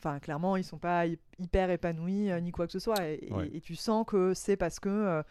[0.00, 3.04] Enfin, clairement, ils sont pas hy- hyper épanouis euh, ni quoi que ce soit.
[3.04, 3.50] Et, et- Ouais.
[3.52, 4.88] et tu sens que c'est parce que.
[4.88, 5.22] euh,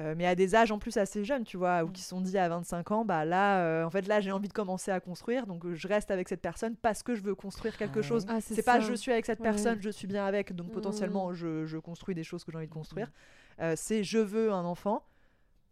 [0.00, 1.92] euh, mais à des âges en plus assez jeunes, tu vois, ou Mm.
[1.92, 4.52] qui sont dit à 25 ans, bah là, euh, en fait, là, j'ai envie de
[4.54, 7.96] commencer à construire, donc je reste avec cette personne parce que je veux construire quelque
[7.96, 8.02] Ouais.
[8.02, 8.24] chose.
[8.26, 9.50] Ah, C'est pas je suis avec cette Ouais.
[9.50, 10.72] personne, je suis bien avec, donc Mm.
[10.72, 13.12] potentiellement je, je construis des choses que j'ai envie de construire.
[13.60, 15.04] Euh, c'est je veux un enfant,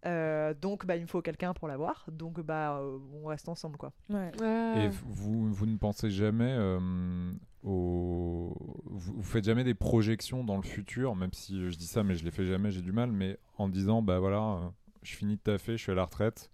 [0.05, 3.79] euh, donc bah, il me faut quelqu'un pour l'avoir, donc bah euh, on reste ensemble
[3.79, 3.91] quoi.
[4.11, 4.33] Ouais.
[4.39, 4.85] Ouais.
[4.85, 6.79] Et vous, vous ne pensez jamais euh,
[7.65, 8.55] au...
[8.85, 12.15] Vous, vous faites jamais des projections dans le futur, même si je dis ça, mais
[12.15, 14.69] je les fais jamais, j'ai du mal, mais en disant, bah voilà, euh,
[15.03, 16.51] je finis de taffer, je suis à la retraite,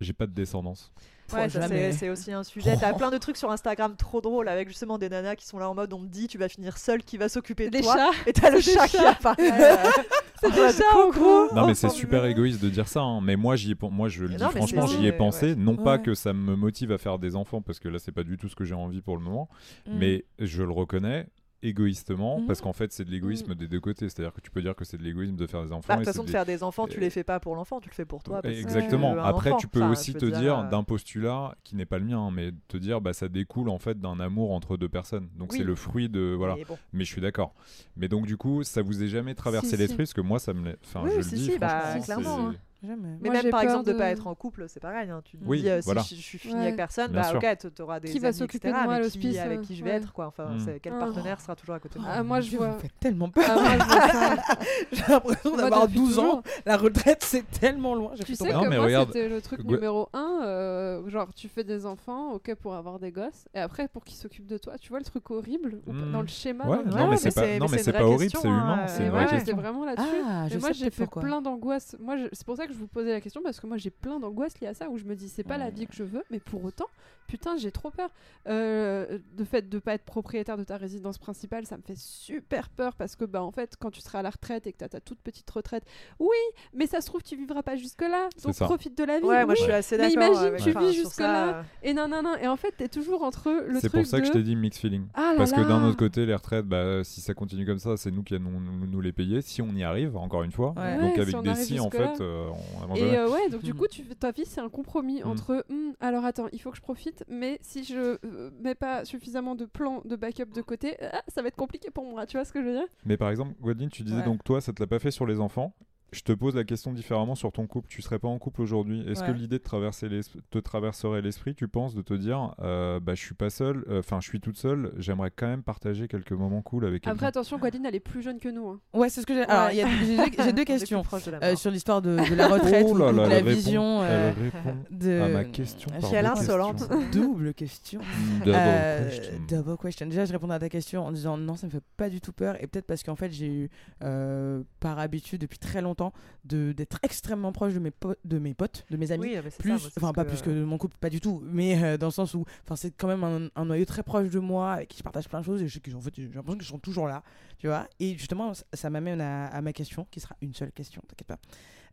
[0.00, 0.92] j'ai pas de descendance.
[1.32, 1.48] Ouais,
[1.92, 2.76] c'est aussi un sujet.
[2.78, 5.68] T'as plein de trucs sur Instagram trop drôles avec justement des nanas qui sont là
[5.68, 7.96] en mode on me dit tu vas finir seule, qui va s'occuper de Des toi
[7.96, 8.10] chats.
[8.26, 9.52] Et t'as le des chat qui apparaît.
[10.40, 11.54] C'est mode, chats, en gros.
[11.54, 14.08] Non, mais c'est super égoïste de dire ça, hein, mais moi, j'y ai, pen- moi
[14.08, 15.16] je le Mais dis non, mais franchement, c'est- j'y ai ouais.
[15.16, 15.56] pensé.
[15.56, 16.02] Non pas Ouais.
[16.02, 18.48] que ça me motive à faire des enfants, parce que là, c'est pas du tout
[18.48, 19.48] ce que j'ai envie pour le moment,
[19.86, 19.98] Mm.
[19.98, 21.26] mais je le reconnais
[21.62, 22.46] égoïstement Mhm.
[22.46, 24.62] parce qu'en fait c'est de l'égoïsme des deux côtés c'est à dire que tu peux
[24.62, 26.46] dire que c'est de l'égoïsme de faire des enfants Bah, de toute façon, de faire
[26.46, 28.40] des enfants, tu les fais pas pour l'enfant, tu le fais pour toi.
[28.42, 29.14] parce que Exactement.
[29.14, 29.58] tu Après, enfant.
[29.58, 32.30] tu peux Enfin, aussi te dire, euh, d'un postulat qui n'est pas le mien, hein,
[32.32, 35.28] mais te dire, bah, ça découle en fait d'un amour entre deux personnes.
[35.36, 35.58] Donc Oui.
[35.58, 36.56] c'est le fruit de voilà.
[36.56, 36.78] mais bon.
[36.92, 37.54] Mais je suis d'accord.
[37.96, 40.06] Mais donc du coup, ça vous est jamais traversé Si, l'esprit?
[40.06, 40.12] Si.
[40.12, 42.48] parce que moi, ça me, l'est- enfin, Oui, je le si, dis si, bah, clairement,
[42.50, 42.54] hein.
[42.80, 43.16] Jamais.
[43.20, 43.92] Mais Moi, même par exemple de...
[43.92, 45.10] de- pas être en couple, c'est pareil.
[45.10, 45.20] hein.
[45.24, 46.02] Tu te Oui, dis euh, voilà.
[46.02, 46.60] si je, je suis finie Ouais.
[46.62, 47.38] avec personne, Bien bah sûr.
[47.38, 49.82] ok, tu auras des Qui va s'occuper de moi à l'hospice, avec euh, qui je
[49.82, 49.96] vais ouais.
[49.96, 50.26] être quoi.
[50.28, 50.78] Enfin, Mm.
[50.80, 50.98] quel Ah.
[51.00, 52.12] partenaire sera toujours à côté de moi.
[52.14, 52.72] Ah, moi, je Dieu, vois.
[52.78, 53.44] faites tellement peur.
[53.48, 54.36] Ah.
[54.92, 56.22] J'ai l'impression d'avoir depuis 12 ans.
[56.22, 56.42] toujours.
[56.66, 58.12] La retraite, c'est tellement loin.
[58.14, 61.64] J'ai Tu fait sais que moi, c'était le truc numéro un, euh, genre tu fais
[61.64, 64.78] des enfants, ok pour avoir des gosses, et après pour qu'ils s'occupent de toi.
[64.80, 66.12] Tu vois le truc horrible Mm.
[66.12, 69.20] dans le schéma non, mais c'est pas, horrible, c'est humain, hein, c'est ouais.
[69.26, 69.38] question.
[69.46, 70.06] c'est vraiment là-dessus.
[70.26, 71.96] Ah, moi j'ai fait plein d'angoisses.
[72.00, 74.20] Moi c'est pour ça que je vous posais la question parce que moi j'ai plein
[74.20, 76.22] d'angoisses liées à ça où je me dis c'est pas la vie que je veux,
[76.30, 76.86] mais pour autant
[77.28, 78.10] putain j'ai trop peur.
[78.48, 82.68] Euh, de fait de pas être propriétaire de ta résidence principale, ça me fait super
[82.70, 84.88] peur parce que bah en fait quand tu seras à la retraite et que t'as
[84.88, 85.84] ta toute petite retraite,
[86.18, 86.36] oui,
[86.74, 88.64] mais ça se trouve tu vivras pas jusque là, donc ça.
[88.64, 89.24] profite de la vie.
[89.26, 90.32] Ouais, moi je suis assez Mais d'accord.
[90.32, 91.48] imagine, avec- tu vis sur jusque ça, là.
[91.58, 94.20] euh, Et non non non et en fait t'es toujours entre le C'est pour ça
[94.20, 95.06] que je t'ai dit mix feeling.
[95.14, 95.86] Ah là Parce que d'un là.
[95.88, 98.86] autre côté, les retraites, bah, si ça continue comme ça, c'est nous qui allons nous,
[98.86, 100.72] nous les payer, si on y arrive, encore une fois.
[100.76, 100.96] Ouais.
[100.98, 102.14] Donc Ouais, avec si des si, en jusque-là.
[102.14, 102.48] fait, euh,
[102.78, 105.28] on avance Et euh, ouais, donc du coup, tu, ta vie, c'est un compromis Hmm.
[105.30, 109.04] entre hmm, alors attends, il faut que je profite, mais si je euh, mets pas
[109.04, 112.26] suffisamment de plans de backup de côté, ah, ça va être compliqué pour moi.
[112.26, 112.86] Tu vois ce que je veux dire?
[113.04, 114.24] Mais par exemple, Gwendoline, tu disais Ouais.
[114.24, 115.74] donc toi, ça te l'a pas fait sur les enfants.
[116.10, 117.86] Je te pose la question différemment sur ton couple.
[117.88, 119.04] Tu serais pas en couple aujourd'hui.
[119.06, 122.98] Est-ce que l'idée de traverser l'es- te traverserait l'esprit, tu penses, de te dire, euh,
[122.98, 124.92] bah, je suis pas seule, enfin, je suis toute seule.
[124.96, 127.26] J'aimerais quand même partager quelques moments cool avec Après, quelqu'un?
[127.26, 128.68] attention, Gwadine, elle est plus jeune que nous.
[128.68, 128.80] hein.
[128.94, 129.42] Ouais, c'est ce que j'ai.
[129.42, 132.48] Alors, il y a- j'ai deux- j'ai questions de euh, sur l'histoire de, de la
[132.48, 134.00] retraite Oh là ou de la répond- vision.
[134.02, 135.20] euh, Elle répond de...
[135.20, 135.90] à ma question.
[135.94, 136.88] Je par suis elle deux insolente.
[137.12, 138.00] Double question.
[138.40, 139.34] Double Euh, question.
[139.48, 140.06] double question.
[140.06, 142.32] Déjà, je répondais à ta question en disant non, ça me fait pas du tout
[142.32, 142.56] peur.
[142.62, 143.70] Et peut-être parce qu'en fait, j'ai eu
[144.04, 145.97] euh, par habitude depuis très longtemps
[146.44, 147.92] de d'être extrêmement proche de mes,
[148.24, 149.26] de mes potes, de mes amis.
[149.28, 151.96] Oui, c'est ça, plus, enfin pas plus que mon couple, pas du tout, mais euh,
[151.98, 154.72] dans le sens où, enfin c'est quand même un, un noyau très proche de moi,
[154.74, 156.58] avec qui je partage plein de choses et je sais qu'ils en fait, j'ai l'impression
[156.58, 157.22] qu'ils sont toujours là,
[157.58, 157.86] tu vois.
[158.00, 161.28] Et justement, ça, ça m'amène à, à ma question, qui sera une seule question, t'inquiète
[161.28, 161.38] pas.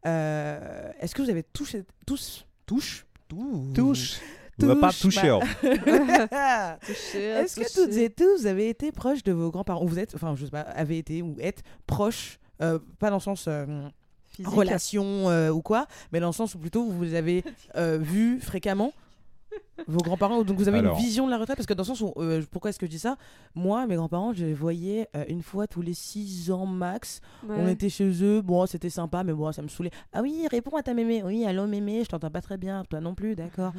[0.08, 4.20] Euh, Est-ce que vous avez touché, tous, touche, tous, Touche.
[4.64, 5.28] On va pas touche toucher.
[5.28, 5.40] ma-
[6.32, 6.78] hein.
[6.88, 10.16] Est-ce que toutes et tous vous avez été proches de vos grands-parents ou vous êtes,
[10.16, 13.66] enfin je sais pas, avez été ou êtes proches, euh, pas dans le sens euh,
[14.44, 17.44] relation euh, ou quoi, mais dans le sens où plutôt vous avez
[17.76, 18.94] euh, vus fréquemment
[19.88, 20.98] vos grands-parents, donc vous avez Alors.
[20.98, 22.86] une vision de la retraite parce que dans le sens où euh, pourquoi est-ce que
[22.86, 23.18] je dis ça?
[23.56, 27.22] Moi, mes grands-parents, je les voyais euh, une fois tous les 6 ans max.
[27.50, 29.92] On était chez eux, bon, c'était sympa, mais bon, ça me saoulait.
[30.14, 31.24] Ah oui, réponds à ta mémé.
[31.24, 33.74] Oui, allô mémé, je t'entends pas très bien, toi non plus, d'accord.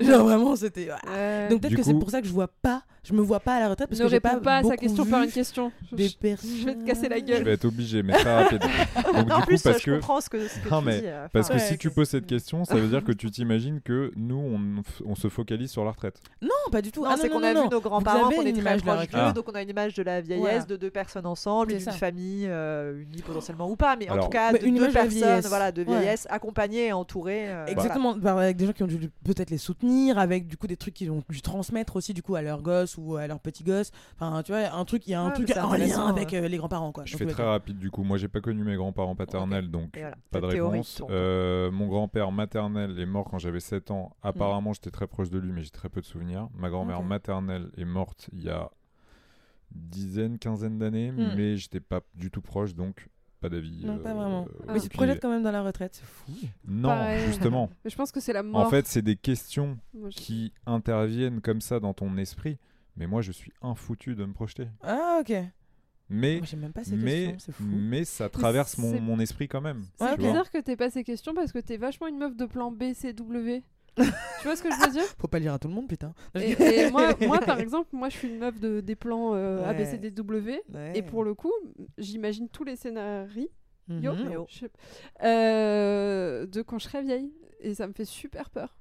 [0.00, 0.88] Genre vraiment, c'était.
[0.90, 0.98] ah.
[1.10, 1.48] Ouais.
[1.50, 3.56] Donc peut-être que c'est coup- pour ça que je vois pas, je me vois pas
[3.56, 5.30] à la retraite parce ne que réponds pas, pas à sa beaucoup question par une
[5.30, 5.72] question.
[5.90, 6.50] Je- Des je- personnes.
[6.60, 7.42] je vais te casser la Je gueule.
[7.44, 8.60] vais être obligé, mais très rapide.
[9.14, 9.90] Donc, en du plus, coup, parce je que.
[9.92, 11.06] comprends ce que, ce que Non, tu mais dis.
[11.06, 14.12] euh, Parce que si tu poses cette question, ça veut dire que tu t'imagines que
[14.16, 16.20] nous, on, on se focalise sur la retraite.
[16.42, 17.02] Non, pas du tout.
[17.04, 17.64] Non, Ah, c'est qu'on a non.
[17.64, 19.34] vu nos grands-parents, qu'on est une très image de la proches d'eux, retraite.
[19.36, 20.64] donc on a une image de la vieillesse, Voilà.
[20.64, 24.30] de deux personnes ensemble, d'une famille euh, unie potentiellement ou pas, mais en Alors- tout
[24.30, 25.46] cas de une deux image de la personnes, vieillesse.
[25.48, 25.88] voilà, de Ouais.
[25.98, 27.48] vieillesse, accompagnées et entourées.
[27.48, 30.66] euh, Exactement, bah, avec des gens qui ont dû peut-être les soutenir, avec du coup
[30.66, 33.40] des trucs qu'ils ont dû transmettre aussi du coup à leurs gosses ou à leurs
[33.40, 33.90] petits gosses.
[34.18, 36.48] Enfin, tu vois, un truc, il y a un Ouais, truc en lien avec euh,
[36.48, 37.04] les grands-parents quoi.
[37.06, 38.02] Je fais très rapide du coup.
[38.02, 41.02] Moi, j'ai pas connu mes grands-parents paternels, donc voilà, pas de réponse.
[41.10, 44.12] Euh, mon grand-père maternel est mort quand j'avais 7 ans.
[44.22, 46.48] Apparemment, j'étais très proche de lui, mais j'ai très peu de souvenirs.
[46.54, 48.70] Ma grand-mère maternelle est morte il y a
[49.70, 51.34] dizaine, quinzaine d'années, Hmm.
[51.36, 53.08] mais j'étais pas du tout proche, donc
[53.40, 53.84] pas d'avis.
[53.84, 54.46] Non, euh, pas vraiment.
[54.68, 56.32] euh, Mais tu te projettes quand même dans la retraite, c'est fou.
[56.66, 57.26] Non, Pareil.
[57.26, 57.68] justement.
[57.84, 58.66] Mais je pense que c'est la mort.
[58.66, 62.58] En fait, c'est des questions Moi, je- qui interviennent comme ça dans ton esprit.
[62.96, 64.68] Mais moi, je suis infoutu de me projeter.
[64.82, 65.34] Ah ok.
[66.08, 67.64] Mais, Moi même pas ces mais, questions, c'est fou.
[67.66, 69.82] mais ça traverse mon, esprit quand même.
[69.96, 72.46] C'est Ouais, bizarre que t'aies pas ces questions parce que t'es vachement une meuf de
[72.46, 73.64] plan B, C, W.
[73.96, 75.02] tu vois ce que je veux dire?
[75.18, 76.12] Faut pas le dire à tout le monde putain.
[76.34, 76.50] et,
[76.86, 79.72] et moi, moi, par exemple, moi, je suis une meuf de, des plans euh, A,
[79.74, 79.98] B, C, Ouais.
[79.98, 80.62] D, W.
[80.74, 80.92] Ouais.
[80.94, 81.52] Et pour le coup,
[81.98, 83.48] j'imagine tous les scénarios
[83.88, 84.00] Mhm.
[84.48, 84.48] pas.
[85.22, 87.32] Euh, de quand je serai vieille.
[87.60, 88.76] Et ça me fait super peur.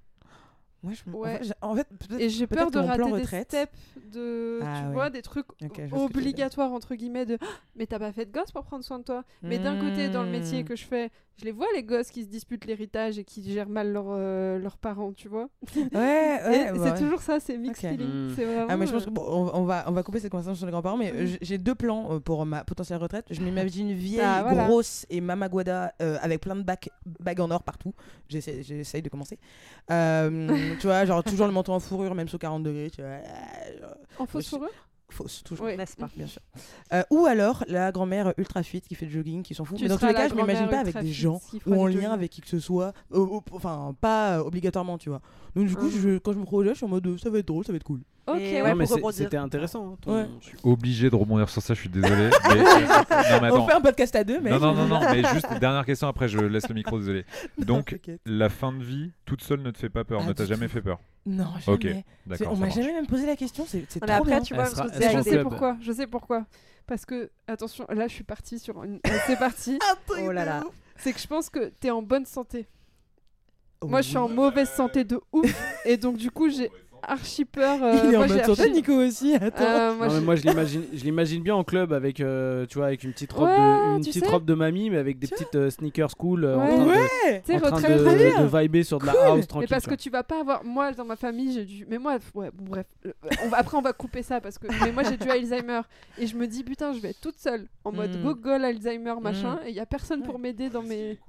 [0.86, 1.10] Moi, je...
[1.12, 1.36] Ouais.
[1.36, 3.74] en fait, en fait, peut-être- Et j'ai peur de plan rater des retraite- steps,
[4.14, 4.94] de, Ah tu ouais.
[4.94, 6.04] vois, des trucs Ok, je vois ce que tu veux dire.
[6.06, 9.04] obligatoires, entre guillemets, de Ah, mais t'as pas fait de gosse pour prendre soin de
[9.04, 9.24] toi.
[9.42, 10.66] Mais d'un côté, dans le métier Hmm.
[10.68, 13.68] que je fais, je les vois, les gosses qui se disputent l'héritage et qui gèrent
[13.68, 15.50] mal leur, euh, leurs parents, tu vois.
[15.76, 15.92] Ouais, ouais,
[16.72, 16.98] bah c'est ouais.
[16.98, 17.92] toujours ça, c'est mixed Ok.
[17.92, 18.34] feeling.
[18.36, 18.68] C'est vraiment.
[18.70, 20.66] Ah mais je pense euh, que bon, on, va on va couper cette conversation sur
[20.66, 23.26] les grands-parents mais j- j'ai deux plans euh, pour ma potentielle retraite.
[23.32, 24.66] Je m'imagine une vieille Ah, voilà.
[24.68, 27.94] grosse et mamaguada euh, avec plein de bagues en or partout.
[28.30, 29.38] J'essaie j'essaye de commencer.
[29.92, 32.90] Euh, tu vois genre toujours le manteau en fourrure même sous 40 degrés.
[32.92, 33.88] Tu vois, euh,
[34.20, 34.70] En fausse fourrure
[35.10, 35.68] fausse toujours.
[35.68, 35.78] Oui.
[35.78, 36.42] N'est-ce pas Bien sûr.
[36.92, 39.78] Euh, ou alors la grand-mère ultra fit qui fait du jogging, qui s'en fout.
[39.78, 41.94] Tu Mais dans tous les cas, je m'imagine pas avec des gens ou en lien
[41.94, 42.10] jogging.
[42.10, 42.92] avec qui que ce soit.
[43.14, 45.22] euh, enfin, pas euh, obligatoirement, tu vois.
[45.56, 47.48] Donc du coup, je, quand je me projette, je suis en mode ça va être
[47.48, 48.02] drôle, ça va être cool.
[48.28, 48.74] Ok, ouais.
[48.74, 49.94] Non, pour c'était intéressant.
[49.94, 50.26] hein, ton- Ouais.
[50.64, 52.30] Obligé de rebondir sur ça, je suis désolé.
[52.50, 52.56] mais...
[52.64, 54.50] non, mais On fait un podcast à deux, mais.
[54.50, 57.24] Non, non, non, non, mais juste dernière question, après je laisse le micro, désolé.
[57.60, 60.46] Donc, la fin de vie, toute seule, ne te fait pas peur, Ah, ne t'a
[60.46, 61.00] jamais fait peur.
[61.28, 61.78] Non, jamais.
[61.82, 62.54] C'est- D'accord.
[62.54, 64.42] On m'a jamais même posé la question, c'est trop après, bien.
[64.42, 65.44] tu vois, parce que je sais club.
[65.44, 66.46] pourquoi, je sais pourquoi.
[66.88, 69.00] Parce que, attention, là je suis partie sur une.
[69.28, 69.80] c'est parti.
[70.24, 70.64] Oh là là.
[70.98, 72.68] C'est que je pense que t'es en bonne santé.
[73.84, 75.64] Moi je suis en mauvaise santé de ouf.
[75.86, 76.72] et donc du coup j'ai
[77.08, 77.82] archi peur.
[77.84, 79.34] euh, Il est en moi, santé, archi- Nico aussi.
[79.36, 79.64] Attends.
[79.64, 82.66] Euh, moi, Non, mais je- moi je l'imagine, je l'imagine bien en club avec, euh,
[82.68, 84.98] tu vois, avec une petite robe Ouais, de, une tu petite robe de mamie, mais
[84.98, 86.64] avec des petites euh, sneakers cool, euh, Ouais.
[86.64, 87.42] en train de, ouais.
[87.46, 87.98] Tu sais, en train de,
[88.44, 89.70] de vibrer sur de la house Mais tranquille.
[89.70, 90.64] parce tu que tu vas pas avoir.
[90.64, 91.86] Moi, dans ma famille, j'ai dû.
[91.90, 92.86] Mais moi, ouais, bon, bref.
[93.44, 93.58] On va...
[93.58, 94.68] Après, on va couper ça parce que.
[94.84, 95.82] Mais moi, j'ai du Alzheimer.
[96.18, 97.68] Et je me dis, putain, je vais être toute seule.
[97.84, 98.24] En mode Mm.
[98.24, 99.56] gogol, Alzheimer, machin.
[99.64, 99.68] Mm.
[99.68, 101.20] Et il y a personne pour m'aider dans mes.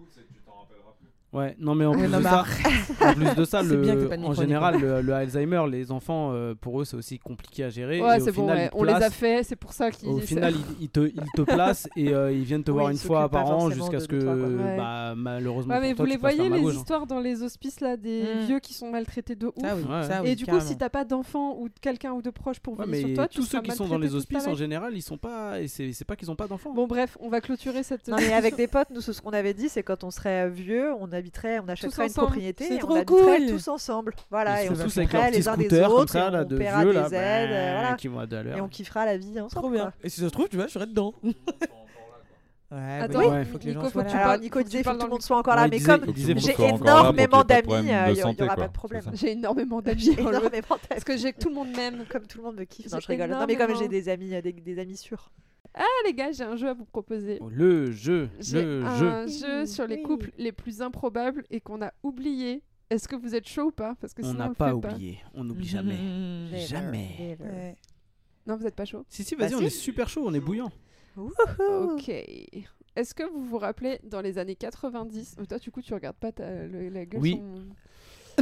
[1.37, 2.45] Ouais, non mais en plus, non, de ça,
[3.03, 6.31] en plus de ça, C'est bien que le, en général, le, le Alzheimer, les enfants,
[6.33, 8.01] euh, pour eux, c'est aussi compliqué à gérer.
[8.01, 8.71] Ouais, c'est bon, final, ouais.
[8.73, 10.09] On les a fait, c'est pour ça qu'ils.
[10.09, 12.91] Au final, ils, ils te, ils te placent et euh, ils viennent te Oui, voir
[12.91, 14.17] une fois par an jusqu'à ce que.
[14.17, 14.77] Ouais.
[14.79, 16.79] bah, malheureusement, Ouais, mais pour toi, vous les voyez, les gauche, hein.
[16.79, 18.47] histoires dans les hospices là, des Mm.
[18.47, 19.55] vieux qui sont maltraités de ouf.
[19.63, 22.31] Oui, ça, oui, Et du coup, si t'as pas d'enfant ou de quelqu'un ou de
[22.31, 24.95] proche pour mais sur toi, tu tous ceux qui sont dans les hospices en général,
[24.97, 25.61] ils sont pas.
[25.61, 26.73] Et c'est pas qu'ils ont pas d'enfants.
[26.73, 28.09] Bon, bref, on va clôturer cette.
[28.09, 30.93] Non mais avec des potes, nous ce qu'on avait dit c'est quand on serait vieux,
[30.99, 33.47] on habiterait, on achèterait une propriété C'est et trop on habiterait cool.
[33.49, 34.15] tous ensemble.
[34.31, 36.83] Voilà, ils et on s'occuperait les uns des autres, ça, et là, on de paiera
[36.83, 37.97] vieux, des là, aides, euh, bah, voilà.
[37.97, 39.63] qui vont à deux à Et on kiffera la vie ensemble.
[39.63, 39.83] Trop bien.
[39.85, 39.93] quoi.
[40.05, 41.13] Et si ça se trouve, tu vois, je serais dedans.
[42.69, 43.45] Ouais, Attends, bah, Ouais.
[43.45, 44.11] faut que les gens Nico, faut soient que là.
[44.13, 45.99] tu Alors parles- Nico disait faut que tout le monde soit encore là, mais disait-
[46.01, 49.05] comme disait j'ai énormément d'amis, euh, il y aura pas de problème.
[49.13, 50.17] J'ai énormément d'amis.
[50.89, 52.05] Parce que j'ai tout le monde m'aime.
[52.11, 52.91] Comme tout le monde me kiffe.
[52.91, 53.31] Non, je rigole.
[53.31, 55.31] Non, mais comme j'ai des amis, euh, des, des amis sûrs.
[55.75, 57.39] Ah les gars, j'ai un jeu à vous proposer.
[57.41, 59.67] Oh, Le jeu, J'ai le un jeu.
[59.67, 62.63] sur les couples les plus improbables et qu'on a oublié.
[62.89, 63.97] Est-ce que vous êtes chaud ou pas?
[64.01, 65.19] Parce que On n'a pas oublié.
[65.35, 65.97] On n'oublie jamais.
[66.53, 66.57] Mmh.
[66.69, 67.37] Jamais.
[67.41, 67.77] Ouais.
[68.47, 69.05] Non, vous êtes pas chaud?
[69.09, 69.65] Si, si, Bah vas-y, on si.
[69.65, 70.71] est super chaud, on est bouillant.
[71.17, 72.09] Ok.
[72.09, 76.17] Est-ce que vous vous rappelez dans les années 90 Oh, Toi, du coup, tu regardes
[76.17, 77.41] pas ta, le- la gueule Oui.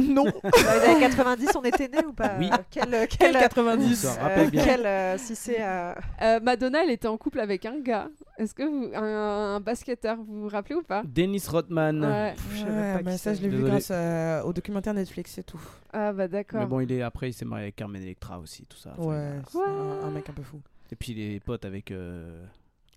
[0.01, 0.25] Non.
[0.25, 2.49] Dans les années 90, on était nés ou pas Oui.
[2.51, 4.63] Euh, Quel, euh, Quel quel, 90 On s'en euh, rappelle bien.
[4.63, 8.09] quel, euh, si c'est euh, Euh, Madonna, elle était en couple avec un gars.
[8.37, 11.03] Est-ce que vous, un, un basketteur, vous vous rappelez ou pas?
[11.05, 12.03] Dennis Rodman.
[12.03, 12.33] Ouais.
[12.33, 13.35] pff, je sais même Ouais, pas mais ça, c'est.
[13.37, 13.71] je l'ai vu Désolé.
[13.71, 15.61] grâce à- au documentaire Netflix, c'est tout.
[15.93, 16.59] Ah bah d'accord.
[16.59, 18.93] Mais bon, il est après, il s'est marié avec Carmen Electra aussi, tout ça.
[18.97, 20.59] Enfin, Ouais, c'est un, un mec un peu fou.
[20.91, 22.43] Et puis il est pote avec euh,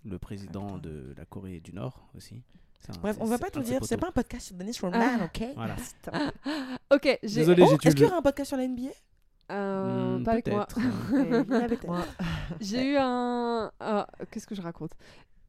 [0.04, 2.42] le président de la Corée du Nord aussi.
[3.02, 5.24] Bref, on va pas tout dire, c'est pas un podcast sur Dennis Rodman, Ah.
[5.24, 5.48] ok?
[5.56, 5.76] Voilà.
[6.94, 7.40] Ok, j'ai.
[7.40, 8.90] Désolé, Oh, j'ai est-ce qu'il y aura un podcast sur la NBA
[9.50, 10.66] Euh, Hmm, pas avec moi.
[10.66, 11.76] peut-être, hein.
[11.86, 12.04] Moi.
[12.60, 13.70] J'ai eu un.
[13.80, 14.92] ah, Qu'est-ce que je raconte?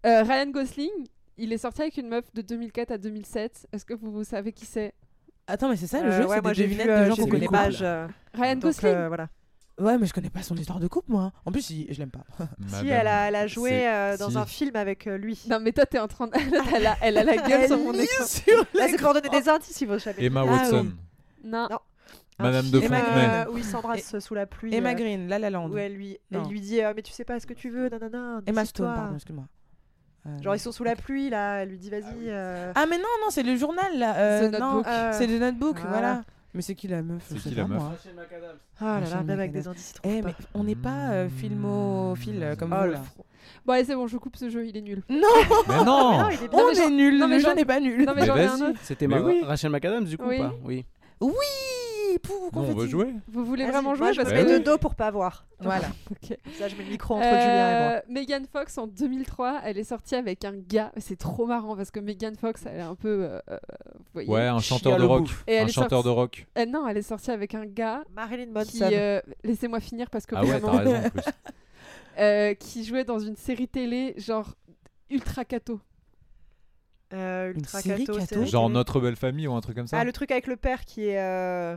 [0.05, 0.89] Euh, Ryan Gosling,
[1.37, 3.67] il est sorti avec une meuf de 2004 à 2007.
[3.71, 4.93] Est-ce que vous, vous savez qui c'est?
[5.47, 7.03] Attends, mais c'est ça le Euh, jeu, ouais, c'est moi des j'ai vu, devinettes euh,
[7.03, 7.69] de gens j'ai qu'on connaît pas.
[7.81, 8.93] euh, Ryan donc, Gosling?
[8.93, 9.29] euh, voilà.
[9.79, 11.31] Ouais, mais je connais pas son histoire de couple, moi.
[11.45, 12.23] En plus, il- je l'aime pas.
[12.67, 14.37] Si elle a, elle a joué C'est- euh, dans si.
[14.37, 15.41] un film avec euh, lui.
[15.49, 16.33] Non, mais toi, t'es en train de.
[16.75, 18.25] elle, a, elle a la gueule sur mon écran.
[18.25, 20.25] sur Là, c'est pour donner des indices si vous savez.
[20.25, 20.87] Emma Ah, Watson.
[21.43, 21.67] Non.
[21.69, 21.79] Non.
[22.41, 23.25] Madame de film, Fontenay.
[23.47, 24.73] euh, où ils s'embrassent sous la pluie.
[24.73, 25.69] Emma euh, Green, La La Land.
[25.69, 26.43] où elle lui, Non.
[26.45, 28.41] il lui dit euh, Mais tu sais pas ce que tu veux, nanana.
[28.45, 28.85] Emma décide-toi.
[28.87, 29.45] Stone, pardon, excuse-moi.
[30.25, 31.63] Euh, Genre, ils sont sous la pluie là.
[31.63, 32.03] Elle lui dit Vas-y.
[32.29, 34.15] euh, Ah, mais non, non, c'est le journal, là.
[34.17, 34.87] euh, The non, Notebook.
[34.87, 35.97] euh, c'est le notebook, voilà.
[35.97, 36.21] voilà.
[36.53, 37.81] Mais c'est qui la meuf C'est qui la meuf.
[38.79, 42.55] Ah là là, même avec des indices, Eh, mais on n'est pas euh, filmophile euh,
[42.55, 42.97] comme Oh, vous, là.
[42.99, 43.23] fro-
[43.65, 45.03] Bon, allez, c'est bon, je coupe ce jeu, il est nul.
[45.09, 45.17] Non,
[45.67, 48.03] Mais Mais non on est nul, non, mais le jeu n'est pas nul.
[48.05, 48.25] Non, mais.
[48.83, 49.41] C'était Mais ma oui.
[49.43, 50.37] Rachel McAdams du coup Oui.
[50.39, 50.55] ou pas?
[50.63, 50.85] Oui.
[51.21, 51.33] Oui,
[52.17, 53.13] pouf, Non, on veut jouer.
[53.27, 55.45] Vous voulez vraiment moi, jouer je me parce mets de dos pour pas voir.
[55.59, 55.89] Voilà.
[56.09, 56.37] Ok.
[56.57, 57.43] Ça, je mets le micro entre Julien et
[57.83, 57.91] moi.
[57.97, 60.91] Euh, Megan Fox en 2003, elle est sortie avec un gars.
[60.97, 63.25] C'est trop marrant parce que Megan Fox, elle est un peu.
[63.25, 63.57] euh, euh,
[63.97, 64.29] vous voyez.
[64.29, 65.23] Ouais, un chanteur de rock.
[65.23, 65.43] bouffe.
[65.47, 66.47] Et elle Un chanteur de rock.
[66.67, 68.51] Non, elle est sortie avec un gars Marilyn.
[68.53, 68.87] Manson.
[68.91, 70.77] euh, Laissez-moi finir parce que Ah ouais, vraiment.
[70.77, 71.21] t'as raison en plus.
[72.19, 74.55] euh, qui jouait dans une série télé genre
[75.09, 75.81] ultra cato.
[77.11, 78.69] Euh, Ultra série Cato, Genre.
[78.69, 81.07] Notre Belle Famille ou un truc comme ça Ah, le truc avec le père qui
[81.07, 81.75] est, euh,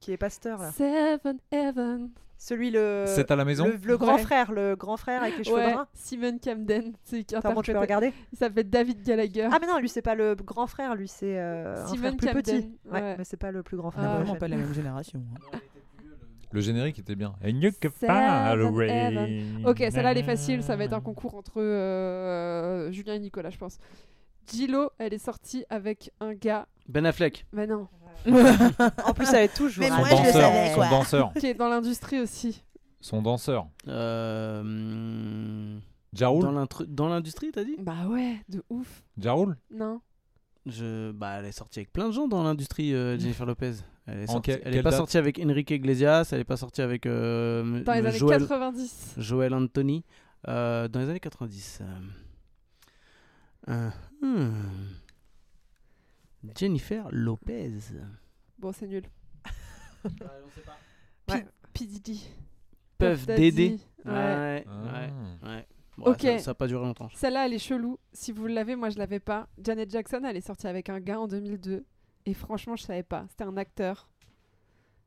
[0.00, 0.70] qui est pasteur là.
[0.72, 2.10] Seven Heaven.
[2.40, 3.02] Celui le.
[3.08, 4.22] C'est à la maison le, le grand Ouais.
[4.22, 5.88] frère, le grand frère avec les cheveux Ouais, bruns.
[5.94, 6.92] Simon Camden.
[7.02, 8.12] C'est qui bon, tu peux regarder.
[8.32, 9.48] Il s'appelle David Gallagher.
[9.50, 12.16] Ah, mais non, lui, c'est pas le grand frère, lui, c'est euh, un Simon frère
[12.16, 12.70] plus Camden, petit.
[12.92, 13.14] Ouais, ouais.
[13.18, 14.04] mais c'est pas le plus grand On frère.
[14.04, 15.20] n'a Ah, vraiment pas la même génération.
[15.52, 15.58] hein.
[16.52, 17.34] Le générique était bien.
[17.44, 19.66] And you can Seven.
[19.66, 23.50] Ok, celle-là elle est facile, ça va être un concours entre euh, Julien et Nicolas,
[23.50, 23.78] je pense.
[24.50, 27.44] Gillo, elle est sortie avec un gars, Ben Affleck.
[27.52, 27.86] bah non,
[29.04, 29.82] En plus, elle est toujours.
[29.84, 30.32] Mais Son moi, je le danseur.
[30.42, 30.88] savais, Son quoi.
[30.88, 31.32] danseur.
[31.38, 32.62] qui est dans l'industrie aussi.
[33.00, 33.66] Son danseur.
[33.86, 34.62] Euh,
[36.12, 37.76] dans Jaroul l'intru- dans l'industrie, t'as dit?
[37.78, 39.02] Bah ouais, de ouf.
[39.18, 40.00] Jaroul Non.
[40.66, 43.72] Je, bah, elle est sortie avec plein de gens dans l'industrie, euh, Jennifer Lopez.
[44.06, 44.98] Elle est, En sortie- quelle- elle est quelle pas date?
[44.98, 49.14] sortie avec Enrique Iglesias, elle est pas sortie avec euh, Dans les années Joel, 90.
[49.16, 50.04] Joel Anthony.
[50.46, 51.80] Euh, dans les années 90.
[51.82, 51.84] euh.
[53.70, 53.90] Euh,
[54.22, 54.50] hmm.
[56.56, 57.70] Jennifer Lopez.
[58.58, 59.04] Bon, c'est nul.
[61.28, 61.44] Ouais.
[61.72, 61.84] P.
[61.86, 62.28] Diddy.
[62.98, 63.50] Puff Daddy.
[63.50, 63.80] Daddy.
[64.04, 64.12] Ouais.
[64.12, 64.82] Ouais, Ah.
[64.92, 65.66] ouais, ouais.
[65.96, 66.20] Bon, Ok.
[66.20, 67.08] ça, ça a pas duré longtemps.
[67.14, 67.98] Celle-là, elle est chelou.
[68.12, 69.48] Si vous l'avez, moi, je l'avais pas.
[69.62, 71.84] Janet Jackson, elle est sortie avec un gars en 2002.
[72.26, 73.26] Et franchement, je savais pas.
[73.30, 74.08] C'était un acteur.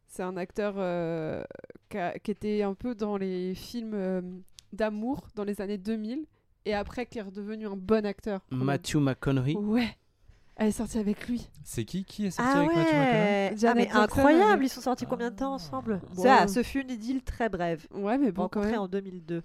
[0.08, 1.44] C'est un acteur euh,
[1.90, 4.22] qui, a- qui était un peu dans les films euh,
[4.74, 6.26] d'amour dans les années 2000.
[6.66, 8.42] Et après, qui est redevenu un bon acteur.
[8.52, 9.56] Matthew McConaughey.
[9.56, 9.98] Ouais.
[10.62, 11.48] Elle est sortie avec lui.
[11.64, 14.66] C'est qui qui est sorti Ah avec Matthew McConaughey ouais, ah, Janet mais incroyable, avec-
[14.68, 16.02] ils sont sortis combien de temps ensemble?
[16.16, 16.22] Bon.
[16.22, 18.76] Ça, ce fut une idylle très brève, Ouais, mais bon, même.
[18.78, 19.42] en 2002.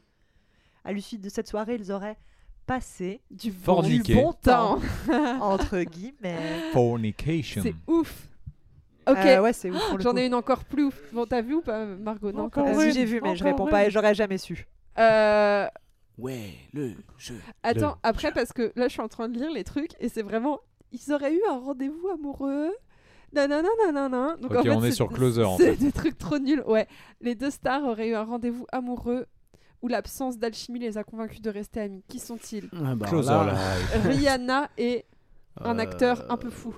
[0.84, 2.18] À l'issue de cette soirée, ils auraient
[2.66, 4.14] passé Du Fort bon, niqué.
[4.14, 4.78] du bon temps.
[5.40, 6.70] entre guillemets.
[6.72, 7.62] Fornication.
[7.62, 8.28] C'est ouf.
[9.08, 9.16] Ok.
[9.16, 11.00] Euh, ouais, c'est ouf J'en ai une encore plus ouf.
[11.14, 12.30] Bon, t'as vu ou pas, Margot?
[12.30, 13.70] Non, Encore une, j'ai vu, mais je encore réponds une.
[13.70, 14.66] pas et j'aurais jamais su.
[14.98, 15.66] Euh,
[16.18, 17.38] Ouais, le jeu.
[17.62, 20.08] Attends, Le après, parce que là, je suis en train de lire les trucs et
[20.10, 20.60] c'est vraiment.
[20.92, 22.72] Ils auraient eu un rendez-vous amoureux.
[23.32, 24.36] Nanana, nanana.
[24.40, 26.62] Donc, Ok, en fait, on est sur Closer, en C'est des trucs trop nuls.
[26.66, 26.86] Ouais.
[27.20, 29.26] Les deux stars auraient eu un rendez-vous amoureux
[29.82, 32.02] où l'absence d'alchimie les a convaincus de rester amis.
[32.08, 32.68] Qui sont-ils?
[32.72, 33.52] Ah, bah, Closer là,
[33.94, 34.06] Live.
[34.06, 35.04] Rihanna et
[35.60, 36.74] un euh, acteur un peu fou.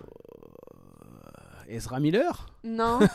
[1.69, 2.47] Ezra Miller?
[2.65, 2.99] Non,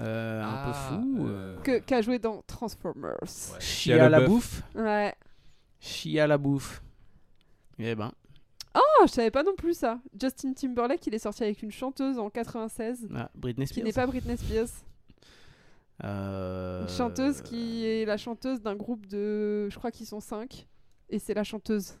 [0.00, 1.26] Euh, Un Ah, peu fou.
[1.28, 3.14] euh, euh, que- qui a joué dans Transformers.
[3.22, 3.60] Ouais.
[3.60, 4.62] Chia Shia la bouffe.
[4.74, 5.14] Ouais.
[5.78, 6.82] Chia la bouffe.
[7.78, 8.10] Eh ben.
[9.02, 10.00] Je savais pas non plus ça.
[10.20, 13.84] Justin Timberlake, il est sorti avec une chanteuse en 96 Ah, Britney qui Spears.
[13.86, 14.68] n'est pas Britney Spears.
[16.02, 19.68] Euh, Une chanteuse qui est la chanteuse d'un groupe de.
[19.70, 20.66] Je crois qu'ils sont cinq.
[21.10, 21.94] Et c'est la chanteuse.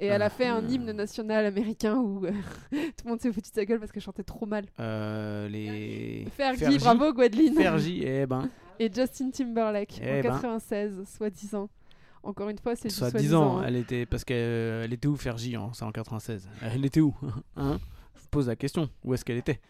[0.00, 0.70] Et elle a fait un Ah.
[0.70, 2.30] hymne national américain où euh,
[2.70, 4.64] tout le monde s'est foutu de sa gueule parce qu'elle chantait trop mal.
[4.78, 6.26] Euh, les.
[6.36, 7.54] Fergie, bravo Gwendoline.
[7.56, 8.48] Fergie, eh ben.
[8.78, 10.22] Et Justin Timberlake Eh en ben.
[10.22, 11.68] 96, soi-disant.
[12.22, 13.40] Encore une fois, c'est du Soit soi-disant.
[13.40, 13.64] 10 ans, hein.
[13.66, 17.14] elle était parce qu'elle était où Fergie en, c'est en 96 Elle était où
[17.56, 17.78] hein?
[18.16, 18.90] Je vous pose la question.
[19.04, 19.60] Où est-ce qu'elle était?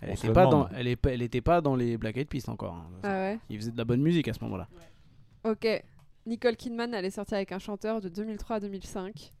[0.00, 2.16] Elle On se était le pas dans, elle est elle était pas dans les Black
[2.16, 2.74] Eyed Peas encore.
[2.74, 2.86] hein.
[3.02, 3.38] Ah ouais?
[3.50, 4.68] Il faisait de la bonne musique à ce moment-là.
[5.44, 5.66] Ok.
[6.26, 9.32] Nicole Kidman, elle est sortie avec un chanteur de 2003 à 2005.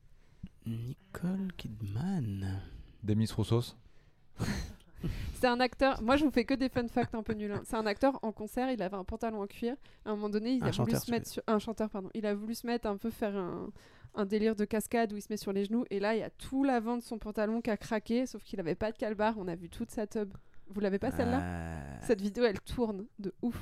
[0.66, 2.60] Nicole Kidman.
[3.04, 3.76] Demis Roussos.
[5.34, 6.02] C'est un acteur.
[6.02, 7.52] Moi, je vous fais que des fun facts un peu nuls.
[7.52, 7.62] hein.
[7.64, 8.70] C'est un acteur en concert.
[8.70, 9.74] Il avait un pantalon en cuir.
[10.04, 11.88] À un moment donné, il Un a voulu chanteur, se tu mettre sur un chanteur,
[11.90, 12.10] pardon.
[12.14, 13.70] Il a voulu se mettre un peu faire un,
[14.14, 15.84] un délire de cascade où il se met sur les genoux.
[15.90, 18.58] Et là, il y a tout l'avant de son pantalon qui a craqué, sauf qu'il
[18.60, 19.34] avait pas de calbar.
[19.38, 20.32] On a vu toute sa tub.
[20.70, 21.40] Vous l'avez pas celle-là?
[21.42, 23.56] Euh, Cette vidéo, elle tourne de ouf.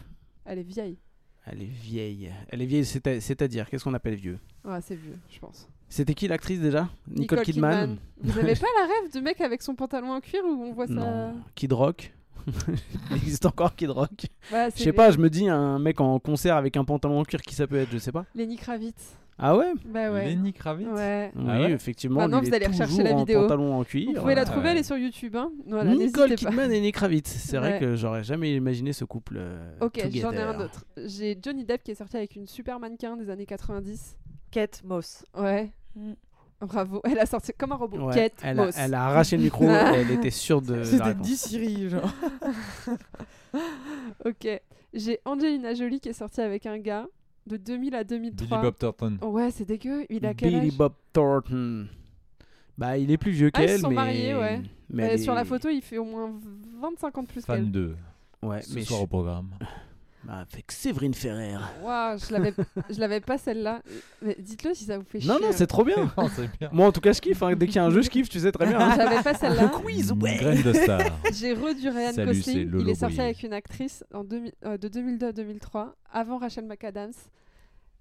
[0.45, 0.99] Elle est vieille.
[1.45, 2.33] Elle est vieille.
[2.49, 4.39] Elle est vieille, c'est- c'est-à-dire, qu'est-ce qu'on appelle vieux?
[4.65, 5.69] Ouais, c'est vieux, je pense.
[5.89, 9.75] C'était qui l'actrice déjà Nicole, Kidman, Vous avez pas la rêve du mec avec son
[9.75, 11.35] pantalon en cuir où on voit ça Non.
[11.55, 12.13] Kid Rock
[13.11, 16.19] Il existe encore Kid Rock Ouais, Je sais pas, je me dis un mec en
[16.19, 18.25] concert avec un pantalon en cuir, qui ça peut être Je sais pas.
[18.35, 19.17] Lenny Kravitz.
[19.39, 20.27] Ah ouais Bah ouais.
[20.27, 20.89] Lenny Kravitz.
[20.89, 21.31] Ouais.
[21.37, 22.21] Oui, Ah ouais effectivement.
[22.21, 23.43] Maintenant, vous allez rechercher toujours la en vidéo.
[23.43, 24.09] pantalon en cuir.
[24.15, 24.47] Vous pouvez la Ouais.
[24.51, 25.37] trouver, elle est sur YouTube.
[25.37, 25.51] Hein.
[25.67, 26.35] Voilà, Nicole.
[26.37, 27.29] Kidman et Lenny Kravitz.
[27.29, 29.37] C'est vrai que j'aurais jamais imaginé ce couple.
[29.39, 30.85] euh, Ok, j'en ai un autre.
[31.05, 34.17] J'ai Johnny Depp qui est sorti avec une super mannequin des années 90.
[34.57, 35.25] Kate Moss.
[35.37, 35.71] Ouais.
[35.95, 36.13] Mm.
[36.63, 37.03] Bravo.
[37.05, 37.99] Elle a sorti comme un robot.
[38.09, 38.75] Ouais, Kate elle, a, Moss.
[38.79, 40.75] elle a arraché le micro et elle était sûre de.
[40.77, 41.27] la C'était réponse.
[41.27, 42.11] 10 Siri, genre.
[44.25, 44.49] Ok.
[44.95, 47.07] J'ai Angelina Jolie qui est sortie avec un gars
[47.47, 48.47] de 2000 à 2003.
[48.47, 49.19] Billy Bob Thornton.
[49.21, 50.07] Oh ouais, c'est dégueu.
[50.09, 51.87] Il a quel Billy âge Bob Thornton.
[52.79, 53.95] Bah, il est plus vieux Ah, ils qu'elle, sont mais.
[53.95, 54.61] mariés, ouais.
[54.91, 56.33] Mais Euh, Sur la photo, il fait au moins
[56.81, 57.71] 25 ans de plus Fan qu'elle.
[57.71, 57.97] 2.
[58.43, 59.51] Ouais, Ce mais soir je- au programme.
[60.27, 61.55] bah, avec Séverine Ferrer.
[61.83, 62.53] Waouh, je l'avais,
[62.91, 63.81] je l'avais pas celle-là.
[64.23, 65.29] Mais dites-le si ça vous fait chier.
[65.31, 65.97] Non, non, c'est trop bien.
[66.19, 66.69] Non, c'est bien.
[66.73, 67.43] Moi, en tout cas, je kiffe.
[67.43, 67.55] hein.
[67.55, 68.79] Dès qu'il y a un jeu, je kiffe, tu sais très bien.
[68.81, 68.95] hein.
[68.97, 69.69] J'avais pas celle-là.
[69.69, 70.37] quiz, Une ouais.
[70.37, 71.01] graine de star.
[71.33, 72.71] J'ai redu Ryan Salut, c'est Gosling.
[72.71, 73.31] Lolo Il est sorti Boyer.
[73.31, 77.13] avec une actrice en 2000 euh, de 2002 à 2003, avant Rachel McAdams.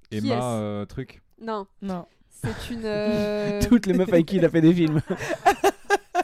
[0.09, 1.21] Qui est-ce Emma, euh, truc.
[1.41, 2.05] Non, Non.
[2.29, 5.01] c'est une, euh, Toutes les meufs avec qui il a fait des films.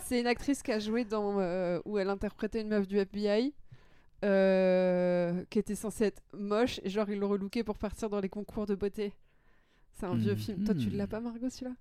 [0.05, 3.53] c'est une actrice qui a joué dans euh, où elle interprétait une meuf du FBI.
[4.23, 8.29] Euh, qui était censée être moche et genre ils l'ont relooké pour partir dans les
[8.29, 9.13] concours de beauté.
[9.93, 10.37] C'est un vieux Mhm.
[10.37, 10.63] film.
[10.63, 11.75] Toi tu l'as pas Margot celui-là?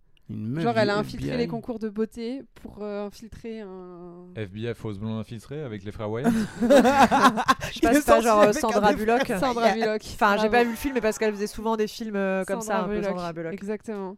[0.62, 1.39] Genre elle a infiltré FBI.
[1.39, 4.27] les concours de beauté pour euh, infiltrer un.
[4.37, 6.33] FBI fausse blonde infiltrée avec les frères Wyatt?
[6.61, 9.27] Je passe pas genre Sandra Bullock.
[9.27, 10.03] Sandra Bullock.
[10.15, 12.61] Enfin, j'ai pas vu le film, mais parce qu'elle faisait souvent des films euh, comme
[12.61, 13.03] ça, un peu.
[13.03, 13.53] Sandra Bullock.
[13.53, 14.17] Exactement.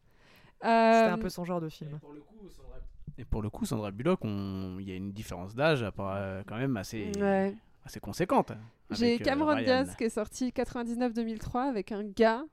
[0.60, 1.98] C'était Euh, un peu son genre de film.
[3.18, 6.76] Et pour le coup, Sandra Bullock, on- il y a une différence d'âge quand même
[6.76, 7.54] assez, Ouais.
[7.84, 8.52] Assez conséquente.
[8.90, 9.56] J'ai avec, euh, Cameron.
[9.56, 12.44] Diaz qui est sorti 99-2003 avec un gars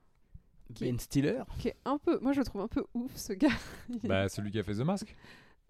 [0.80, 1.42] Ben Stiller.
[1.58, 2.18] qui est un peu.
[2.20, 3.48] Moi je le trouve un peu ouf ce gars.
[4.04, 5.14] bah, celui qui a fait The Mask.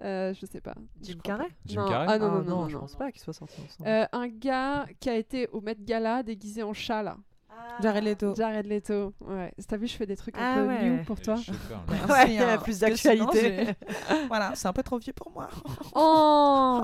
[0.03, 0.75] Euh, je sais pas.
[1.03, 1.49] Je Jim Carrey.
[1.67, 2.69] Jim Non, Carrey Ah non, Ah non, non, non.
[2.69, 2.81] je non.
[2.81, 3.89] pense pas qu'ils soient sortis ensemble.
[3.89, 7.19] Euh, un gars qui a été au Met Gala déguisé en chat là.
[7.83, 8.35] Jared Leto.
[8.35, 9.15] Jared Leto.
[9.27, 9.53] Ouais.
[9.67, 10.91] T'as vu, je fais des trucs un Ah peu ouais.
[10.91, 11.35] new pour toi.
[11.37, 13.69] Ouais, il y a plus d'actualité.
[14.29, 15.49] voilà, c'est un peu trop vieux pour moi.
[15.95, 16.83] Oh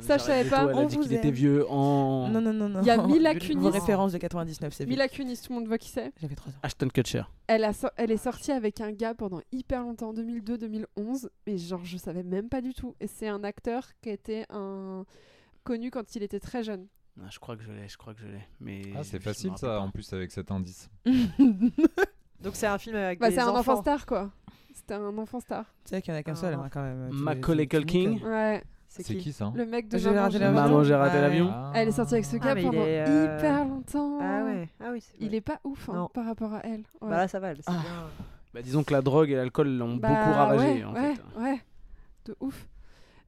[0.00, 0.66] Ça, je savais pas.
[0.74, 2.80] On dit qu'il était vieux en Non, non, non, non.
[2.82, 3.68] Il y a Mila Vos Kunis.
[3.68, 4.90] références de 99, c'est vieux.
[4.92, 6.12] Mila Kunis, tout le monde voit qui c'est.
[6.20, 6.56] J'avais 3 ans.
[6.62, 7.22] Ashton Kutcher.
[7.46, 11.84] Elle, a so- elle est sortie avec un gars pendant hyper longtemps, 2002-2011, mais genre
[11.84, 12.94] je savais même pas du tout.
[13.00, 15.04] Et c'est un acteur qui a été un...
[15.64, 16.86] connu quand il était très jeune.
[17.20, 18.40] Ah, je crois que je l'ai, je crois que je l'ai.
[18.60, 19.80] Mais Ah, c'est facile ça, pas.
[19.80, 20.88] en plus avec cet indice.
[22.40, 23.82] Donc c'est un film avec Bah, des c'est un enfant enfants.
[23.82, 24.30] star quoi.
[24.72, 25.64] C'était un enfant star.
[25.84, 26.62] Tu sais qu'il y en a qu'un seul, Ah.
[26.64, 27.08] hein, quand même.
[27.10, 28.18] Macaulay Culkin.
[28.22, 29.52] Ouais, C'est qui qui ça?
[29.54, 30.56] Le mec de J'ai Maman, raté j'ai l'avion.
[30.60, 31.00] raté Maman, j'ai Ouais.
[31.00, 31.50] raté l'avion.
[31.52, 31.72] Ah.
[31.74, 34.18] Elle est sortie avec ce gars mais il pendant est, euh, hyper longtemps.
[34.20, 35.00] Ah ouais, ah oui.
[35.00, 36.80] c'est Il est pas ouf hein, par rapport à elle.
[37.00, 37.08] Ouais.
[37.10, 37.72] Bah là ça va, elle, Ah.
[37.72, 37.82] bien.
[38.54, 41.40] Bah, disons que la drogue et l'alcool l'ont Bah, beaucoup ravagé ouais, en ouais, fait.
[41.40, 41.60] ouais,
[42.26, 42.66] de ouf.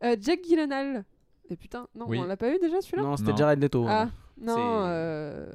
[0.05, 1.05] Euh, Jack Gyllenhaal.
[1.51, 2.19] Et putain, non, Oui.
[2.19, 3.03] on l'a pas eu déjà celui-là?
[3.03, 3.37] Non, c'était Non.
[3.37, 3.85] Jared Leto.
[3.89, 4.11] Ah, hein.
[4.41, 5.47] non, C'est- euh,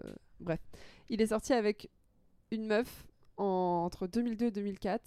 [0.42, 0.60] bref.
[1.10, 1.90] Il est sorti avec
[2.52, 3.06] une meuf
[3.38, 5.02] en- entre 2002 et 2004.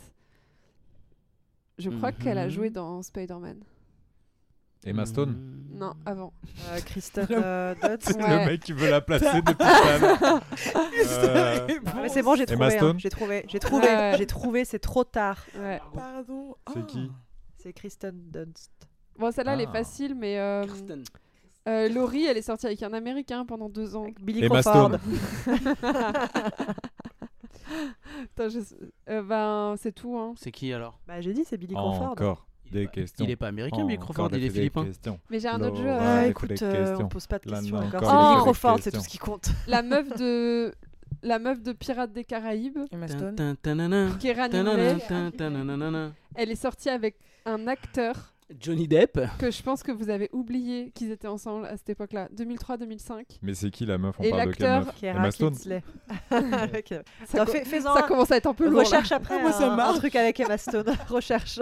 [1.78, 2.50] Je crois qu'elle a Mhm.
[2.50, 3.60] joué dans Spider-Man.
[4.84, 5.32] Emma Stone?
[5.32, 5.78] Mm.
[5.78, 6.32] Non, avant.
[6.70, 8.02] Euh, Kristen euh, Dunst.
[8.12, 8.44] C'est Ouais.
[8.44, 10.42] le mec qui veut la placer depuis tout à l'heure.
[11.24, 11.66] Euh,
[11.96, 12.74] mais c'est bon, j'ai Emma trouvé.
[12.74, 12.78] hein.
[12.78, 13.44] Stone J'ai trouvé.
[13.48, 14.14] J'ai trouvé.
[14.16, 14.64] J'ai trouvé.
[14.64, 15.44] C'est trop tard.
[15.58, 15.80] Ouais.
[15.94, 16.54] Pardon.
[16.72, 16.84] C'est Oh.
[16.84, 17.10] qui?
[17.58, 18.87] C'est Kristen Dunst.
[19.18, 19.72] Bon, celle-là, elle est Ah.
[19.72, 21.02] facile, mais euh, Kirsten.
[21.68, 24.06] euh, Laurie, elle est sortie avec un Américain pendant deux ans.
[24.20, 24.98] Billy Emma Crawford.
[28.20, 28.58] Putain, je-
[29.10, 30.34] euh, ben, c'est tout, hein.
[30.36, 30.98] C'est qui alors?
[31.06, 32.10] Bah j'ai dit c'est Billy Crawford.
[32.12, 33.24] Encore Il est des pas- questions.
[33.24, 34.84] Il est pas américain, Billy Crawford, il est philippin.
[34.84, 35.18] questions.
[35.30, 35.84] Mais j'ai un autre jeu.
[35.84, 35.96] Laura.
[36.00, 37.04] euh, Ah, des écoute, euh, questions.
[37.06, 38.36] on pose pas de Là, questions, non, encore C'est Billy.
[38.42, 39.00] Crawford, c'est questions.
[39.00, 39.48] tout ce qui compte.
[39.68, 40.72] la meuf de
[41.22, 43.34] la meuf de Pirates des Caraïbes, Emma Stone.
[43.34, 43.78] tin, tin,
[46.34, 49.20] elle est sortie avec un acteur Johnny Depp.
[49.38, 53.38] que je pense que vous avez oublié qu'ils étaient ensemble à cette époque-là, 2003-2005.
[53.42, 55.54] Mais c'est qui la meuf On Et parle de quelle meuf Emma Stone
[57.26, 58.78] Ça, co- commence à être un peu lourd.
[58.78, 58.84] là.
[58.84, 60.86] Recherche après Ah, moi, ça un, un truc avec Emma Stone.
[61.08, 61.60] Recherche.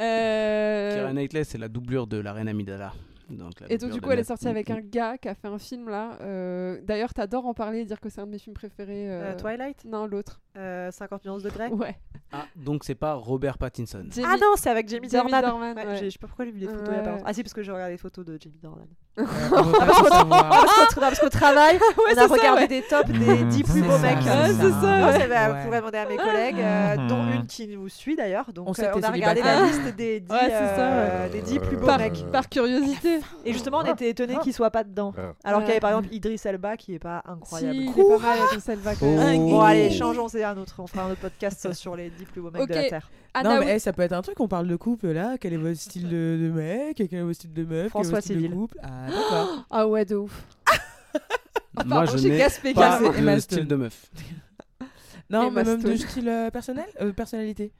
[0.00, 2.92] Euh, Keira Knightley, c'est la doublure de la reine Amidala.
[3.30, 5.48] Donc, la Et donc, du coup, elle est sortie avec un gars qui a fait
[5.48, 6.16] un film là.
[6.20, 9.10] euh, D'ailleurs, t'adores en parler et dire que c'est un de mes films préférés.
[9.10, 9.84] euh, Euh, Twilight?
[9.84, 10.40] Non, l'autre.
[10.56, 11.96] Euh, 50 nuances de Grey Ouais.
[12.32, 14.04] Ah, donc c'est pas Robert Pattinson.
[14.10, 15.48] Jamie- Ah non, c'est avec Jamie, Jamie Dornan.
[15.48, 15.96] Dornan, Ouais, ouais.
[16.04, 17.10] Je sais pas pourquoi j'ai vu les photos il y a pas Ouais.
[17.12, 17.24] longtemps.
[17.26, 18.86] Ah si, parce que j'ai regardé les photos de Jamie Dornan.
[19.58, 22.68] Ah, parce qu'au parce qu'au travail, on a ça, regardé ouais.
[22.68, 24.18] des tops des 10 plus C'est beaux mecs.
[24.22, 25.12] c'est Ouais, ça.
[25.18, 25.48] c'est- bah.
[25.52, 27.08] Vous pourrez demander à mes collègues, euh, Mhm.
[27.08, 28.52] dont une qui nous suit d'ailleurs.
[28.52, 31.30] Donc On que on a regardé la liste des 10, Ouais, c'est ça, euh, ouais.
[31.30, 32.30] des 10 plus beaux Par, mecs.
[32.30, 33.20] par curiosité.
[33.44, 35.14] Et justement, on était étonnés qu'il soit pas dedans.
[35.16, 35.32] Ah.
[35.44, 37.74] Alors qu'il y avait par exemple Idris Elba qui est pas incroyable.
[37.74, 39.40] Si, il est pas mal, Idris Elba, même.
[39.42, 39.50] Oh.
[39.50, 40.76] Bon allez, changeons, c'est un autre.
[40.78, 42.68] On fera un autre podcast sur les 10 plus beaux mecs Ok.
[42.68, 43.10] de la Terre.
[43.34, 45.36] Anna Non, Wi- mais eh, ça peut être un truc, on parle de couple là.
[45.38, 46.96] Quel est votre style de, de mec?
[46.96, 47.68] Quel est votre style de meuf?
[47.68, 48.78] Quel est François votre style de couple?
[48.82, 49.66] Ah, d'accord.
[49.70, 50.46] Ah ouais, de ouf.
[51.84, 54.10] Moi, Pardon, je n'ai gaspé pas de style de meuf.
[55.30, 57.72] Non, mais même de style euh, personnel euh, Personnalité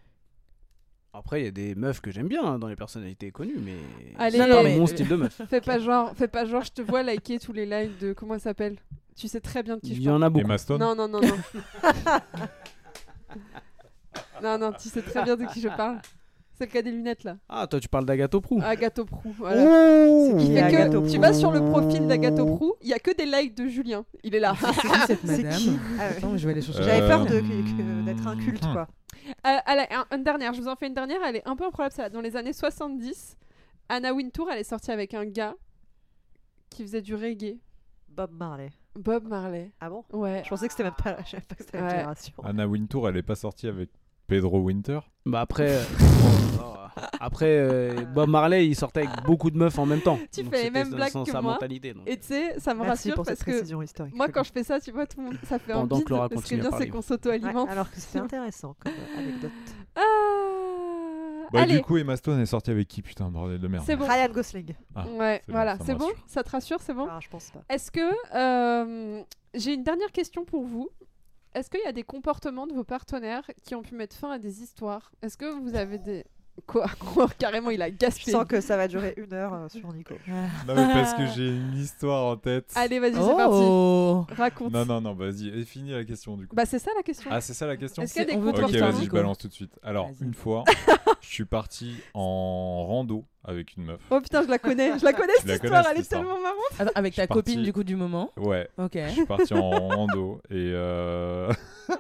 [1.13, 3.77] Après, il y a des meufs que j'aime bien hein, dans les personnalités connues, mais
[4.31, 5.41] c'est Non, pas mais- mon style de meuf.
[5.49, 8.35] Fais pas genre, fais pas genre, je te vois liker tous les lives de comment
[8.35, 8.77] elle s'appelle?
[9.17, 10.19] Tu sais très bien de qui Il je y parle.
[10.19, 10.45] en a beaucoup.
[10.45, 11.37] Emma Stone Non, non, non, non.
[14.43, 16.01] non, non, tu sais très bien de qui je parle.
[16.59, 17.37] Celle qui a des lunettes là.
[17.51, 18.61] Ah, toi, tu parles d'Agathe Prou.
[18.63, 19.31] Agathe Prou.
[19.37, 19.63] Voilà.
[19.63, 23.15] C'est Il que, Prou tu vas sur le profil d'Agathe Prou, il y a que
[23.15, 24.05] des likes de Julien.
[24.23, 24.55] Il est là.
[24.59, 26.17] C'est qui cette C'est madame qui Ah ouais.
[26.17, 26.83] Attends, mais je vais aller chercher.
[26.83, 28.73] J'avais Euh, peur de- que- que- d'être un culte hmm.
[28.73, 28.89] quoi.
[29.47, 31.57] Euh, elle a un- une dernière, je vous en fais une dernière, elle est un
[31.57, 31.95] peu improbable.
[31.95, 32.09] ça.
[32.09, 33.37] Dans les années 70,
[33.91, 35.55] Anna Wintour, elle est sortie avec un gars
[36.71, 37.59] qui faisait du reggae.
[38.09, 38.71] Bob Marley.
[38.97, 39.73] Bob Marley.
[39.81, 40.05] Ah bon?
[40.13, 40.43] Ouais.
[40.45, 41.91] Je pensais que c'était même pas, je savais pas que c'était la Ouais.
[41.91, 42.33] génération.
[42.45, 43.91] Anna Wintour, elle est pas sortie avec
[44.27, 45.01] Pedro Winter?
[45.25, 45.83] Bah après, euh,
[47.21, 50.19] après euh, Bob Marley, il sortait avec beaucoup de meufs en même temps.
[50.33, 51.53] Tu Donc fais les c'était mêmes blagues que sa moi.
[51.53, 51.95] mentalité.
[51.95, 52.03] donc.
[52.09, 54.15] Et tu sais, ça me Merci rassure pour parce cette que précision historique.
[54.17, 56.05] moi, quand je fais ça, tu vois, tout le monde, ça fait un Pendant que
[56.05, 56.11] bide.
[56.11, 56.85] Laura Ce qui est continue à bien, parler.
[56.87, 57.69] c'est qu'on Ouais, s'auto-alimente.
[57.69, 59.51] alors que c'était intéressant comme euh, anecdote.
[59.95, 60.01] Ah
[61.53, 63.85] Bah, Allez, du coup, Emma Stone est sortie avec qui Putain, bordel de merde.
[63.87, 64.07] c'est bon.
[64.07, 64.75] Ryan Gosling.
[64.95, 66.25] Ah, Ouais, c'est bon, voilà, ça me c'est bon rassure.
[66.27, 67.63] Ça te rassure, c'est bon Ah, je pense pas.
[67.69, 69.23] Est-ce que euh,
[69.55, 70.89] j'ai une dernière question pour vous
[71.55, 74.39] Est-ce qu'il y a des comportements de vos partenaires qui ont pu mettre fin à
[74.39, 75.11] des histoires?
[75.23, 76.25] Est-ce que vous avez des
[76.67, 76.87] quoi
[77.39, 78.31] Carrément, il a Je gaspé.
[78.31, 80.15] sens que ça va durer une heure euh, sur Nico.
[80.67, 82.73] Non, mais parce que j'ai une histoire en tête.
[82.75, 83.59] Allez, vas-y, c'est parti.
[83.61, 84.73] Oh Raconte.
[84.73, 86.57] Non, non, non, vas-y, et finis la question du coup.
[86.57, 87.31] Bah, c'est ça la question.
[87.33, 89.17] Ah, c'est ça la question Est-ce qu'il y a des Ok, vas-y, je Nico.
[89.17, 89.79] balance tout de suite.
[89.83, 90.65] Alors, une fois,
[91.21, 94.01] je suis parti en rando avec une meuf.
[94.11, 96.41] Oh putain, je la connais, je la connais cette connais, histoire, cette elle est tellement
[96.41, 96.81] marrante.
[96.81, 97.43] Attends, Avec ta parti.
[97.43, 98.93] copine du coup du moment Ouais, Ok.
[98.95, 101.53] je suis parti en rando et euh...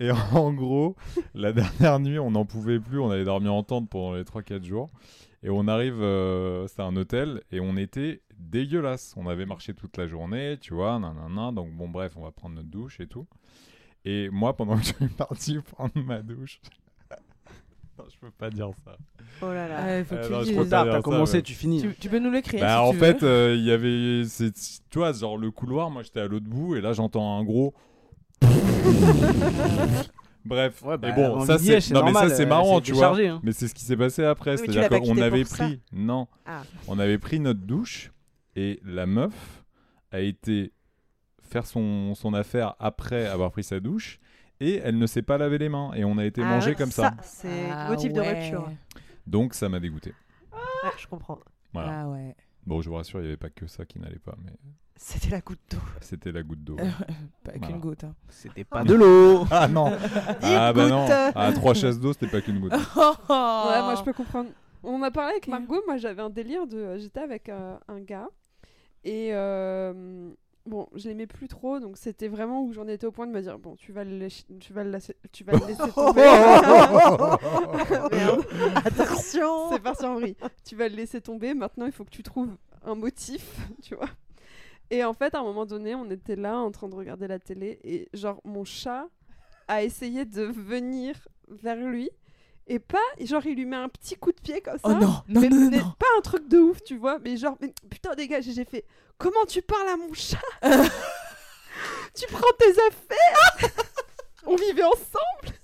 [0.00, 0.96] et en gros
[1.34, 2.98] la dernière nuit on n'en pouvait plus.
[3.00, 4.90] On avait dormi en tente pendant les 3-4 jours.
[5.42, 9.14] Et on arrive euh, c'était un hôtel et on était dégueulasse.
[9.16, 11.52] On avait marché toute la journée tu vois nanana.
[11.52, 13.26] Donc bon bref on va prendre notre douche et tout.
[14.04, 16.60] Et moi pendant que je suis parti prendre ma douche
[18.02, 18.96] non je peux pas dire ça
[19.42, 19.84] Oh là là.
[19.84, 21.42] Ouais, faut que Euh, tu non, je peux pas dire t'as ça, commencé, ouais.
[21.42, 21.80] tu finis.
[21.82, 23.28] Tu, tu peux nous l'écrire Bah, si en tu fait, veux.
[23.28, 24.52] euh, il y avait, c'est,
[24.90, 27.74] tu vois, genre le couloir, moi j'étais à l'autre bout et là j'entends un gros.
[30.44, 32.82] Bref, Ouais, bah, mais bon, ça c'est, non mais ça normal, c'est euh, marrant, c'est
[32.84, 33.00] tu vois.
[33.10, 33.40] déchargé, hein.
[33.42, 35.42] Mais c'est ce qui s'est passé après, Oui, mais tu c'est-à-dire pas qu'on quitté avait
[35.44, 35.64] pour ça.
[35.66, 36.62] pris, non, Ah.
[36.88, 38.10] on avait pris notre douche
[38.56, 39.64] et la meuf
[40.12, 40.72] a été
[41.42, 44.18] faire son, son affaire après avoir pris sa douche
[44.60, 46.90] et elle ne s'est pas lavé les mains et on a été Ah, mangé comme
[46.92, 47.14] ça.
[47.22, 48.40] C'est Ah motif de ouais.
[48.40, 48.70] rupture.
[49.26, 50.12] Donc ça m'a dégoûté.
[50.52, 51.38] Ouais, je comprends.
[51.72, 52.00] Voilà.
[52.02, 52.34] Ah ouais.
[52.66, 54.52] Bon, je vous rassure, il n'y avait pas que ça qui n'allait pas, mais
[54.96, 55.78] C'était la goutte d'eau.
[56.00, 56.76] c'était la goutte d'eau.
[57.44, 57.66] Pas Voilà.
[57.66, 58.04] qu'une goutte.
[58.04, 58.14] hein.
[58.28, 59.46] C'était pas de l'eau.
[59.50, 59.96] Ah non
[60.42, 61.06] Ah bah non.
[61.34, 62.72] Ah, trois chaises d'eau, c'était pas qu'une goutte.
[62.96, 63.12] Oh.
[63.28, 64.50] Ouais, moi je peux comprendre.
[64.82, 66.96] On a parlé avec Margot, moi j'avais un délire de.
[66.98, 68.28] J'étais avec euh, un gars
[69.04, 70.30] et euh,
[70.70, 73.42] bon, je l'aimais plus trop donc c'était vraiment où j'en étais au point de me
[73.42, 74.28] dire bon, tu vas le,
[74.60, 76.22] tu vas le, laisser- tu vas le laisser tomber.
[78.12, 78.44] Merde.
[78.84, 80.36] Attention C'est parti en vrille.
[80.64, 84.08] Tu vas le laisser tomber, maintenant il faut que tu trouves un motif, tu vois.
[84.90, 87.38] Et en fait, à un moment donné, on était là en train de regarder la
[87.38, 89.06] télé et genre mon chat
[89.68, 91.14] a essayé de venir
[91.48, 92.10] vers lui
[92.70, 94.84] et pas genre il lui met un petit coup de pied comme ça.
[94.84, 97.56] Oh non, non, mais, non, non, pas un truc de ouf, tu vois, mais genre
[97.60, 98.84] mais putain dégage, et j'ai fait
[99.18, 100.38] comment tu parles à mon chat?
[102.14, 103.72] Tu prends tes affaires?
[104.46, 105.56] On vivait ensemble?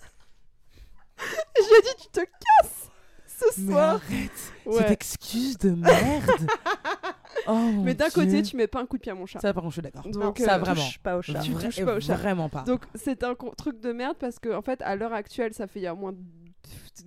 [1.18, 2.90] Je lui ai dit tu te casses
[3.26, 3.94] ce Mais soir.
[3.94, 4.78] arrête Ouais.
[4.78, 6.48] cette excuse de merde.
[7.48, 9.40] oh, Mais d'un côté, tu mets pas un coup de pied à mon chat.
[9.40, 10.10] Ça, par contre, je suis d'accord.
[10.10, 10.82] Donc, ça, euh, vraiment.
[10.82, 11.40] Touche pas au chat.
[11.40, 12.14] Tu touches pas au chat.
[12.14, 12.62] Vraiment pas.
[12.62, 15.80] Donc c'est un truc de merde parce que en fait à l'heure actuelle ça fait
[15.80, 16.14] il y a au moins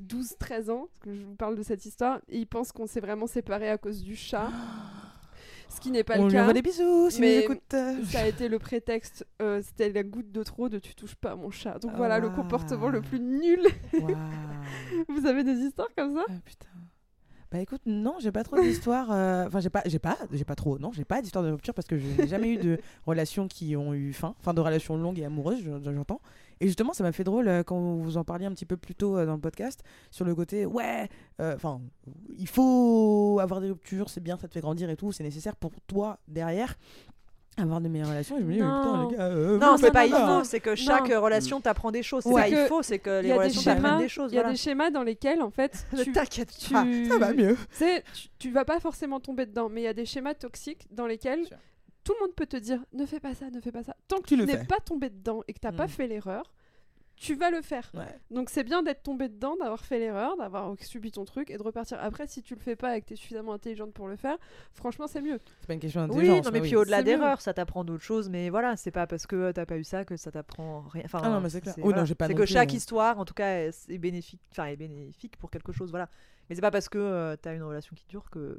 [0.08, 3.28] 12-13 ans que je vous parle de cette histoire et ils pensent qu'on s'est vraiment
[3.28, 4.50] séparés à cause du chat.
[5.72, 6.42] Ce qui n'est pas On le lui cas.
[6.42, 7.62] envoie des bisous si mais- écoute.
[7.70, 11.32] Ça a été le prétexte, euh, c'était la goutte de trop de tu touches pas
[11.32, 11.78] à mon chat.
[11.80, 13.62] Donc voilà le comportement le plus nul.
[15.08, 16.24] Vous avez des histoires comme ça?
[16.28, 16.68] Ah, putain.
[17.52, 19.12] Bah écoute, non, j'ai pas trop d'histoires.
[19.12, 20.78] euh, Enfin, j'ai pas, j'ai pas, j'ai pas trop.
[20.78, 23.76] Non, j'ai pas d'histoire de rupture parce que je n'ai jamais eu de relations qui
[23.76, 26.22] ont eu fin, enfin de relations longues et amoureuses, je- j'entends.
[26.62, 28.96] Et justement, ça m'a fait drôle euh, quand vous en parliez un petit peu plus
[28.96, 29.82] tôt euh, dans le podcast
[30.12, 31.08] sur le côté, ouais,
[31.40, 31.80] euh, enfin,
[32.38, 35.56] il faut avoir des ruptures, c'est bien, ça te fait grandir et tout, c'est nécessaire
[35.56, 36.76] pour toi derrière
[37.58, 38.38] avoir de meilleures relations.
[38.38, 39.10] Et je me dis, mais putain, Non.
[39.10, 41.22] les gars, euh, Non, c'est pas il faut, c'est que chaque Non.
[41.22, 42.24] relation t'apprend des choses.
[42.24, 42.50] C'est Ouais.
[42.52, 44.32] pas il faut, c'est que les relations t'apprennent des choses.
[44.32, 44.54] il y a voilà.
[44.54, 46.74] des schémas dans lesquels en fait tu, t'inquiète tu.
[47.08, 47.58] Ça va mieux.
[47.78, 51.06] tu tu, vas pas forcément tomber dedans, mais il y a des schémas toxiques dans
[51.06, 51.46] lesquels.
[52.04, 53.96] Tout le monde peut te dire ne fais pas ça, ne fais pas ça.
[54.08, 55.90] Tant que Tu tu, n'es pas tombé dedans et que t'as pas Mm.
[55.90, 56.52] fait l'erreur,
[57.16, 57.92] tu vas le faire.
[57.94, 58.06] Ouais.
[58.32, 61.62] Donc c'est bien d'être tombé dedans, d'avoir fait l'erreur, d'avoir subi ton truc et de
[61.64, 61.98] repartir.
[62.02, 64.38] Après, si tu le fais pas et que t'es suffisamment intelligente pour le faire,
[64.74, 65.40] franchement c'est mieux.
[65.60, 66.46] C'est pas une question Oui, d'intelligence.
[66.46, 66.68] non, mais oui.
[66.70, 69.76] puis au-delà d'erreurs, ça t'apprend d'autres choses, mais voilà, c'est pas parce que t'as pas
[69.78, 71.04] eu ça que ça t'apprend rien.
[71.06, 71.74] Enfin, Ah non, mais c'est clair.
[71.78, 72.00] Oui, voilà.
[72.00, 74.68] non, j'ai pas C'est que plus, chaque euh, histoire, en tout cas, est bénéfique, enfin,
[74.68, 76.08] est bénéfique pour quelque chose, voilà.
[76.50, 78.58] Mais c'est pas parce que euh, t'as une relation qui dure que.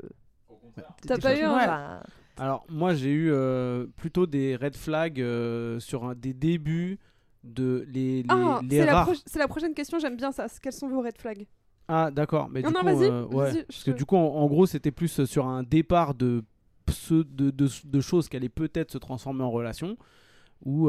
[1.07, 2.03] T'as pas eu un-
[2.37, 6.99] Alors, moi, j'ai eu euh, plutôt des red flags euh, sur un, des débuts
[7.45, 9.07] de les, les, Ah, les c'est la, rares.
[9.07, 10.47] pro- c'est la prochaine question, j'aime bien ça.
[10.63, 11.47] Quels sont vos red flags?
[11.89, 12.49] Ah, d'accord.
[12.49, 13.53] Mais Non, du non, coup, vas-y, euh, ouais.
[13.53, 16.43] vas-y, Parce que du coup, en, en gros, c'était plus sur un départ de,
[17.11, 19.97] de, de, de choses qui allaient peut-être se transformer en relation.
[20.65, 20.89] Ou.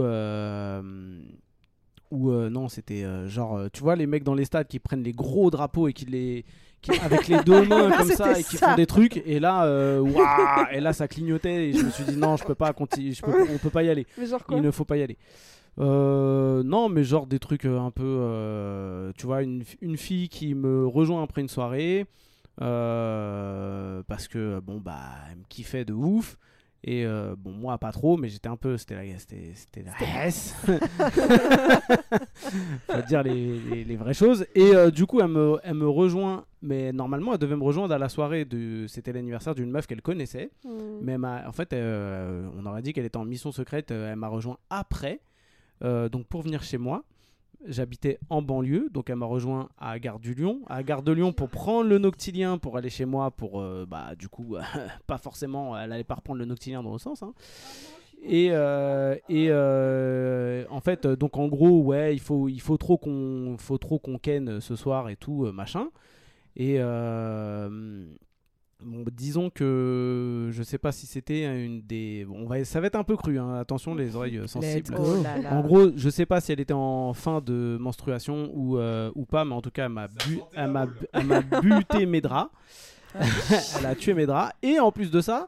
[2.11, 5.49] ou non, c'était genre, tu vois, les mecs dans les stades qui prennent les gros
[5.49, 6.45] drapeaux et qui les.
[6.81, 8.69] Qui- avec les deux mains comme ça et qui ça.
[8.71, 12.03] font des trucs et là euh, ouah, et là ça clignotait et je me suis
[12.03, 14.43] dit non je peux pas continuer je peux, on peut pas y aller Mais genre
[14.45, 15.17] quoi il ne faut pas y aller.
[15.79, 18.03] Euh, non, mais genre des trucs euh, un peu.
[18.03, 22.05] euh, tu vois, une, une fille qui me rejoint après une soirée.
[22.57, 24.99] parce que, bon, bah,
[25.31, 26.37] elle me kiffait de ouf.
[26.83, 28.75] Et euh, bon, moi, pas trop, mais j'étais un peu.
[28.77, 30.55] C'était la, c'était, c'était la S.
[32.89, 34.45] Faut dire les, les- les vraies choses.
[34.55, 36.45] Et euh, du coup, elle me, elle me rejoint.
[36.63, 38.45] Mais normalement, elle devait me rejoindre à la soirée.
[38.45, 40.51] De, c'était l'anniversaire d'une meuf qu'elle connaissait.
[40.63, 40.69] Hmm.
[41.01, 43.91] Mais elle m'a- en fait, euh, on aurait dit qu'elle était en mission secrète.
[43.91, 45.21] euh, elle m'a rejoint après,
[45.83, 47.03] euh, donc pour venir chez moi.
[47.67, 51.31] J'habitais en banlieue, donc elle m'a rejoint à Gare du Lyon, à Gare de Lyon
[51.31, 53.29] pour prendre le Noctilien pour aller chez moi.
[53.31, 54.55] Pour euh, bah du coup,
[55.07, 57.21] pas forcément, elle allait pas reprendre le Noctilien dans le sens.
[57.21, 57.33] hein.
[58.23, 62.97] Et, euh, et euh, en fait, donc en gros, ouais, il faut, il faut trop
[62.97, 63.79] qu'on, faut
[64.21, 65.89] ken ce soir et tout, machin.
[66.55, 66.77] Et
[68.83, 72.87] bon, disons que je sais pas si c'était une des, bon, on va, ça va
[72.87, 74.95] être un peu cru, hein, attention les oreilles euh, sensibles.
[74.95, 75.03] go.
[75.19, 75.53] oh là là.
[75.53, 79.25] En gros, je sais pas si elle était en fin de menstruation ou, euh, ou
[79.25, 82.21] pas, mais en tout cas, elle m'a, bu- elle m'a, bu- elle m'a buté mes
[82.21, 82.51] draps.
[83.79, 84.53] elle a tué mes draps.
[84.61, 85.47] Et en plus de ça,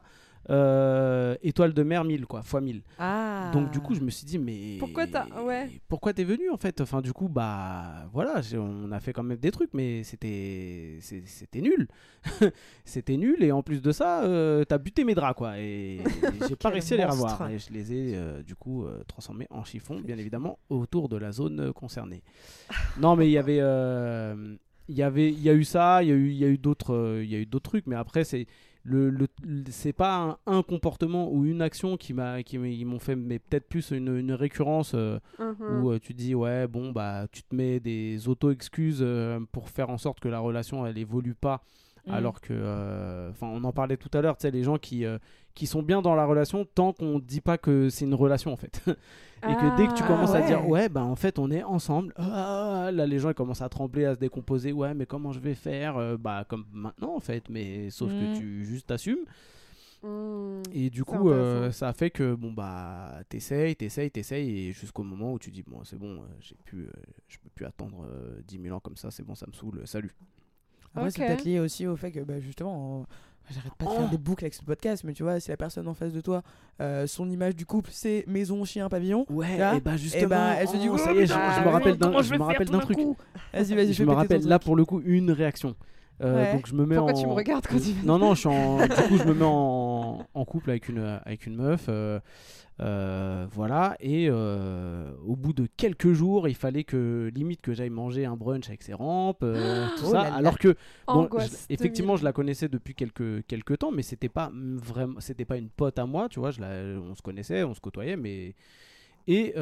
[0.50, 2.82] euh, étoile de mer 1000, quoi, fois 1000.
[2.98, 3.50] Ah.
[3.52, 5.70] Donc du coup, je me suis dit, mais Pourquoi t'as- ouais.
[5.88, 6.80] pourquoi t'es venu en fait?
[6.80, 11.60] Enfin, du coup, bah voilà, on a fait quand même des trucs, mais c'était c'était
[11.60, 11.88] nul,
[12.84, 13.42] c'était nul.
[13.42, 15.58] Et en plus de ça, euh, t'as buté mes draps, quoi.
[15.58, 16.00] Et
[16.48, 17.48] j'ai pas réussi à les revoir.
[17.50, 21.32] Et je les ai euh, du coup transformés en chiffon, bien évidemment, autour de la
[21.32, 22.22] zone concernée.
[23.00, 23.58] Non, mais il y avait
[24.88, 26.48] il y avait il y a eu ça, il y a eu il y a
[26.48, 28.46] eu d'autres il y a eu d'autres trucs, mais après c'est
[28.84, 29.26] le, le-
[29.70, 33.68] c'est pas un, un comportement ou une action qui m'a qui m'ont fait mais peut-être
[33.68, 35.54] plus une, une récurrence euh, Mhm.
[35.84, 39.04] où euh, tu te dis ouais bon bah tu te mets des auto excuses
[39.52, 41.62] pour faire en sorte que la relation elle évolue pas
[42.06, 42.12] Mm.
[42.12, 45.04] alors que euh, enfin on en parlait tout à l'heure tu sais les gens qui
[45.06, 45.18] euh,
[45.54, 48.56] qui sont bien dans la relation tant qu'on dit pas que c'est une relation en
[48.56, 51.50] fait et que dès que tu Ah, commences à dire ouais bah en fait on
[51.50, 55.06] est ensemble ah, là les gens ils commencent à trembler à se décomposer ouais mais
[55.06, 58.18] comment je vais faire Euh, bah comme maintenant en fait mais sauf Mm.
[58.34, 59.24] que tu juste assumes
[60.06, 60.60] Hmm.
[60.70, 65.02] et du coup, euh, ça a fait que bon bah t'essayes, t'essayes, t'essayes, et jusqu'au
[65.02, 66.90] moment où tu dis bon c'est bon, j'ai pu, euh,
[67.26, 69.80] je peux plus attendre euh, 10 000 ans comme ça, c'est bon, ça me saoule,
[69.86, 70.14] salut.
[70.94, 71.26] Après, c'est Ok.
[71.28, 73.06] peut-être lié aussi au fait que, bah, justement, on-
[73.50, 75.86] j'arrête pas de faire des boucles avec ce podcast, mais tu vois, si la personne
[75.88, 76.42] en face de toi,
[76.80, 79.26] euh, son image du couple, c'est maison, chien, pavillon.
[79.28, 81.32] Ouais, Là, et bah justement, bah, elle se dit, oh, oh, ça y est, je,
[81.32, 82.98] je me rappelle d'un, truc.
[83.52, 85.74] Vas-y, vas-y, Je me rappelle là pour le coup une réaction.
[86.20, 86.52] Euh, Ouais.
[86.54, 87.20] Donc je me mets Pourquoi en.
[87.20, 88.76] tu me regardes quand tu fais Non non, je suis en.
[88.86, 91.86] du coup, je me mets en, en couple avec une avec une meuf.
[91.88, 92.20] euh,
[92.80, 97.88] euh, voilà et euh, au bout de quelques jours il fallait que limite que j'aille
[97.88, 100.74] manger un brunch avec ses rampes euh, tout Oh ça alors que
[101.06, 102.20] Bon, Angoisse je- effectivement, 2000.
[102.20, 106.00] je la connaissais depuis quelques, quelques temps, mais c'était pas vraiment, c'était pas une pote
[106.00, 106.50] à moi, tu vois.
[106.50, 108.56] Je la, on se connaissait, on se côtoyait, mais
[109.28, 109.52] et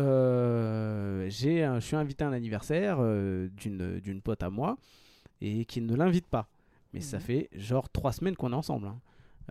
[1.29, 4.79] j'ai, je suis invité à un anniversaire d'une, d'une pote à moi
[5.45, 6.49] et qui ne l'invite pas.
[6.95, 7.23] Mais ça Mhm.
[7.23, 8.87] fait genre trois semaines qu'on est ensemble.
[8.87, 8.99] hein.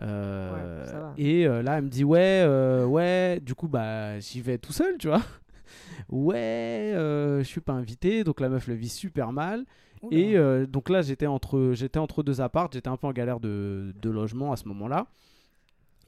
[0.00, 3.40] Euh, Ouais, et euh, là, elle me dit ouais, euh, ouais.
[3.40, 5.22] Du coup, bah, j'y vais tout seul, tu vois.
[6.08, 9.64] ouais, je suis pas invité, donc la meuf le vit super mal.
[10.02, 10.16] Oula.
[10.18, 13.92] Et donc là, j'étais entre, j'étais entre deux appartes, j'étais un peu en galère de,
[14.00, 15.06] de logement à ce moment-là.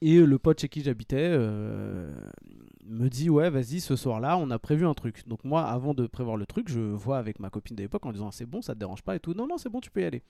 [0.03, 1.37] Et le pote chez qui j'habitais
[2.85, 5.27] me dit Ouais, vas-y, ce soir-là, on a prévu un truc.
[5.27, 8.13] Donc moi, avant de prévoir le truc, je vois avec ma copine de l'époque en
[8.13, 9.35] disant C'est bon, ça te dérange pas et tout.
[9.35, 10.23] Non, non, c'est bon, tu peux y aller.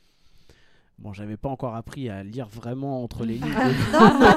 [0.99, 3.43] Bon, j'avais pas encore appris à lire vraiment entre les lignes.
[3.43, 3.47] de-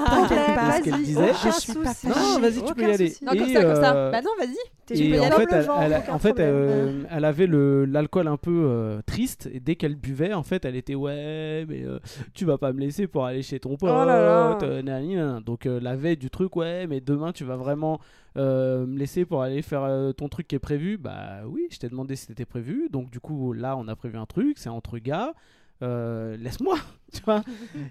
[0.09, 1.31] T'inquiète, ce qu'elle disait.
[1.33, 2.07] Je suis pas souci.
[2.07, 3.13] Non, vas-y, tu peux y aller.
[3.21, 3.95] Non, comme Et, ça, comme ça.
[3.95, 4.55] euh, Bah non, vas-y.
[4.87, 8.27] T'es- Et tu peux y en aller fait, elle, en fait, elle avait le- l'alcool
[8.27, 11.99] un peu euh, triste et dès qu'elle buvait, en fait, elle était ouais, mais euh,
[12.33, 13.91] tu vas pas me laisser pour aller chez ton pote.
[13.91, 14.57] Oh là là.
[14.63, 15.39] euh, nani, nana.
[15.41, 17.99] Donc la veille du truc, ouais, mais demain tu vas vraiment
[18.35, 20.97] euh, me laisser pour aller faire euh, ton truc qui est prévu.
[20.97, 22.89] Bah oui, je t'ai demandé si c'était prévu.
[22.91, 25.33] Donc du coup là, on a prévu un truc, c'est entre gars.
[25.83, 26.77] Euh, laisse-moi,
[27.13, 27.43] tu vois.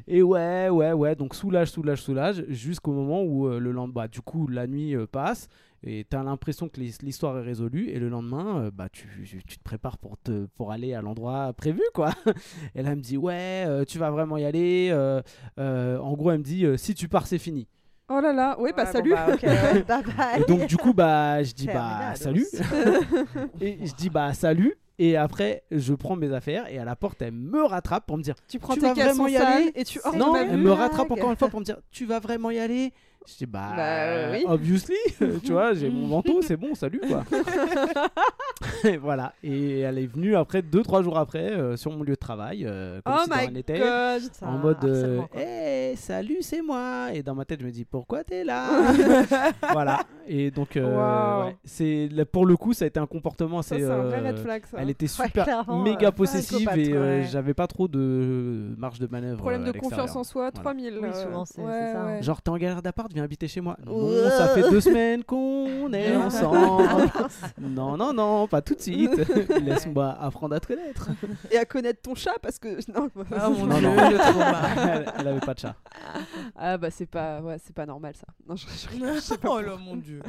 [0.09, 1.15] Et ouais, ouais, ouais.
[1.15, 4.95] Donc soulage, soulage, soulage, jusqu'au moment où euh, le lendemain, bah, du coup, la nuit
[4.97, 5.49] euh, passe
[5.83, 9.07] et t'as l'impression que l'his- l'histoire est résolue et le lendemain, euh, bah, tu,
[9.47, 12.11] tu te prépares pour, te, pour aller à l'endroit prévu, quoi.
[12.75, 14.89] Et là, elle me dit, ouais, euh, tu vas vraiment y aller.
[14.91, 15.21] euh,
[15.61, 17.69] euh, en gros, elle me dit, euh, si tu pars, c'est fini.
[18.09, 19.11] Oh là là, oui, bah Ouais, bon, salut.
[19.11, 20.41] bah, ok, ouais, bye bye.
[20.41, 22.47] Et donc, du coup, bah, je dis, bah, salut.
[23.61, 24.75] et je dis, bah, salut.
[24.99, 28.23] Et après, je prends mes affaires et à la porte, elle me rattrape pour me
[28.23, 30.73] dire, Tu prends Tu tes vas vraiment en y aller et tu non, elle me
[30.73, 32.93] rattrape encore une fois pour me dire Tu vas vraiment y aller
[33.27, 34.45] Je dis Bah, Bah, oui.
[34.47, 34.95] obviously,
[35.45, 37.25] tu vois, j'ai mon manteau, c'est bon, salut quoi.
[38.85, 42.15] et voilà, et elle est venue après, deux, trois jours après, euh, sur mon lieu
[42.15, 43.63] de travail, euh, comme Oh si my.
[43.67, 45.23] C'est En mode euh.
[45.35, 47.09] Hey, salut, c'est moi.
[47.13, 48.69] Et dans ma tête, je me dis pourquoi t'es là?
[49.73, 50.01] Voilà.
[50.27, 51.47] Et donc, euh, Wow.
[51.47, 53.85] ouais, c'est pour le coup, ça a été un comportement Ça, assez.
[53.85, 54.79] c'est un vrai euh, red flag, ça.
[54.81, 57.29] elle était Ouais, super clairement, méga euh, possessive et euh, ouais.
[57.31, 59.39] j'avais pas trop de marge de manœuvre.
[59.39, 60.99] Problème euh, de confiance en soi, 3000.
[61.01, 62.07] Oui, euh, souvent, c'est- ouais, ça, hein.
[62.07, 62.23] ouais.
[62.23, 63.77] Genre, t'es en galère d'appart, viens habiter chez moi.
[63.85, 67.11] Non, ça fait deux semaines qu'on est ensemble.
[67.61, 69.11] non, non, non, pas tout de suite.
[69.65, 71.09] Laisse-moi apprendre à te connaître.
[71.51, 72.69] Et à connaître ton chat parce que.
[72.93, 73.97] Non, Ah mon Non, dieu, non.
[73.99, 75.75] elle, elle avait pas de chat.
[76.57, 78.27] Ah bah c'est pas ouais, c'est pas normal ça.
[78.49, 79.19] Non, je, je rigole.
[79.49, 80.23] oh là mon dieu.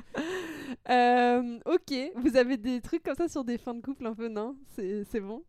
[0.90, 4.28] Euh, ok, vous avez des trucs comme ça sur des fins de couple un peu
[4.28, 4.56] non?
[4.76, 5.44] C'est c'est bon?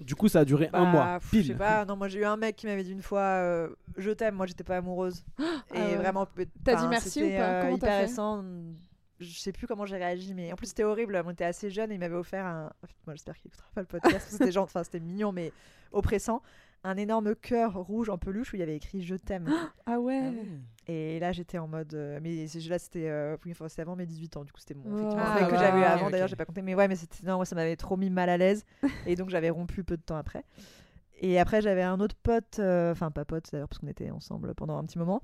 [0.00, 1.42] Du coup, ça a duré un Bah, mois, pff, pile.
[1.42, 3.68] Je sais pas, non, moi j'ai eu un mec qui m'avait dit une fois euh,
[3.98, 5.22] Je t'aime, moi j'étais pas amoureuse.
[5.38, 5.42] et
[5.74, 5.96] Ah ouais.
[5.96, 6.26] vraiment.
[6.64, 7.44] T'as dit merci c'était, ou pas?
[7.50, 8.44] euh, Comment Hyper récent.
[9.18, 11.20] Je sais plus comment j'ai réagi, mais en plus c'était horrible.
[11.26, 12.72] On était assez jeunes et il m'avait offert un.
[13.06, 14.14] Moi j'espère qu'il écoutera pas le podcast.
[14.14, 15.52] parce que c'était genre, enfin c'était mignon mais
[15.92, 16.40] oppressant.
[16.82, 19.50] Un énorme cœur rouge en peluche où il y avait écrit Je t'aime.
[19.86, 20.32] Ah ouais.
[20.86, 21.92] Et là, j'étais en mode.
[21.94, 24.44] euh, mais c'est- là, c'était euh, oui, enfin, c'était avant mes 18 ans.
[24.44, 24.96] Du coup, c'était mon Oh.
[24.96, 25.58] effectivement, Ah, mec que ouais.
[25.58, 26.06] j'avais eu Ah, avant.
[26.06, 26.12] ok.
[26.12, 26.62] D'ailleurs, j'ai pas compté.
[26.62, 28.64] Mais ouais, mais c'était non, moi, ça m'avait trop mis mal à l'aise.
[29.06, 30.42] et donc, j'avais rompu peu de temps après.
[31.22, 34.54] Et après, j'avais un autre pote, euh, enfin, pas pote d'ailleurs, parce qu'on était ensemble
[34.54, 35.20] pendant un petit moment.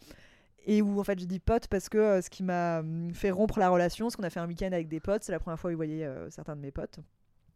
[0.67, 3.31] Et où en fait, j'ai dit pote parce que euh, ce qui m'a hum, fait
[3.31, 5.23] rompre la relation, c'est qu'on a fait un week-end avec des potes.
[5.23, 6.99] C'est la première fois où il voyait euh, certains de mes potes.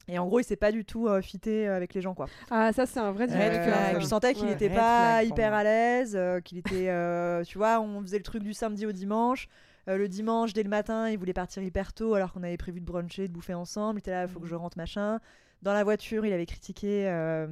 [0.09, 2.27] Et en gros, il s'est pas du tout euh, fité euh, avec les gens, quoi.
[2.51, 4.53] Ah ça c'est un vrai deal Euh, je sentais qu'il Ouais.
[4.55, 8.25] était Red pas hyper à l'aise, euh, qu'il était, euh, tu vois, on faisait le
[8.25, 9.47] truc du samedi au dimanche.
[9.89, 12.81] Euh, le dimanche, dès le matin, il voulait partir hyper tôt alors qu'on avait prévu
[12.81, 13.99] de bruncher, de bouffer ensemble.
[13.99, 15.21] Il était là, il faut que je rentre, machin.
[15.63, 17.47] Dans la voiture, il avait critiqué euh,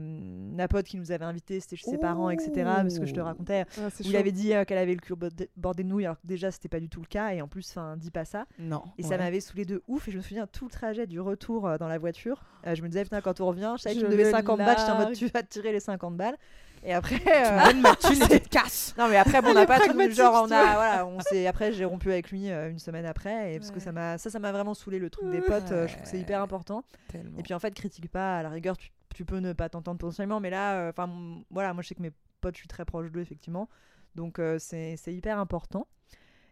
[0.56, 2.50] la pote qui nous avait invités, c'était chez ses parents, etc.
[2.64, 3.64] Parce que je te racontais.
[3.78, 6.26] Ah, Il avait dit euh, qu'elle avait le cul bordé bordé de nouilles, alors que
[6.26, 7.32] déjà, c'était pas du tout le cas.
[7.34, 8.46] Et en plus, enfin, dis pas ça.
[8.58, 8.82] Non.
[8.96, 9.08] Et ouais.
[9.08, 10.08] ça m'avait saoulé de ouf.
[10.08, 12.42] Et je me souviens tout le trajet du retour euh, dans la voiture.
[12.66, 14.76] euh, je me disais, putain, quand on revient, je savais me devait le 50 balles.
[14.78, 16.36] J'étais en mode, tu vas te tirer les 50 balles.
[16.84, 17.18] Et après.
[17.18, 18.94] Tu euh, me donnes ma thune et tu te casses.
[18.98, 21.72] non mais après bon, on n'a pas tout, genre on a voilà on s'est après
[21.72, 24.38] j'ai rompu avec lui euh, une semaine après et parce que ça m'a ça ça
[24.38, 27.38] m'a vraiment saoulé le truc des potes euh, je trouve que c'est hyper important Tellement.
[27.38, 29.98] et puis en fait critique pas à la rigueur tu, tu peux ne pas t'entendre
[29.98, 31.10] potentiellement mais là enfin
[31.50, 33.68] voilà moi je sais que mes potes je suis très proche d'eux effectivement
[34.14, 35.86] donc euh, c'est c'est hyper important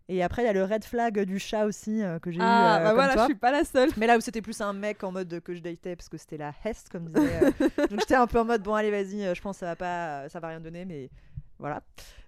[0.08, 2.42] et après il y a le red flag du chat aussi euh, que j'ai eu
[2.42, 3.22] Ah euh, bah comme voilà, toi.
[3.22, 3.90] je suis pas la seule.
[3.96, 6.36] Mais là où c'était plus un mec en mode que je datais parce que c'était
[6.36, 7.44] la Hest comme disait.
[7.44, 7.50] euh,
[7.90, 9.76] donc j'étais un peu en mode bon allez vas-y, euh, je pense que ça va
[9.76, 11.10] pas, ça va rien donner mais
[11.58, 11.80] voilà.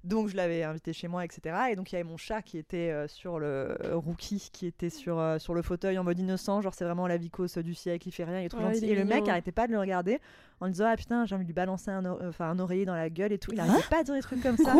[0.04, 1.54] Donc je l'avais invité chez moi etc.
[1.70, 4.66] Et donc il y avait mon chat qui était euh, sur le euh, rookie, qui
[4.66, 7.74] était sur euh, sur le fauteuil en mode innocent, genre c'est vraiment la vicose du
[7.74, 8.86] siècle, il fait rien, il est trop Ouais, gentil.
[8.86, 10.18] est Et le mec arrêtait pas de le regarder
[10.60, 13.10] en disant ah putain j'ai envie de lui balancer un, or- un oreiller dans la
[13.10, 13.52] gueule et tout.
[13.52, 14.74] Il arrêtait pas de dire des trucs comme ça.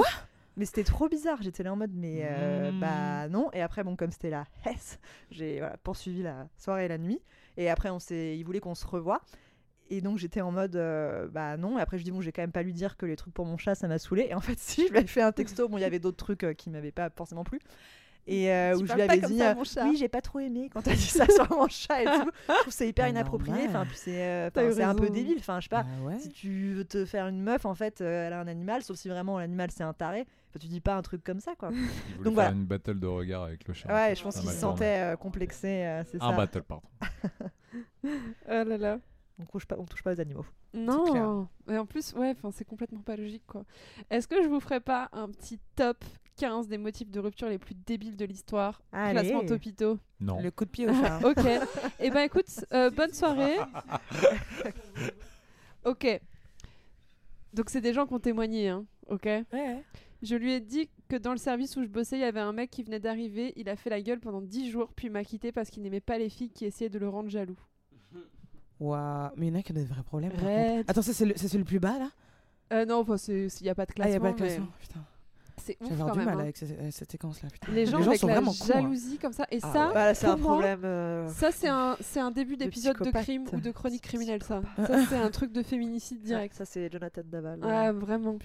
[0.59, 2.81] Mais c'était trop bizarre, j'étais là en mode mais euh, Mm.
[2.81, 3.51] bah non.
[3.53, 4.99] Et après bon comme c'était la Hesse,
[5.31, 7.21] j'ai voilà, poursuivi la soirée et la nuit.
[7.57, 9.21] Et après, on s'est, il voulait qu'on se revoie.
[9.91, 11.79] Et donc, j'étais en mode, euh, bah non.
[11.79, 13.47] Et après, je dis, bon, j'ai quand même pas lui dire que les trucs pour
[13.47, 14.27] mon chat, ça m'a saoulé.
[14.31, 15.67] Et en fait, si, je lui avais fait un texto.
[15.69, 17.59] Bon, il y avait d'autres trucs euh, qui m'avaient pas forcément plu.
[18.31, 20.93] Et euh, où je lui avais dit, euh, oui, j'ai pas trop aimé quand t'as
[20.95, 22.31] dit ça sur mon chat et tout.
[22.47, 23.67] Je trouve que c'est hyper Pas inapproprié.
[23.69, 24.51] Enfin, puis c'est, euh,
[24.83, 25.37] un peu débile.
[25.39, 25.85] Enfin, je sais pas.
[25.85, 26.19] Bah ouais.
[26.19, 28.99] Si tu veux te faire une meuf, en fait, euh, elle a un animal, sauf
[28.99, 30.27] si vraiment l'animal c'est un taré.
[30.51, 31.71] Enfin, tu dis pas un truc comme ça, quoi.
[31.73, 32.51] Il Donc faire voilà.
[32.51, 33.89] une battle de regard avec le chat.
[33.93, 36.37] Ouais, je pense qu'il se sentait euh, complexé, euh, c'est Un ça.
[36.37, 36.87] battle, pardon.
[38.05, 38.99] Oh là là.
[39.39, 40.45] On touche pas, on touche pas aux animaux.
[40.75, 43.65] Non, et en plus, ouais, enfin, c'est complètement pas logique, quoi.
[44.11, 46.05] Est-ce que je vous ferais pas un petit top
[46.39, 49.13] 15 des motifs de rupture les plus débiles de l'histoire Allez.
[49.21, 49.99] Classement Topito.
[50.21, 50.41] Non.
[50.41, 51.21] Le coup de pied au chat.
[51.25, 51.45] Ok.
[52.01, 53.57] Et ben écoute, euh, bonne soirée.
[55.85, 56.21] ok.
[57.55, 58.85] Donc c'est des gens qui ont témoigné, hein.
[59.09, 59.25] Ok?
[59.25, 59.83] Ouais.
[60.23, 62.53] Je lui ai dit que dans le service où je bossais, il y avait un
[62.53, 63.53] mec qui venait d'arriver.
[63.57, 66.19] Il a fait la gueule pendant 10 jours, puis m'a quitté parce qu'il n'aimait pas
[66.19, 67.59] les filles qui essayaient de le rendre jaloux.
[68.81, 69.31] Waouh.
[69.37, 70.33] Mais il y en a qui ont des vrais problèmes.
[70.87, 72.11] Attends, ça c'est le, le plus bas là?
[72.73, 74.13] Euh, non, enfin, c'est- il n'y a pas de Ah, il classement.
[74.13, 74.69] y a pas de mais classement.
[74.81, 75.05] Putain.
[75.59, 76.27] C'est ouf J'ai avoir quand du même.
[76.29, 76.43] mal hein.
[76.43, 77.49] avec cette, avec cette séquence là.
[77.51, 77.73] Putain.
[77.73, 78.67] Les gens, Les gens avec sont la vraiment cons, hein.
[78.81, 79.47] jalousie comme ça.
[79.51, 79.93] Et Ah ça, ouais.
[79.93, 80.81] Voilà, c'est pour un moi, problème.
[80.85, 83.23] euh, Ça, c'est un, c'est un début De d'épisode de psychopathe.
[83.25, 84.61] crime ou de chronique C'est criminelle, ça.
[84.87, 86.55] Ça, c'est un truc de féminicide direct.
[86.55, 87.61] Ça, c'est Jonathan Daval.
[87.63, 88.37] Ah, vraiment.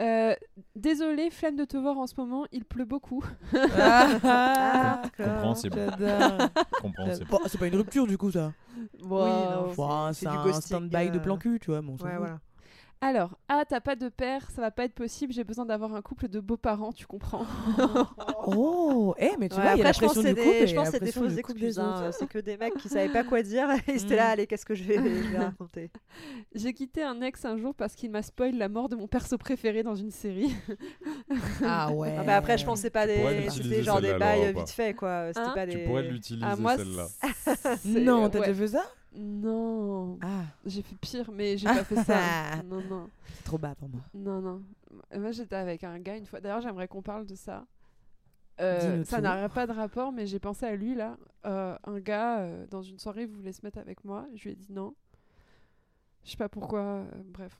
[0.00, 0.32] Euh,
[0.76, 3.24] désolé, flemme de te voir en ce moment, il pleut beaucoup.
[3.82, 5.76] Ah, Compréhensible.
[5.98, 6.48] J'adore.
[6.80, 7.26] Compréhensible.
[7.30, 8.52] Bon, c'est pas une rupture du coup ça.
[9.02, 9.26] Wow.
[9.26, 11.82] non, Ouah, c'est c'est du un ghosting, stand-by de euh, plan cul, tu vois.
[11.82, 12.18] Bon, on s'en Ouais, fout.
[12.20, 12.38] voilà.
[13.00, 16.02] Alors, ah, t'as pas de père, ça va pas être possible, j'ai besoin d'avoir un
[16.02, 17.46] couple de beaux-parents, tu comprends.
[18.50, 20.42] Oh, eh, mais tu Ouais, vois, il y a après, la pression du couple.
[20.42, 21.74] des, et je pense que c'est des fausses couple excuses.
[21.76, 22.10] des hein.
[22.12, 24.32] C'est que des mecs qui savaient pas quoi dire et ils étaient là, Mm.
[24.32, 25.90] allez, qu'est-ce que je vais, je vais raconter
[26.54, 29.36] J'ai quitté un ex un jour parce qu'il m'a spoil la mort de mon perso
[29.36, 30.50] préféré dans une série.
[31.62, 32.16] Ah ouais.
[32.16, 35.28] Non, mais après, je pense c'est pas des, c'était genre des bails vite fait quoi.
[35.28, 35.84] C'était Hein pas Tu des.
[35.84, 37.06] pourrais l'utiliser Ah, moi, celle-là.
[37.76, 38.46] c'est- Non, t'as ouais.
[38.46, 38.82] déjà fait ça?
[39.14, 40.18] Non.
[40.22, 42.62] Ah, J'ai fait pire, mais j'ai pas fait ça.
[42.64, 43.10] Non, non.
[43.34, 44.00] c'est trop bas pour moi.
[44.14, 44.62] Non, non.
[45.16, 46.40] Moi, j'étais avec un gars une fois.
[46.40, 47.66] D'ailleurs, j'aimerais qu'on parle de ça.
[48.60, 49.22] Euh, ça tout.
[49.22, 51.16] n'a pas de rapport, mais j'ai pensé à lui là.
[51.46, 54.26] Euh, un gars, euh, dans une soirée, voulait se mettre avec moi.
[54.34, 54.94] Je lui ai dit non.
[56.24, 56.80] Je sais pas pourquoi.
[56.80, 57.56] euh, bref.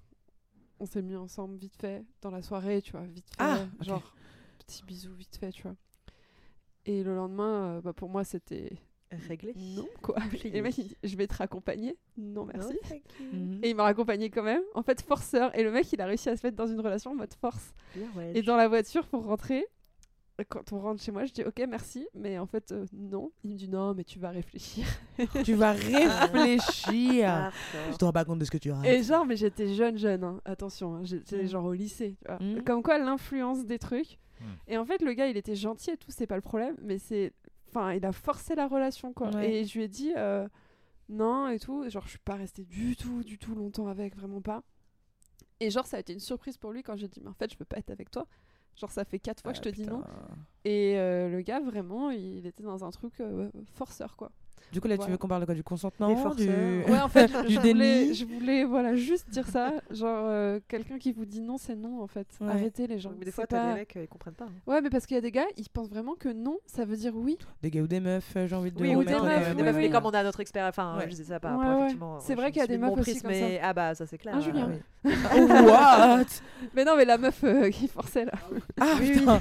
[0.80, 3.36] On s'est mis ensemble vite fait dans la soirée, tu vois, vite fait.
[3.42, 3.58] Ah.
[3.80, 4.14] Genre,
[4.58, 5.74] petit bisou vite fait, tu vois.
[6.86, 8.72] Et le lendemain, bah, pour moi, c'était
[9.28, 9.54] Réglé.
[9.76, 10.16] non, quoi.
[10.44, 11.96] Et le mec, il dit, je vais te raccompagner.
[12.16, 12.78] Non, merci.
[13.32, 13.60] Mhm.
[13.62, 14.62] Et il m'a raccompagné quand même.
[14.74, 15.56] En fait, forceur.
[15.58, 17.72] Et le mec, il a réussi à se mettre dans une relation en mode force.
[18.16, 18.32] Ouais.
[18.34, 19.66] Et dans la voiture pour rentrer,
[20.50, 22.06] quand on rentre chez moi, je dis ok, merci.
[22.14, 23.32] Mais en fait, euh, non.
[23.44, 24.86] Il me dit non, mais tu vas réfléchir.
[25.44, 27.28] Tu vas réfléchir.
[27.28, 27.50] Ah,
[27.90, 28.86] Je te rends pas compte de ce que tu racontes.
[28.86, 30.22] Et genre, mais j'étais jeune, jeune.
[30.24, 30.40] hein.
[30.44, 31.00] Attention, hein.
[31.04, 31.48] j'étais Mm.
[31.48, 32.16] genre au lycée.
[32.20, 32.38] tu vois.
[32.40, 32.62] Mm.
[32.64, 34.18] Comme quoi, l'influence des trucs.
[34.40, 34.44] Mm.
[34.68, 36.76] Et en fait, le gars, il était gentil et tout, c'est pas le problème.
[36.82, 37.32] Mais c'est.
[37.68, 39.30] Enfin, il a forcé la relation, quoi.
[39.30, 39.50] Ouais.
[39.50, 40.48] Et je lui ai dit euh,
[41.08, 41.88] non et tout.
[41.88, 44.62] Genre, je suis pas restée du tout, du tout longtemps avec, vraiment pas.
[45.60, 47.52] Et genre, ça a été une surprise pour lui quand j'ai dit mais en fait,
[47.52, 48.26] je peux pas être avec toi.
[48.76, 50.02] Genre, ça fait quatre fois que je te dis non.
[50.64, 54.30] Et euh, le gars, vraiment, il était dans un truc euh, forceur, quoi.
[54.72, 55.54] Du coup, là, tu veux qu'on parle de quoi?
[55.54, 56.50] Du consentement Des du...
[56.90, 57.72] Ouais, en fait, je, Du je déni?
[57.74, 59.72] voulais, je voulais, voilà, juste dire ça.
[59.90, 62.26] Genre, euh, quelqu'un qui vous dit non, c'est non, en fait.
[62.40, 62.48] Ouais.
[62.48, 63.12] Arrêtez les gens.
[63.18, 64.44] Mais des fois, t'as pas- des mecs, euh, ils comprennent pas.
[64.46, 64.52] hein.
[64.66, 66.96] Ouais, mais parce qu'il y a des gars, ils pensent vraiment que non, ça veut
[66.96, 67.38] dire oui.
[67.62, 69.50] Des gars ou des meufs, euh, j'ai envie de Oui, ou ou des meufs, euh,
[69.50, 69.82] oui, des meufs, oui.
[69.82, 71.04] mais comme on a notre expérience, enfin, Ouais.
[71.04, 71.78] je disais ça par rapport, ouais.
[71.80, 72.18] effectivement.
[72.20, 73.46] C'est vrai qu'il y a des meufs aussi comme ça.
[73.62, 74.34] Ah bah, ça c'est clair.
[74.36, 74.70] Un Julien.
[75.04, 75.42] Ah oui.
[75.66, 76.24] What?
[76.74, 78.32] Mais non, mais la meuf qui forçait là.
[78.80, 79.40] Ah Oui, putain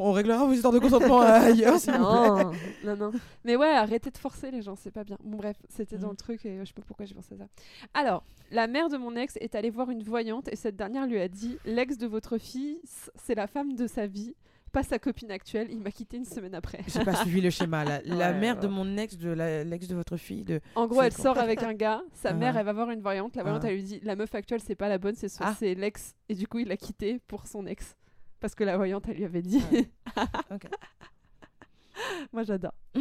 [0.00, 2.04] on réglera vos histoires de consentement ailleurs, s'il vous plaît.
[2.04, 2.52] non,
[2.84, 3.12] non, non.
[3.44, 5.16] Mais ouais, arrêtez de forcer les gens, c'est pas bien.
[5.22, 7.38] Bon, bref, c'était dans le truc et euh, je sais pas pourquoi j'ai pensé à
[7.38, 7.46] ça.
[7.94, 11.20] Alors, la mère de mon ex est allée voir une voyante et cette dernière lui
[11.20, 12.80] a dit L'ex de votre fille,
[13.16, 14.34] c'est la femme de sa vie,
[14.72, 15.68] pas sa copine actuelle.
[15.70, 16.80] Il m'a quitté une semaine après.
[16.88, 17.84] J'ai pas suivi le schéma.
[17.84, 18.00] La
[18.32, 20.60] Ouais, mère de mon ex, de l'ex de votre fille, de.
[20.74, 22.34] En gros, elle sort avec un gars, sa Ah.
[22.34, 23.36] mère, elle va voir une voyante.
[23.36, 23.68] La voyante, Ah.
[23.70, 25.54] elle lui dit La meuf actuelle, c'est pas la bonne, c'est Ah.
[25.60, 26.14] l'ex.
[26.28, 27.96] Et du coup, il l'a quitté pour son ex.
[28.40, 29.62] Parce que la voyante, elle lui avait dit.
[32.32, 32.74] Moi, j'adore.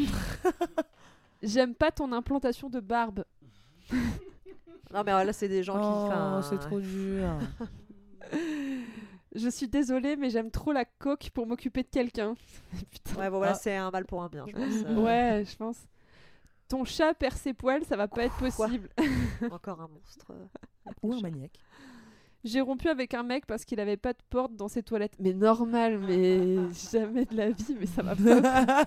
[1.43, 3.23] J'aime pas ton implantation de barbe.
[4.93, 5.79] Non, mais là, c'est des gens qui.
[5.83, 7.27] Oh, enfin, c'est trop dur.
[9.35, 12.35] Je suis désolée, mais j'aime trop la coque pour m'occuper de quelqu'un.
[13.17, 13.55] Ouais, bon, voilà, Ah.
[13.55, 14.73] c'est un mal pour un bien, je pense.
[14.85, 15.77] euh, Ouais, je pense.
[16.69, 18.89] Ton chat perd ses poils, ça va pas être possible.
[19.51, 20.25] Encore un monstre.
[21.03, 21.59] Ou un maniaque.
[22.47, 25.13] J'ai rompu avec un mec parce qu'il avait pas de porte dans ses toilettes.
[25.19, 26.39] Mais normal, mais
[26.91, 28.85] jamais de la vie, mais ça va pas.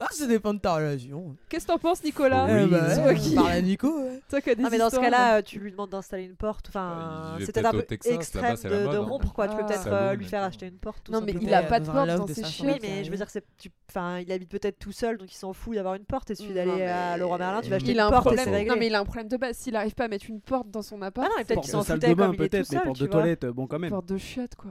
[0.00, 1.36] ah, ça dépend de ta relation.
[1.48, 4.20] Qu'est-ce que t'en penses, Nicolas Oui, bah, Toi ouais, qui- Parle à Nico, ouais.
[4.28, 6.24] Toi qui as des Ah, mais dans ce histoires, cas-là, euh, tu lui demandes d'installer
[6.24, 6.70] une porte.
[6.72, 8.84] Bah, Enfin, il c'est peut-être un peut-être peu au Texas, extrême là-bas, c'est la de,
[8.84, 9.00] mode, de hein.
[9.02, 9.48] rompre, quoi.
[9.48, 9.66] Tu peux Ah.
[9.66, 11.04] peut-être Saloon, euh, lui faire acheter une porte.
[11.04, 11.50] tout Non, mais simplement.
[11.50, 12.68] il a Dans pas de un porte dans de ses chiottes.
[12.72, 15.36] Oui, mais je veux dire, c'est, tu, enfin, il habite peut-être tout seul, donc il
[15.36, 16.30] s'en fout d'avoir une porte.
[16.30, 18.26] Et suffit Non, d'aller à Leroy Merlin, tu vas acheter Il a une un porte
[18.32, 18.54] et problème.
[18.54, 18.70] réglé.
[18.70, 19.56] Non, mais il a un problème de base.
[19.56, 21.70] S'il arrive pas à mettre une porte dans son appart, Ah non, mais peut-être qu'il
[21.70, 23.90] s'en foutait de bain peut-être, mais seul, porte de toilette, bon quand même.
[23.90, 24.70] porte de chiottes, quoi.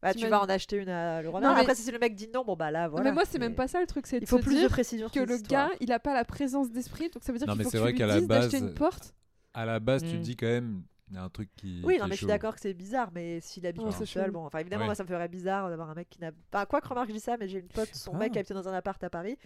[0.00, 2.14] Bah, tu vas en acheter une à Leroy Non, mais- Après, si c'est le mec
[2.14, 3.04] dit non, bon bah là, voilà.
[3.04, 4.06] mais moi, c'est même pas ça le truc.
[4.06, 6.70] C'est Il faut plus de dire précision que le gars, il a pas la présence
[6.70, 7.10] d'esprit.
[7.10, 8.18] Donc ça veut dire Non, qu'il mais faut c'est que vrai tu lui qu'à la
[8.20, 9.14] dises d'acheter base- une porte.
[9.54, 10.12] À la base, tu Mm.
[10.12, 11.82] te dis quand même, il y a un truc qui.
[11.84, 14.06] Oui, qui non, est mais je suis d'accord que c'est bizarre, mais s'il habite c'est
[14.06, 14.86] seul, bon, enfin évidemment, Ouais.
[14.86, 16.30] moi ça me ferait bizarre d'avoir un mec qui n'a.
[16.52, 18.18] Enfin, quoi que remarque, je dis ça, mais j'ai une pote, son Ah.
[18.18, 19.36] mec habitait dans un appart à Paris,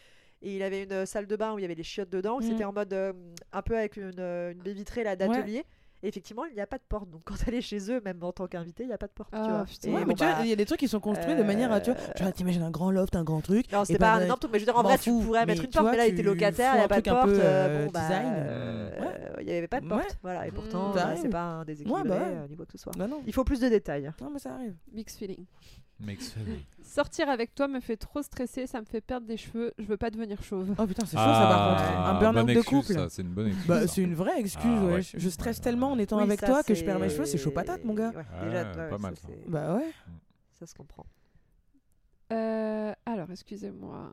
[0.42, 2.36] et il avait une euh, salle de bain où il y avait les chiottes dedans.
[2.36, 2.50] où Mhm.
[2.50, 3.14] C'était en mode euh,
[3.52, 5.64] un peu avec une, euh, une baie vitrée là d'atelier.
[6.04, 7.08] Et effectivement, il n'y a pas de porte.
[7.10, 9.12] Donc quand elle est chez eux, même en tant qu'invité, il n'y a pas de
[9.12, 9.30] porte.
[9.30, 9.64] tu Ah, vois.
[9.64, 9.88] putain.
[9.88, 11.36] Et Ouais, bon, mais tu vois, bah, il y a des trucs qui sont construits
[11.36, 11.80] de manière à.
[11.80, 13.70] Tu vois, euh, t'imagines un grand loft, un grand truc.
[13.72, 15.62] Non, bah, pas un énorme truc, mais je veux dire, en vrai, tu pourrais mettre
[15.64, 17.08] une tu porte, vois, mais là, il tu était locataire, il n'y a pas de
[17.10, 17.28] porte.
[17.28, 18.32] euh, euh, bon, bah, design.
[18.36, 19.20] euh, Ouais.
[19.40, 20.18] il n'y avait pas de porte.
[20.22, 21.18] Voilà, et Mm, pourtant, arrive.
[21.22, 22.36] c'est pas un déséquilibré Ouais, bah ouais.
[22.36, 22.92] euh, ni quoi que ce soit.
[23.26, 24.10] Il faut plus de détails.
[24.20, 24.74] Non, mais ça arrive.
[24.92, 25.44] Mixed feeling.
[26.82, 29.96] Sortir avec toi me fait trop stresser, ça me fait perdre des cheveux, je veux
[29.96, 30.74] pas devenir chauve.
[30.78, 31.82] Oh putain, c'est chaud ça par contre.
[31.96, 32.92] Ah, Un burn-out bonne de excuse, couple.
[32.94, 33.66] ça, C'est une bonne excuse.
[33.66, 34.92] Bah, c'est une vraie excuse, Ah, ouais.
[34.94, 35.02] ouais.
[35.02, 37.38] Je stresse tellement en étant Oui, avec ça, toi que je perds mes cheveux, c'est
[37.38, 38.10] chaud patate, mon gars.
[38.10, 39.28] Ouais, Ouais, déjà, pas ouais, mal, ça, ça.
[39.28, 39.90] c'est- Bah ouais.
[40.58, 41.06] ça se comprend.
[42.32, 44.12] Euh, alors, excusez-moi.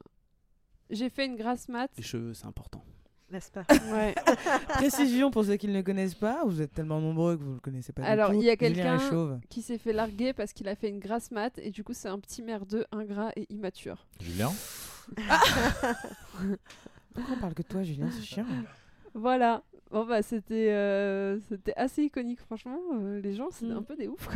[0.90, 1.90] J'ai fait une grasse mat.
[1.98, 2.84] Les cheveux, c'est important.
[3.31, 4.15] N'est-ce pas Ouais.
[4.69, 7.56] Précision pour ceux qui ne le connaissent pas, vous êtes tellement nombreux que vous ne
[7.56, 8.01] le connaissez pas.
[8.01, 8.38] du Alors, tout.
[8.38, 8.97] il y a quelqu'un-
[9.49, 12.07] qui s'est fait larguer parce qu'il a fait une grasse mat et du coup c'est
[12.10, 14.07] un petit merdeux, ingrat et immature.
[14.19, 14.51] Julien
[17.14, 18.10] Pourquoi on parle que de toi, Julien?
[18.11, 18.45] C'est chiant.
[19.14, 19.64] Voilà.
[19.91, 22.77] Bon bah c'était euh, c'était assez iconique franchement.
[22.93, 23.77] euh, les gens c'était Mm.
[23.77, 24.27] un peu des oufs.
[24.27, 24.35] quoi.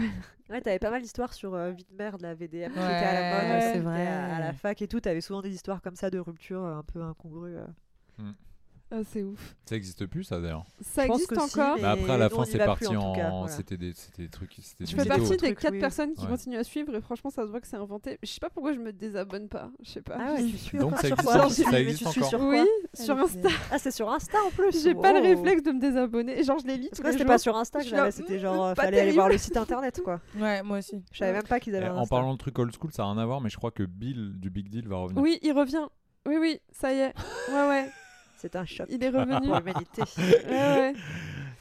[0.50, 3.14] Ouais, t'avais pas mal d'histoires sur euh, vie de la VDM qui Ouais, était à
[3.14, 4.08] la mode, ouais, qui vrai.
[4.08, 6.78] À, à la fac et tout, t'avais souvent des histoires comme ça de rupture euh,
[6.78, 7.56] un peu incongrues.
[7.58, 8.32] euh.
[8.96, 9.56] Ah, c'est ouf.
[9.66, 10.66] Ça existe plus, ça d'ailleurs.
[10.82, 11.78] Ça Je existe si, encore.
[11.78, 13.14] mais- Mais après, à la fin, c'est parti en en.
[13.14, 13.48] voilà.
[13.48, 14.54] C'était des, c'était des trucs.
[14.62, 15.80] C'était Je des fais partie des trucs, 4 oui.
[15.80, 16.30] personnes qui Ouais.
[16.30, 18.20] continuent à suivre et franchement ça se voit que c'est inventé.
[18.22, 19.72] Je sais pas pourquoi je me désabonne pas.
[19.82, 20.18] Je sais pas.
[20.20, 22.30] Ah ouais, tu suis Donc, ça sur existe quoi ça existe encore.
[22.30, 23.50] sur quoi oui, sur Insta.
[23.72, 26.44] Ah, c'est sur Insta en plus J'ai pas le réflexe de me désabonner.
[26.44, 29.00] Genre je les lis Parce que c'était pas sur Insta que Je c'était genre, fallait
[29.00, 30.22] aller voir le site internet quoi.
[30.40, 31.04] Ouais, moi aussi.
[31.12, 33.12] Je savais même pas qu'ils avaient Eh, En parlant de trucs old school, ça n'a
[33.14, 35.20] rien à voir, mais je crois que Bill du Big Deal va revenir.
[35.24, 35.88] Oui, il revient.
[36.28, 37.14] Oui, oui, ça y est.
[37.50, 37.90] Ouais, ouais,
[38.44, 39.48] C'est un choc il est pour revenu.
[39.48, 40.02] l'humanité.
[40.18, 40.94] ouais, ouais.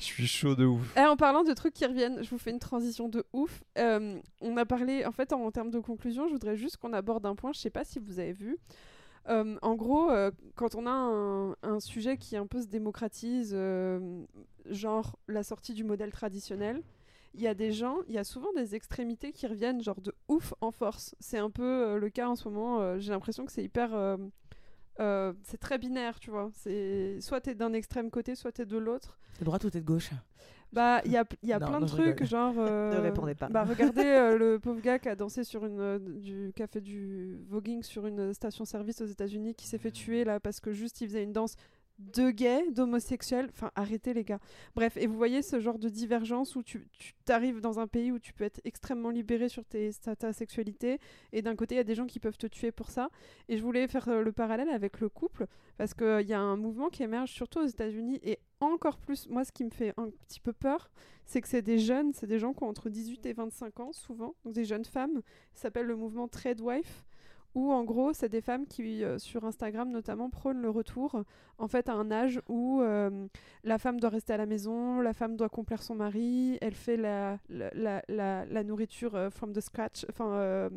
[0.01, 0.93] Je suis chaud de ouf.
[0.97, 3.63] Eh, en parlant de trucs qui reviennent, je vous fais une transition de ouf.
[3.79, 7.25] Euh, on a parlé, en fait, en, termes de conclusion, je voudrais juste qu'on aborde
[7.25, 8.59] un point, je sais pas si vous avez vu.
[9.29, 13.53] Euh, en gros, euh, quand on a un, un sujet qui un peu se démocratise,
[13.55, 14.25] euh,
[14.69, 16.83] genre la sortie du modèle traditionnel,
[17.35, 20.13] il y a des gens, il y a souvent des extrémités qui reviennent genre de
[20.29, 21.15] ouf en force.
[21.21, 22.81] C'est un peu euh, le cas en ce moment.
[22.81, 23.91] euh, J'ai l'impression que c'est hyper...
[25.01, 26.51] euh, c'est très binaire, tu vois.
[26.55, 29.19] C'est soit t'es d'un extrême côté, soit t'es de l'autre.
[29.39, 30.11] T'es droite ou t'es de gauche
[30.73, 32.27] Bah, il y a, y a Non, plein de trucs, rigole.
[32.27, 32.55] genre.
[32.59, 33.49] euh, répondez pas.
[33.49, 35.99] Bah, regardez euh, le pauvre gars qui a dansé sur une.
[36.21, 40.61] du café du voguing sur une station-service aux États-Unis qui s'est fait tuer là parce
[40.61, 41.57] que juste il faisait une danse
[42.15, 43.49] de gays, d'homosexuels.
[43.53, 44.41] Enfin, arrêtez les gars.
[44.75, 46.89] Bref, et vous voyez ce genre de divergence où tu,
[47.25, 50.99] t'arrives dans un pays où tu peux être extrêmement libéré sur tes, ta, sexualité
[51.33, 53.11] et d'un côté il y a des gens qui peuvent te tuer pour ça.
[53.49, 55.47] Et je voulais faire euh, le parallèle avec le couple
[55.77, 59.45] parce qu'il y a un mouvement qui émerge surtout aux États-Unis et encore plus, moi
[59.45, 60.91] ce qui me fait un petit peu peur,
[61.25, 63.93] c'est que c'est des jeunes, c'est des gens qui ont entre 18 et 25 ans
[63.93, 65.23] souvent, donc des jeunes femmes,
[65.55, 67.05] ça s'appelle le mouvement Trade Wife,
[67.55, 71.23] où en gros c'est des femmes qui euh, sur Instagram notamment prônent le retour
[71.59, 73.27] en fait à un âge où euh,
[73.65, 76.97] la femme doit rester à la maison, la femme doit complaire son mari, elle fait
[76.97, 80.69] la, la, la, nourriture euh, from the scratch, enfin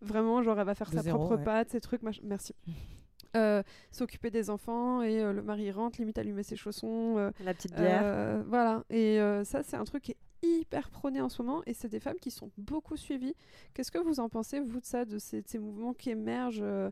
[0.00, 1.44] vraiment genre elle va faire De sa zéro, propre ouais.
[1.44, 2.54] pâte, ces trucs, mach- merci.
[3.90, 8.42] S'occuper des enfants et le mari rentre, limite allumer ses chaussons, La petite bière.
[8.46, 11.88] voilà, et ça, c'est un truc qui est hyper prôné en ce moment, et c'est
[11.88, 13.34] des femmes qui sont beaucoup suivies.
[13.72, 16.60] Qu'est-ce que vous en pensez, vous, de ça, de ces, de ces mouvements qui émergent
[16.62, 16.90] euh,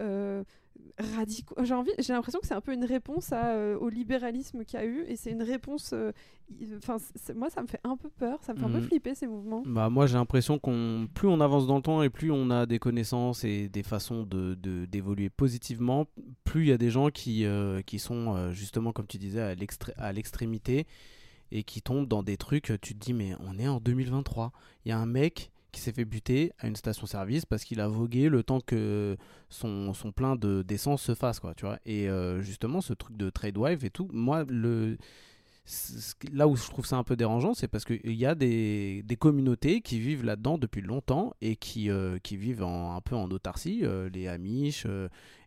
[0.00, 0.42] euh,
[0.98, 1.54] radicaux?
[1.62, 4.78] J'ai envie, j'ai l'impression que c'est un peu une réponse à, euh, au libéralisme qu'il
[4.78, 5.94] y a eu, et c'est une réponse.
[6.78, 6.96] Enfin,
[7.34, 8.82] moi, ça me fait un peu peur, ça me fait un peu Mhm.
[8.84, 9.62] flipper ces mouvements.
[9.64, 12.66] Bah moi j'ai l'impression qu'on plus on avance dans le temps et plus on a
[12.66, 14.54] des connaissances et des façons de
[14.86, 16.06] d'évoluer positivement,
[16.44, 17.44] plus il y a des gens qui
[17.86, 20.86] qui sont justement comme tu disais à l'extré- à l'extrémité
[21.52, 22.72] et qui tombent dans des trucs.
[22.82, 24.50] Tu te dis mais on est en 2023.
[24.84, 27.88] Il y a un mec qui s'est fait buter à une station-service parce qu'il a
[27.88, 29.16] vogué le temps que
[29.48, 33.16] son, son plein de d'essence se fasse quoi tu vois et euh, justement ce truc
[33.16, 34.98] de trade wife et tout moi le
[36.32, 39.16] là où je trouve ça un peu dérangeant, c'est parce qu'il y a des, des
[39.16, 43.30] communautés qui vivent là-dedans depuis longtemps et qui, euh, qui vivent en- un peu en
[43.30, 44.86] autarcie, euh, les Amish,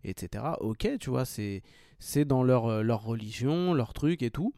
[0.03, 0.45] etc.
[0.61, 1.61] Ok, tu vois, c'est
[2.25, 4.53] dans leur, leur religion, leur truc et tout.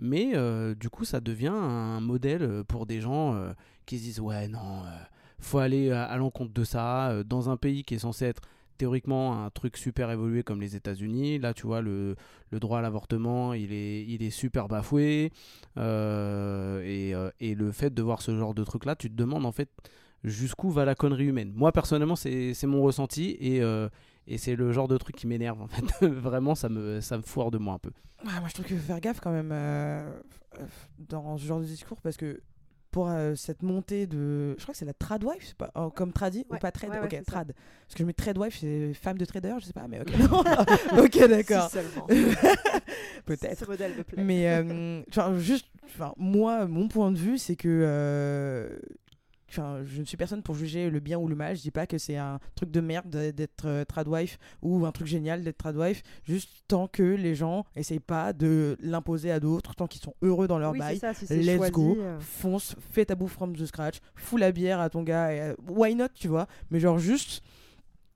[0.00, 3.52] Mais euh, du coup, ça devient un modèle euh, pour des gens euh,
[3.84, 4.82] qui se disent Ouais, non,
[5.38, 7.22] faut aller à, l'encontre de ça.
[7.24, 8.42] dans un pays qui est censé être
[8.78, 12.16] théoriquement un truc super évolué comme les États-Unis, là, tu vois, le,
[12.50, 15.32] le droit à l'avortement, il est, il est super bafoué.
[15.76, 19.68] et, et le fait de voir ce genre de truc-là, tu te demandes en fait
[20.24, 21.52] jusqu'où va la connerie humaine.
[21.54, 23.62] Moi, personnellement, c'est mon ressenti et,
[24.30, 26.06] et c'est le genre de truc qui m'énerve en fait.
[26.06, 27.90] Vraiment, ça me, ça me foire de moi un peu.
[28.24, 30.08] Ouais, moi, je trouve qu'il faut faire gaffe quand même euh,
[30.58, 30.64] euh,
[30.98, 32.40] dans ce genre de discours parce que
[32.92, 34.54] pour euh, cette montée de.
[34.56, 36.90] Je crois que c'est la tradwife, je sais pas, oh, comme tradi ou pas trade?
[36.90, 37.32] Ouais, ouais, Ok, c'est ça.
[37.32, 37.54] trad.
[37.54, 40.12] Parce que je mets tradwife, c'est femme de trader, je sais pas, mais ok.
[40.98, 41.70] ok, d'accord.
[43.26, 43.64] Peut-être.
[43.64, 44.22] Ce modèle me plaît.
[44.22, 48.78] Mais euh, enfin, juste, enfin, moi, mon point de vue, c'est que.
[49.50, 51.56] Enfin, je ne suis personne pour juger le bien ou le mal.
[51.56, 54.92] Je dis pas que c'est un truc de merde de- d'être euh, tradwife ou un
[54.92, 56.02] truc génial d'être tradwife.
[56.24, 60.46] Juste tant que les gens essayent pas de l'imposer à d'autres, tant qu'ils sont heureux
[60.46, 60.98] dans leur oui, bail.
[60.98, 64.36] ça, si c'est Let's choisi, go, euh, fonce, fais ta bouffe from the scratch, fous
[64.36, 66.46] la bière à ton gars, et, euh, why not, tu vois.
[66.70, 67.42] Mais genre juste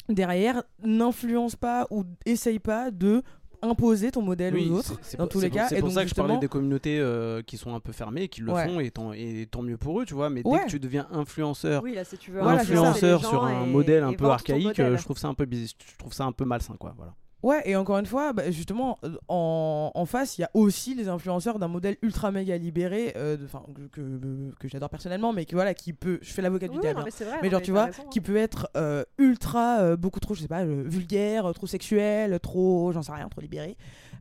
[0.09, 3.23] derrière, n'influence pas ou essaye pas de
[3.65, 4.89] imposer ton modèle Oui, aux autres.
[5.03, 5.69] c'est- c'est dans pour- tous les pour- cas.
[5.69, 7.93] C'est Et pour donc, ça que je parlais des communautés euh, qui sont un peu
[7.93, 8.67] fermées, qui le Ouais.
[8.69, 10.31] font, et tant, et tant mieux pour eux, tu vois.
[10.31, 10.65] Mais dès Ouais.
[10.65, 12.81] que tu deviens influenceur, Oui, là, si tu veux Voilà, c'est ça.
[12.81, 14.87] influenceur sur un et- modèle un peu archaïque, modèle.
[14.93, 16.95] euh, je trouve ça un peu je trouve ça un peu malsain, quoi.
[16.97, 17.15] Voilà.
[17.45, 20.95] Ouais, et encore une fois, bah, justement, euh, en, en face, il y a aussi
[20.95, 23.47] les influenceurs d'un modèle ultra méga libéré, euh, de-
[23.93, 26.19] que, que, j'adore personnellement, mais qui, voilà, qui peut.
[26.23, 26.97] Je fais l'avocat du Oui, diable.
[26.97, 27.05] non, hein.
[27.05, 27.37] mais c'est vrai.
[27.43, 28.09] mais non, genre tu vois raison, hein.
[28.11, 32.93] qui peut être euh, ultra euh, beaucoup trop je sais pas vulgaire trop sexuel trop
[32.93, 33.77] j'en sais rien trop libéré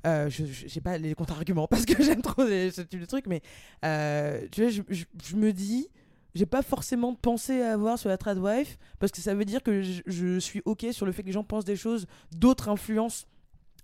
[0.05, 0.27] je
[0.67, 3.39] j'ai pas les contre-arguments parce que j'aime trop ce type de truc mais
[4.51, 5.87] tu vois je, je- je me dis
[6.35, 9.61] j'ai pas forcément de pensée à avoir sur la tradwife parce que ça veut dire
[9.63, 12.69] que je, je suis ok sur le fait que les gens pensent des choses d'autres
[12.69, 13.25] influences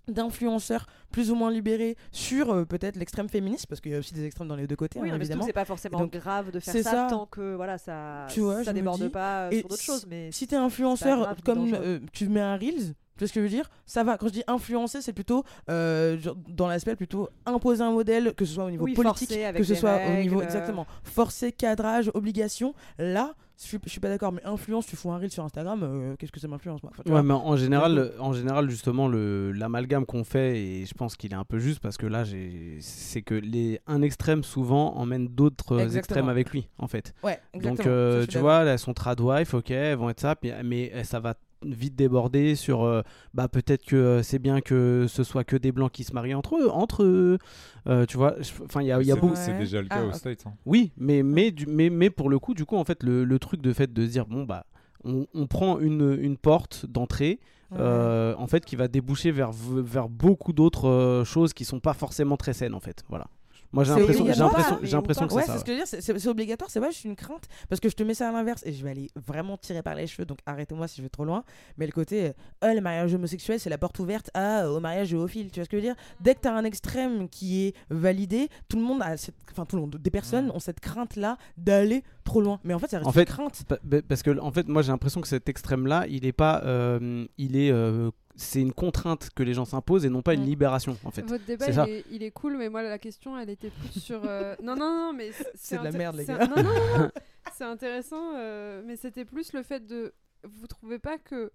[0.08, 4.14] d'influenceurs plus ou moins libérés sur euh, peut-être l'extrême féministe parce qu'il y a aussi
[4.14, 6.58] des extrêmes dans les deux côtés Oui, hein, évidemment c'est pas forcément donc, grave de
[6.58, 7.06] faire ça, ça.
[7.10, 10.06] tant que voilà, ça, Tu vois, je ça déborde dis- pas sur d'autres choses.
[10.08, 13.40] Mais si t'es influenceur grave, comme euh, tu mets un reels tu vois ce que
[13.40, 13.68] je veux dire?
[13.84, 14.16] Ça va.
[14.16, 16.16] Quand je dis influencer, c'est plutôt euh,
[16.48, 19.74] dans l'aspect plutôt imposer un modèle, que ce soit au niveau Oui, politique, que ce
[19.74, 20.44] soit au niveau règles.
[20.44, 22.74] exactement forcer, cadrage, obligation.
[22.98, 24.32] Là, je suis, je suis pas d'accord.
[24.32, 26.92] Mais influence, tu fous un reel sur Instagram, euh, qu'est-ce que ça m'influence moi?
[26.94, 30.86] Enfin, tu Ouais, mais en général, euh, en général justement, le- l'amalgame qu'on fait, et
[30.86, 34.00] je pense qu'il est un peu juste parce que là, j'ai- c'est que les, un
[34.00, 37.12] extrême souvent emmène d'autres euh, extrêmes avec lui, en fait.
[37.22, 37.84] Ouais, exactement.
[37.84, 41.20] Donc, euh, tu vois, elles sont tradwife, ok, elles vont être ça, mais euh, ça
[41.20, 41.34] va
[41.64, 43.02] vite déborder sur euh,
[43.34, 46.34] bah peut-être que euh, c'est bien que ce soit que des blancs qui se marient
[46.34, 47.38] entre eux entre eux
[47.86, 48.34] Euh, tu vois
[48.64, 50.14] enfin il y a, il y a beaucoup C'est déjà le cas Ah, aux ok.
[50.16, 50.46] States.
[50.46, 50.52] hein.
[50.66, 53.38] oui, mais, mais, du, mais, mais pour le coup, du coup, en fait, le, le
[53.38, 54.66] truc de fait de se dire, bon, bah,
[55.04, 57.78] on, on prend une, une porte d'entrée, Ouais.
[57.80, 61.94] euh, en fait, qui va déboucher vers, vers beaucoup d'autres euh, choses qui sont pas
[61.94, 63.04] forcément très saines, en fait.
[63.08, 63.26] Voilà.
[63.72, 65.58] Moi, j'ai l'impression, j'ai obligatoire, l'impression, mais j'ai l'impression ou que Ouais, c'est c'est ça.
[65.60, 67.80] ce que je veux dire, c'est- c'est c'est obligatoire, c'est pas juste une crainte, parce
[67.80, 70.06] que je te mets ça à l'inverse, et je vais aller vraiment tirer par les
[70.08, 71.44] cheveux, donc arrêtez-moi si je vais trop loin,
[71.78, 72.32] mais le côté, euh,
[72.64, 75.70] oh, le mariage homosexuel, c'est la porte ouverte à, au mariage géophile, tu vois ce
[75.70, 75.96] que je veux dire?
[76.20, 79.64] Dès que tu as un extrême qui est validé, tout le monde a cette, enfin
[79.66, 82.98] tout le monde, des personnes ont cette crainte-là d'aller trop loin, mais en fait, ça
[82.98, 83.62] reste En fait, une crainte.
[83.68, 86.62] Pa- pa- Parce que en fait, moi j'ai l'impression que cet extrême-là, il est pas,
[86.64, 90.44] euh, il est, euh, c'est une contrainte que les gens s'imposent et non pas une
[90.44, 91.22] libération en fait.
[91.22, 91.88] Votre débat, c'est il ça.
[91.88, 94.20] est, il est cool, mais moi, la question, elle était plus sur.
[94.24, 96.46] euh, Non, non, non, mais c'est- de la merde, les gars.
[96.46, 97.10] Non, non, non, non,
[97.52, 100.14] c'est intéressant, euh, mais c'était plus le fait de.
[100.44, 101.52] Vous trouvez pas que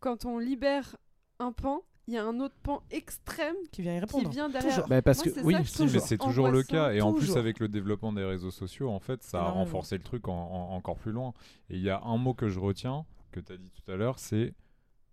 [0.00, 0.96] quand on libère
[1.38, 4.30] un pan, il y a un autre pan extrême Qui vient y qui répondre.
[4.30, 4.88] vient derrière.
[4.88, 5.54] Bah, parce Moi, que oui,
[5.98, 6.92] c'est toujours le cas.
[6.92, 10.02] Et en plus, avec le développement des réseaux sociaux, en fait, ça a renforcé le
[10.02, 11.32] truc en- en- encore plus loin.
[11.70, 13.96] Et il y a un mot que je retiens, que tu as dit tout à
[13.96, 14.54] l'heure, c'est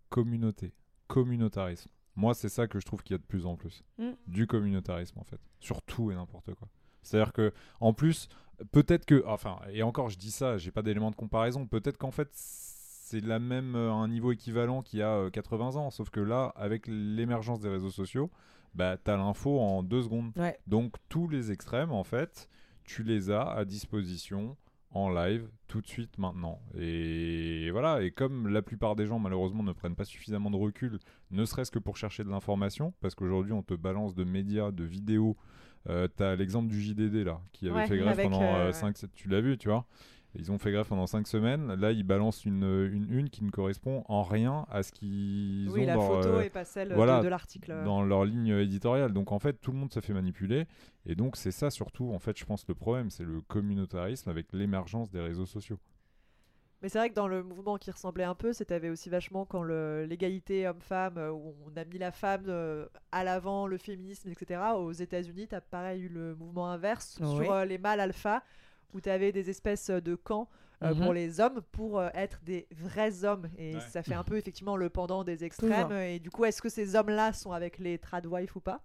[0.10, 0.74] communauté,
[1.08, 1.90] communautarisme.
[2.16, 3.84] Moi, c'est ça que je trouve qu'il y a de plus en plus.
[3.98, 4.12] Mm.
[4.28, 5.40] Du communautarisme, en fait.
[5.60, 6.68] Sur tout et n'importe quoi.
[7.02, 8.30] C'est-à-dire que, en plus,
[8.72, 9.24] peut-être que.
[9.28, 11.68] Enfin, et encore, je dis ça, j'ai pas d'élément de comparaison.
[11.68, 15.76] Peut-être qu'en fait, c'est la même, euh, un niveau équivalent qu'il y a euh, 80
[15.76, 15.90] ans.
[15.92, 18.32] Sauf que là, avec l'émergence des réseaux sociaux,
[18.74, 20.32] bah, t'as l'info en deux secondes.
[20.38, 20.58] Ouais.
[20.68, 22.50] Donc tous les extrêmes, en fait,
[22.84, 24.58] tu les as à disposition
[24.96, 26.60] en live tout de suite maintenant.
[26.74, 31.00] Et voilà, et comme la plupart des gens malheureusement ne prennent pas suffisamment de recul,
[31.32, 34.84] ne serait-ce que pour chercher de l'information, parce qu'aujourd'hui on te balance de médias, de
[34.86, 35.38] vidéos.
[35.88, 39.28] Euh, T'as l'exemple du JDD là, qui avait Ouais, fait grève pendant euh, 5 tu
[39.28, 39.86] l'as vu, tu vois
[40.38, 41.74] ils ont fait grève pendant 5 semaines.
[41.76, 45.84] Là, ils balancent une, une une qui ne correspond en rien à ce qu'ils Oui,
[45.84, 47.84] ont la dans, photo euh, et pas celle de- voilà, de, l'article.
[47.84, 49.14] dans leur ligne éditoriale.
[49.14, 50.66] Donc en fait, tout le monde se fait manipuler.
[51.06, 54.52] Et donc c'est ça surtout, en fait, je pense, le problème, c'est le communautarisme avec
[54.54, 55.80] l'émergence des réseaux sociaux.
[56.82, 59.64] Mais c'est vrai que dans le mouvement qui ressemblait un peu, c'était aussi vachement quand
[59.64, 64.62] l'égalité homme-femme, euh, où on a mis la femme euh, à l'avant, le féminisme, etc.
[64.78, 67.46] Aux États-Unis, tu as pareil eu le mouvement inverse Oui.
[67.46, 68.44] sur euh, les mâles alpha,
[68.96, 70.50] où tu avais des espèces de camps.
[70.84, 71.04] euh, Mhm.
[71.04, 73.82] pour les hommes pour euh, être des vrais hommes et Ouais.
[73.92, 75.98] ça fait un peu effectivement le pendant des extrêmes Toujours.
[76.02, 78.82] et du coup est-ce que ces hommes là sont avec les tradwives ou pas?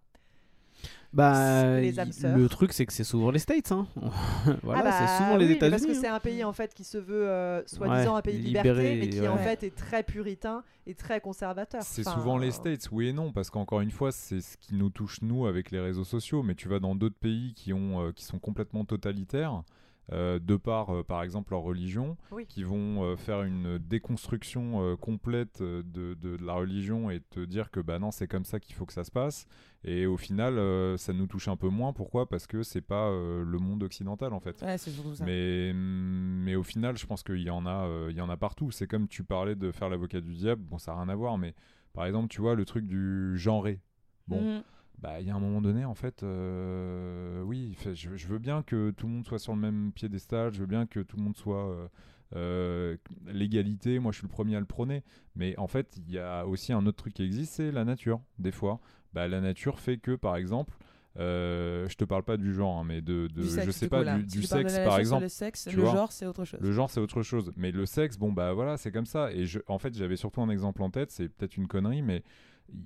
[1.12, 3.88] Bah, les le truc c'est que c'est souvent les States, hein.
[4.62, 5.94] voilà, Ah bah c'est souvent les oui, mais parce États-Unis.
[5.94, 6.14] que c'est hein.
[6.14, 9.00] un pays en fait qui se veut euh, soi-disant Ouais, un pays de libéré, liberté,
[9.00, 11.82] mais qui en fait est très puritain et très conservateur.
[11.82, 14.56] C'est Enfin, souvent les euh, States, oui et non, parce qu'encore une fois, c'est ce
[14.56, 16.44] qui nous touche nous avec les réseaux sociaux.
[16.44, 19.64] Mais tu vas dans d'autres pays qui, ont, euh, qui sont complètement totalitaires.
[20.12, 22.46] Euh, de par, euh, par exemple, leur religion, Oui.
[22.46, 27.70] qui vont euh, faire une déconstruction complète de, de- de la religion et te dire
[27.70, 29.46] que bah non, c'est comme ça qu'il faut que ça se passe.
[29.84, 30.58] Et au final,
[30.98, 31.92] ça nous touche un peu moins.
[31.92, 32.28] Pourquoi?
[32.28, 34.60] Parce que c'est pas le monde occidental en fait.
[34.62, 35.24] Ouais, surtout ça.
[35.24, 38.70] Mais, mais au final, je pense qu'il y en a, il y en a partout.
[38.70, 40.62] C'est comme tu parlais de faire l'avocat du diable.
[40.62, 41.54] Bon, ça n'a rien à voir, mais
[41.94, 43.80] par exemple, tu vois le truc du genré.
[44.28, 44.62] Bon, Mhm.
[45.00, 48.38] Bah, il y a un moment donné, en fait, euh, oui, fait, je, je veux
[48.38, 50.52] bien que tout le monde soit sur le même piédestal.
[50.52, 51.88] Je veux bien que tout le monde soit euh,
[52.36, 52.96] euh,
[53.26, 53.98] l'égalité.
[53.98, 55.02] Moi, je suis le premier à le prôner.
[55.36, 58.20] Mais en fait, il y a aussi un autre truc qui existe, c'est la nature.
[58.38, 58.78] Des fois,
[59.14, 60.76] bah, la nature fait que, par exemple.
[61.18, 63.88] Euh, je te parle pas du genre, hein, mais de, de Du sexe, je sais
[63.88, 65.24] pas, du, sexe par exemple.
[65.24, 65.92] Le sexe, le vois.
[65.92, 66.60] genre, c'est autre chose.
[66.60, 67.50] Le genre, c'est autre chose.
[67.56, 69.32] Mais le sexe, bon, bah voilà, c'est comme ça.
[69.32, 72.22] Et je, en fait, j'avais surtout un exemple en tête, c'est peut-être une connerie, mais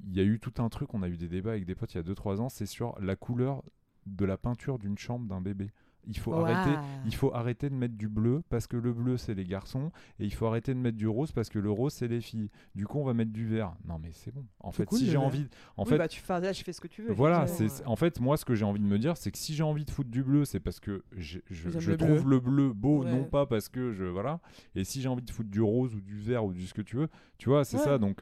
[0.07, 1.95] il y a eu tout un truc, on a eu des débats avec des potes
[1.95, 3.63] il y a 2-3 ans, c'est sur la couleur
[4.07, 5.71] de la peinture d'une chambre d'un bébé.
[6.07, 9.33] Il faut, arrêter, il faut arrêter de mettre du bleu parce que le bleu, c'est
[9.33, 12.09] les garçons, et il faut arrêter de mettre du rose parce que le rose, c'est
[12.09, 12.51] les filles.
[12.75, 13.73] Du coup, on va mettre du vert.
[13.89, 14.45] Non, mais c'est bon.
[14.61, 15.47] En fait, cool, si j'ai envie.
[15.79, 17.15] En Oui, fait, bah, tu fais, là, tu fais ce que tu veux.
[17.15, 19.39] voilà, c'est c'est- en fait moi ce que j'ai envie de me dire, c'est que
[19.39, 22.31] si j'ai envie de foutre du bleu, c'est parce que je, je le trouve bleu.
[22.33, 23.11] le bleu beau, Ouais.
[23.11, 24.41] non pas parce que je voilà.
[24.75, 26.83] Et si j'ai envie de foutre du rose ou du vert ou du ce que
[26.83, 27.09] tu veux,
[27.39, 27.83] tu vois, c'est Ouais.
[27.85, 27.97] ça.
[27.97, 28.21] Donc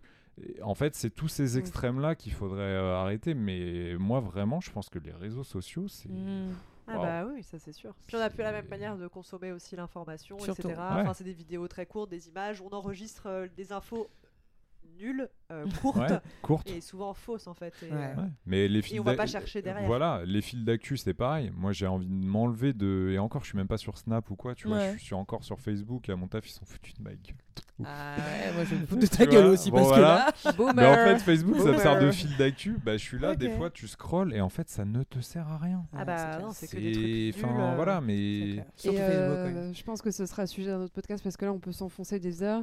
[0.62, 3.34] en fait, c'est tous ces extrêmes là qu'il faudrait euh, arrêter.
[3.34, 6.54] Mais moi vraiment, je pense que les réseaux sociaux, c'est Mhm.
[6.88, 7.94] Ah bah oui, ça c'est sûr.
[8.06, 10.68] Puis on a plus la même manière de consommer aussi l'information, etc.
[10.68, 10.74] Ouais.
[10.78, 12.60] Enfin, c'est des vidéos très courtes, des images.
[12.60, 14.08] On enregistre euh, des infos
[14.98, 16.68] nulles, euh, courtes ouais, courte.
[16.70, 17.74] et souvent fausses en fait.
[17.82, 17.98] Et, Ouais.
[18.16, 18.28] euh, Ouais.
[18.46, 19.86] Mais les fils Et on va pas chercher derrière.
[19.86, 21.52] Voilà, les fils d'actu, c'est pareil.
[21.56, 23.10] Moi, j'ai envie de m'enlever de.
[23.12, 24.78] Et encore, je suis même pas sur Snap ou quoi, tu vois.
[24.78, 24.94] Ouais.
[24.98, 26.08] Je suis encore sur Facebook.
[26.08, 27.36] À mon taf, ils sont foutus de ma gueule.
[27.84, 30.32] Ah ouais, moi je me fous de ta gueule aussi bon, parce voilà.
[30.42, 30.72] que là.
[30.76, 32.78] Mais en fait, Facebook, ça me sert de fil d'actu.
[32.84, 35.48] Bah, je suis là, des fois, tu scrolles et en fait, ça ne te sert
[35.48, 35.84] à rien.
[35.96, 38.14] Ah bah non, c'est que des trucs Enfin, euh, voilà, mais.
[38.18, 41.44] Et Surtout Facebook, euh, je pense que ce sera sujet d'un autre podcast parce que
[41.44, 42.62] là, on peut s'enfoncer des heures.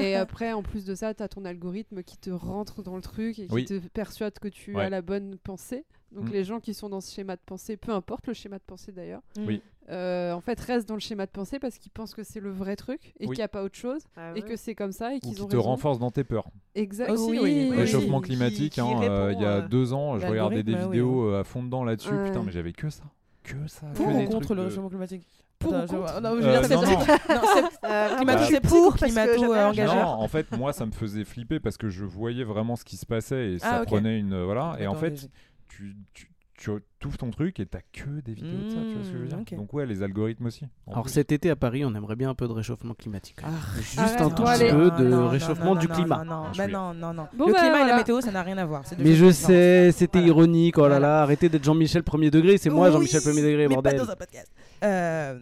[0.00, 3.02] Et après, en plus de ça, tu as ton algorithme qui te rentre dans le
[3.02, 3.64] truc et qui Oui.
[3.64, 4.84] te persuade que tu Ouais.
[4.84, 5.84] as la bonne pensée.
[6.12, 6.32] Donc Mm.
[6.32, 8.90] les gens qui sont dans ce schéma de pensée, peu importe le schéma de pensée
[8.90, 9.62] d'ailleurs, Oui.
[9.90, 12.50] euh, en fait restent dans le schéma de pensée parce qu'ils pensent que c'est le
[12.50, 13.28] vrai truc et Oui.
[13.28, 15.34] qu'il n'y a pas autre chose Ah et que c'est comme ça et Ou qu'ils
[15.36, 15.68] qui ont te raison.
[15.68, 16.48] renforce dans tes peurs.
[16.74, 17.10] Exact.
[17.10, 17.76] Aussi, oui, oui, oui, oui.
[17.76, 20.82] Réchauffement climatique, qui hein, euh, il y a euh, deux ans, je regardais des oui,
[20.82, 22.10] vidéos euh, à fond dedans là-dessus.
[22.12, 22.26] Ouais.
[22.26, 23.04] Putain, mais j'avais que ça.
[23.44, 23.86] Que ça.
[23.94, 25.26] Pour que ou des contre trucs le de- réchauffement climatique?
[25.60, 29.68] Pour ou contre non, je Euh, veux dire, non, c'est- Euh, Climato, pour, climato, euh,
[29.68, 29.94] engageur.
[29.94, 32.96] Non, en fait, moi, ça me faisait flipper parce que je voyais vraiment ce qui
[32.96, 34.42] se passait et ça Ah, prenait une.
[34.42, 34.76] Voilà.
[34.80, 35.28] Et en fait,
[35.68, 36.26] tu, tu,
[36.56, 36.70] tu
[37.06, 39.22] ouvres ton truc et t'as que des vidéos de ça, tu vois ce que je
[39.22, 39.54] veux dire Mm, ok.
[39.56, 40.66] Donc, ouais, les algorithmes aussi.
[40.86, 41.12] Alors plus.
[41.12, 43.38] cet été à Paris, on aimerait bien un peu de réchauffement climatique.
[43.42, 46.24] Ah, Juste Arrête, un tout petit peu de Non, réchauffement non, du non, climat.
[46.24, 47.26] Non, non, bah non, non, non.
[47.34, 48.82] Bon, le bah, climat et la météo, ça n'a rien à voir.
[48.98, 50.28] Mais je sais, c'était Voilà.
[50.28, 50.76] ironique.
[50.78, 52.58] Oh là là, arrêtez d'être Jean-Michel premier degré.
[52.58, 53.96] C'est moi Jean-Michel premier degré, mais bordel.
[53.96, 54.52] pas dans un podcast.
[54.82, 55.38] Euh,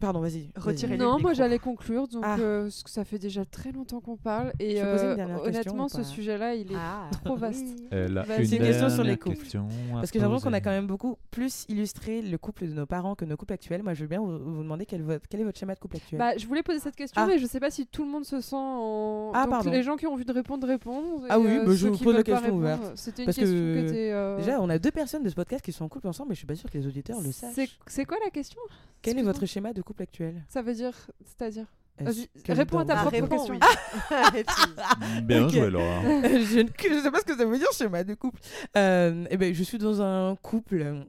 [0.00, 0.50] Pardon, vas-y.
[0.56, 0.98] Retirez vas-y.
[0.98, 2.36] le Non, moi j'allais conclure, donc Ah.
[2.38, 5.10] euh, parce que ça fait déjà très longtemps qu'on parle et Je peux poser une
[5.10, 7.66] euh, dernière question honnêtement ce sujet-là il est Ah, trop vaste.
[7.90, 8.46] Vas-y.
[8.46, 9.36] C'est une question sur les couples.
[9.92, 12.86] Parce que j'ai l'impression qu'on a quand même beaucoup plus illustré le couple de nos
[12.86, 13.82] parents que nos couples actuels.
[13.82, 16.18] Moi, je veux bien vous, vous demander quel, est votre schéma de couple actuel.
[16.18, 17.26] Bah, je voulais poser cette question, Ah.
[17.26, 19.32] mais je sais pas si tout le monde se sent en.
[19.34, 19.70] Ah, Donc, pardon.
[19.70, 21.24] les gens qui ont envie de répondre, répondent.
[21.28, 22.92] Ah oui, euh, bah, je vous pose la question ouverte.
[22.94, 25.72] C'était une Parce question que euh, Déjà, on a deux personnes de ce podcast qui
[25.72, 27.78] sont en couple ensemble, mais je suis pas sûre que les auditeurs le sachent.
[27.86, 28.60] c'est quoi la question?
[29.00, 30.94] Quel est votre schéma de couple actuel Ça veut dire.
[31.24, 31.66] C'est-à-dire
[32.48, 33.58] réponds à ta Ah, propre question.
[33.58, 35.50] puis, Bien Ok.
[35.52, 36.00] joué, Laura.
[36.02, 38.38] je ne sais pas ce que ça veut dire schéma de couple.
[38.76, 41.02] Euh, eh ben, je suis dans un couple euh,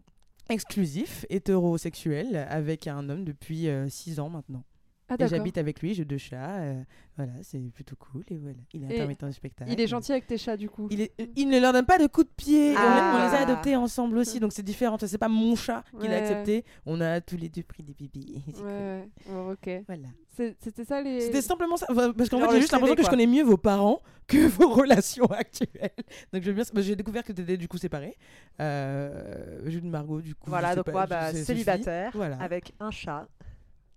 [0.50, 4.64] exclusif, hétérosexuel, avec un homme depuis 6 ans maintenant.
[5.10, 6.58] Ah, et j'habite avec lui, j'ai deux chats.
[6.60, 6.82] euh,
[7.18, 8.24] voilà, c'est plutôt cool.
[8.30, 9.72] Et voilà, il est Et intermittent du spectacle.
[9.72, 10.88] Il est gentil avec tes chats, du coup.
[10.92, 12.72] Il, est- il ne leur donne pas de coups de pied.
[12.74, 13.16] On- Ah.
[13.16, 14.98] On, les a adoptés ensemble aussi, donc c'est différent.
[15.00, 16.20] C'est pas mon chat qui l'a Ouais.
[16.22, 16.64] accepté.
[16.86, 18.42] On a tous les deux pris des bibis.
[18.56, 19.36] C'est Ouais, cool.
[19.36, 19.52] ouais.
[19.80, 19.84] Ok.
[19.88, 20.08] Voilà.
[20.36, 21.20] C'est- C'était ça les.
[21.22, 21.88] C'était simplement ça.
[21.90, 23.18] Enfin, Parce qu'en Genre fait, j'ai le juste l'impression que je quoi.
[23.18, 25.92] connais mieux vos parents que vos relations actuelles.
[26.32, 26.64] Donc, je veux bien.
[26.74, 28.16] bah, J'ai découvert que tu étais du coup séparé.
[28.62, 30.50] Euh, Jules Margot, du coup.
[30.50, 32.38] voilà, sais donc pas, moi, je- bah, ça célibataire, Voilà.
[32.42, 33.28] avec un chat.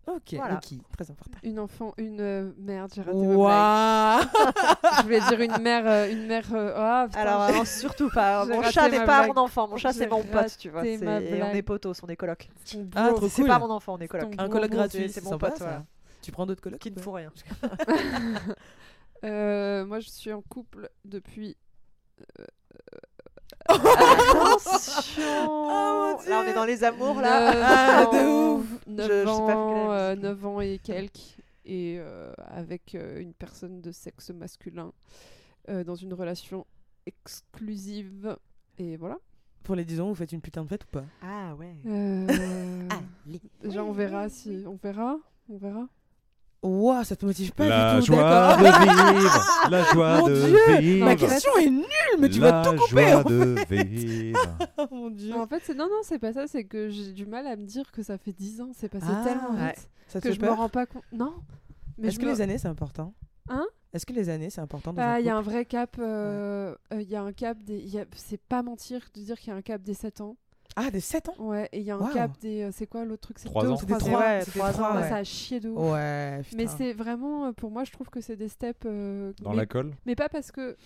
[0.07, 0.55] Ok, Voilà.
[0.55, 0.79] ok.
[0.99, 1.39] Très important.
[1.45, 4.29] Une enfant, une euh, merde, j'ai raté ma blague.
[4.99, 6.45] Je voulais dire une mère, euh, une mère.
[6.53, 8.45] euh, putain, Alors, non, surtout pas.
[8.47, 9.29] J'ai Mon chat n'est pas blague.
[9.29, 9.69] mon enfant.
[9.69, 10.85] Mon chat, c'est mon pote, tu vois.
[10.85, 10.99] et
[11.43, 12.49] on est potos, on est coloc.
[12.97, 13.49] Ah, trop C'est cool.
[13.49, 14.35] pas mon enfant, on est coloc.
[14.39, 15.85] Un coloc gratuit, c'est mon pote, voilà.
[16.21, 17.33] Tu prends d'autres colocs Qui ne font rien.
[19.25, 21.57] Euh, moi, je suis en couple depuis.
[23.69, 27.53] Attention Oh, Là, on est dans les amours, là.
[27.63, 28.67] Ah, de ans- ouf.
[28.87, 30.23] Je- euh, musique.
[30.23, 31.37] 9 ans et quelques.
[31.65, 34.93] Et euh, avec euh, une personne de sexe masculin.
[35.69, 36.67] euh, dans une relation
[37.07, 38.37] exclusive.
[38.79, 39.19] Et voilà.
[39.63, 41.05] Pour les 10 ans, vous faites une putain de fête ou pas?
[41.23, 41.77] Ah ouais.
[41.87, 42.27] Euh,
[43.63, 44.65] Déjà, on verra si.
[44.67, 45.19] On verra.
[45.49, 45.87] On verra.
[46.63, 50.35] Ouah, ça te motive pas La du tout, joie de vivre, la joie Mon de
[50.35, 51.05] Dieu, vivre.
[51.05, 51.87] Ma question est nulle,
[52.21, 53.09] mais tu vas la tout couper.
[53.09, 53.23] joie hein.
[53.27, 54.59] de vivre.
[54.79, 55.35] Oh mon dieu.
[55.35, 56.47] En fait, c'est non, non, c'est pas ça.
[56.47, 58.71] C'est que j'ai du mal à me dire que ça fait 10 ans.
[58.75, 59.73] C'est passé Ah, tellement ouais.
[59.73, 61.03] vite Ça te que fait je me peur rends pas compte.
[61.13, 61.35] Non.
[61.99, 63.13] Mais Est-ce je que me- les années c'est important?
[63.49, 63.67] Hein?
[63.93, 65.97] Est-ce que les années c'est important dans Bah, un il y a un vrai cap.
[65.99, 67.79] euh, euh, Il y a un cap des.
[67.79, 70.21] il y a- C'est pas mentir de dire qu'il y a un cap des 7
[70.21, 70.37] ans.
[70.75, 71.69] Ah, des 7 ans Ouais.
[71.73, 72.13] Et il y a un Waouh.
[72.15, 72.63] cap des.
[72.63, 73.39] euh, C'est quoi l'autre truc?
[73.39, 73.77] C'est Trois deux ou ans.
[73.77, 74.21] C'était trois trois, ans?
[74.23, 75.09] Ouais, c'était trois trois, ans, Bah, ouais.
[75.09, 75.93] Ça a chié de ouf.
[75.93, 76.57] Ouais, putain.
[76.57, 78.81] Mais c'est vraiment, euh, pour moi, je trouve que c'est des steps.
[78.87, 79.95] euh, Dans mais, la colle?
[80.07, 80.77] mais pas parce que.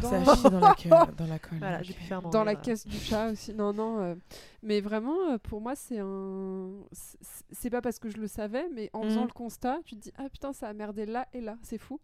[0.00, 1.58] Dans, Ça a chié dans la, queue- dans la colle.
[1.58, 1.84] Voilà, ok.
[1.84, 2.30] j'ai pu faire mon.
[2.30, 3.52] dans la caisse du chat aussi.
[3.52, 3.98] Non, non.
[4.00, 4.14] euh,
[4.62, 6.68] mais vraiment, euh, pour moi, c'est un.
[6.92, 9.26] c'est- pas parce que je le savais, mais en faisant Mhm.
[9.28, 11.56] le constat, tu te dis Ah putain, ça a merdé là et là.
[11.62, 11.98] C'est fou.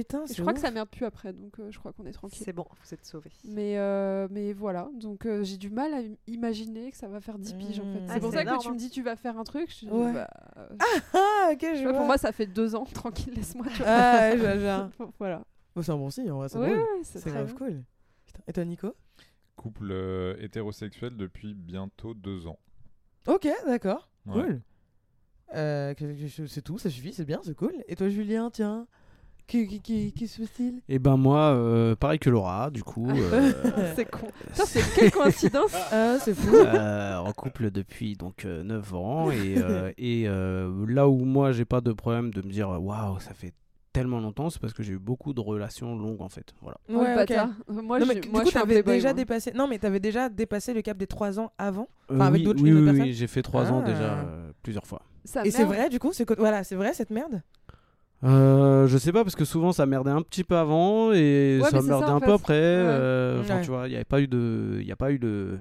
[0.00, 2.42] Putain, je crois que ça merde plus après, donc euh, je crois qu'on est tranquille.
[2.44, 3.30] C'est bon, vous êtes sauvés.
[3.44, 7.20] Mais, euh, mais voilà, donc euh, j'ai du mal à im- imaginer que ça va
[7.20, 8.00] faire 10 piges en fait.
[8.00, 8.06] Mmh.
[8.08, 9.70] C'est Ah, pour ça que énorme, tu me dis tu vas faire un truc.
[9.70, 10.12] Je dis, Ouais.
[10.12, 10.68] bah, euh,
[11.12, 11.98] Ah, ok, je vois, vois.
[11.98, 13.66] pour moi ça fait deux ans, tranquille, laisse-moi.
[13.86, 14.90] Ah, ouais, je genre.
[15.20, 15.44] voilà.
[15.76, 17.54] Oh, c'est un bon signe, en vrai, c'est Ouais, ouais, c'est grave bien.
[17.54, 17.84] cool.
[18.26, 18.40] Putain.
[18.48, 18.94] Et toi, Nico?
[19.54, 22.58] Couple euh, hétérosexuel depuis bientôt deux ans.
[23.28, 24.08] Ok, d'accord.
[24.26, 24.42] Ouais.
[24.42, 24.62] Cool.
[25.54, 27.74] Euh, que- que- c'est tout, ça suffit, c'est bien, c'est cool.
[27.86, 28.88] Et toi, Julien, tiens?
[29.46, 30.80] Qui, qui, qui, qui se fait-il?
[30.88, 33.52] Et ben moi, euh, pareil que Laura, du coup, euh,
[33.94, 34.26] C'est con.
[34.50, 36.54] Putain, c'est quelle coïncidence Ah, c'est fou.
[36.56, 41.52] euh, en couple depuis donc euh, 9 ans et, euh, et euh, là où moi
[41.52, 43.52] j'ai pas de problème de me dire waouh ça fait
[43.92, 46.52] tellement longtemps, c'est parce que j'ai eu beaucoup de relations longues en fait.
[46.62, 46.78] Voilà.
[46.88, 47.16] Ouais, ok.
[47.16, 47.50] bâtard.
[47.68, 49.12] Moi, non, je, mais du moi, coup, suis un t'avais déjà moi.
[49.14, 49.52] dépassé.
[49.54, 51.86] Non, mais t'avais déjà dépassé le cap des 3 ans avant?
[52.10, 53.88] Euh, Enfin, avec oui, d'autres- oui, oui, oui, j'ai fait 3 ans Ah.
[53.88, 55.00] déjà euh, plusieurs fois.
[55.24, 57.42] Ça Et c'est vrai, du coup, c'est voilà, c'est vrai cette merde?
[58.24, 61.68] Euh, je sais pas parce que souvent ça merdait un petit peu avant et Ouais,
[61.70, 62.54] ça merdait ça, un peu après.
[62.56, 63.62] euh, Enfin Ouais.
[63.62, 65.58] tu vois, il y avait pas eu de, il y a pas eu de,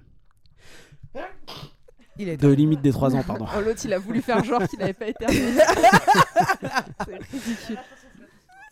[2.17, 3.45] Il est de limite des 3 ans pardon.
[3.57, 5.39] Oh, l'autre, il a voulu faire genre qu'il avait pas éternué.
[7.05, 7.77] c'est ridicule.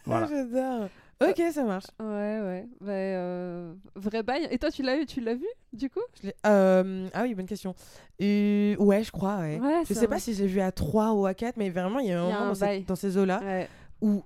[0.05, 0.27] Voilà.
[0.27, 0.87] J'adore.
[1.23, 1.85] Ok, ça marche.
[1.99, 2.05] Ouais,
[2.41, 2.65] ouais.
[2.81, 4.47] Bah, euh, vrai bail.
[4.49, 5.99] Et toi, tu l'as eu, tu l'as vu, du coup?
[6.23, 7.75] Je euh, ah oui, bonne question.
[8.19, 9.59] Euh, ouais, je crois, ouais.
[9.59, 12.07] Ouais, je sais pas si j'ai vu à 3 ou à 4, mais vraiment, il
[12.07, 12.83] y a un Il y a moment un dans, cette- bail.
[12.85, 13.69] dans ces eaux-là Ouais.
[14.01, 14.23] Où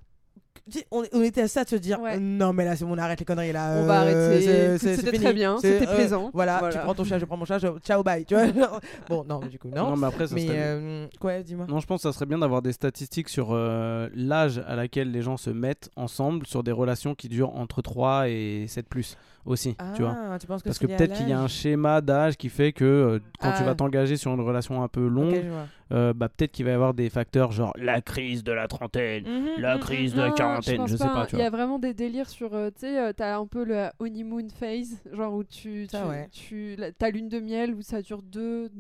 [0.90, 2.18] on, on était à ça de se dire Ouais.
[2.20, 3.76] non, mais là, c'est bon, on arrête les conneries là.
[3.78, 4.78] On va euh, arrêter.
[4.96, 6.32] C'était très bien, c'était euh, plaisant.
[6.34, 6.74] Voilà, Voilà.
[6.74, 8.26] tu prends ton chat, je prends mon chat, je- ciao, bye.
[8.26, 8.48] Tu vois
[9.10, 9.92] bon, non, mais du coup, non.
[9.92, 10.64] Non, mais après ça mais serait bien.
[10.64, 11.68] euh, quoi, dis-moi.
[11.70, 15.12] Non, je pense que ça serait bien d'avoir des statistiques sur euh, l'âge à laquelle
[15.12, 19.18] les gens se mettent ensemble sur des relations qui durent entre 3 et 7 plus
[19.46, 20.38] aussi, Ah, tu vois.
[20.40, 22.84] tu penses que Parce que peut-être qu'il y a un schéma d'âge qui fait que
[22.84, 23.66] euh, quand tu Ah.
[23.66, 26.74] vas t'engager sur une relation un peu longue, je euh, bah, peut-être qu'il va y
[26.74, 30.18] avoir des facteurs genre la crise de la trentaine, Mhm, la mhm, crise mhm.
[30.18, 32.54] de la Non, quarantaine, pense je sais pas, Il y a vraiment des délires sur,
[32.56, 36.28] euh, tu sais, euh, t'as un peu le honeymoon phase, genre où tu, tu, ouais.
[36.32, 38.72] tu la- ta lune de miel où ça dure deux.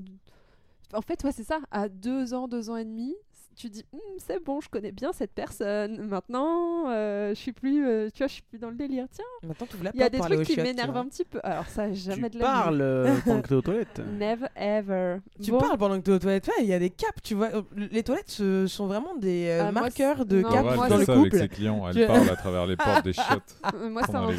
[0.93, 1.59] En fait, ouais, c'est ça.
[1.71, 3.13] À deux ans, deux ans et demi,
[3.55, 6.07] tu dis, Hum, c'est bon, je connais bien cette personne.
[6.07, 9.05] Maintenant, euh, je suis plus, euh, tu vois, je suis plus dans le délire.
[9.11, 11.39] Tiens, Maintenant, tu il y a des trucs qui tu m'énervent un petit peu.
[11.43, 14.01] Alors ça, jamais Tu de la parles euh, pendant que t'es aux toilettes.
[14.19, 15.17] Never ever.
[15.41, 15.59] Tu Bon.
[15.59, 16.47] parles pendant que tu es aux toilettes.
[16.47, 17.49] Ouais, il y a des caps, tu vois.
[17.75, 20.99] Les toilettes ce sont vraiment des euh, Ah, moi, marqueurs de non, caps dans elle
[20.99, 21.37] le ça avec couple.
[21.39, 21.87] ses clients.
[21.89, 23.55] Elle Tu- parle à travers les portes des chiottes.
[23.89, 24.21] Moi, sacré.
[24.25, 24.31] On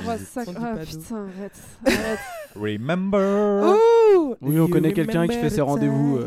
[0.52, 1.52] dit Ah putain, arrête.
[1.86, 2.18] arrête.
[2.54, 3.76] Remember
[4.40, 6.18] Oui, on connaît quelqu'un qui fait ses rendez-vous.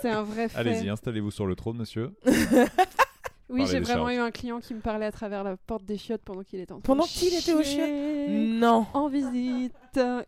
[0.00, 0.58] C'est un vrai fait.
[0.58, 2.10] Allez-y, installez-vous sur le trône, monsieur.
[3.50, 6.22] Oui, j'ai vraiment eu un client qui me parlait à travers la porte des chiottes
[6.24, 8.28] pendant qu'il était en train Pendant qu'il était aux chier
[8.58, 8.86] Non.
[8.94, 9.72] en visite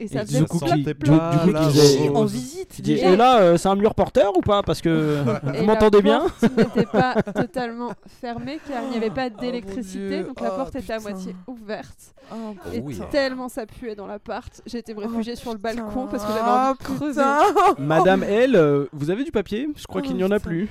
[0.00, 2.16] et ça faisait du coup, qui- du- coup.
[2.16, 2.80] En visite.
[2.88, 5.22] Et là, euh, c'est un mur porteur ou pas Parce que
[5.58, 6.26] vous m'entendez bien
[6.56, 10.74] n'était pas totalement fermée car il n'y avait pas Oh, d'électricité donc la Oh, porte
[10.74, 12.98] était à moitié ouverte Oh, et oui.
[13.12, 16.44] tellement ça puait dans l'appart j'ai été me réfugier sur le balcon parce que j'avais
[16.44, 17.74] Oh, envie de creuser putain.
[17.78, 20.68] Madame L, euh, vous avez du papier Je crois Oh, qu'il n'y en a plus.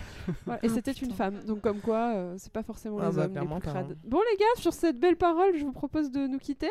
[0.64, 3.34] Et c'était une femme donc comme quoi euh, c'est pas forcément Ah les bah, hommes
[3.34, 3.96] les plus crades hein.
[4.04, 6.70] bon les gars sur cette belle parole je vous propose de nous quitter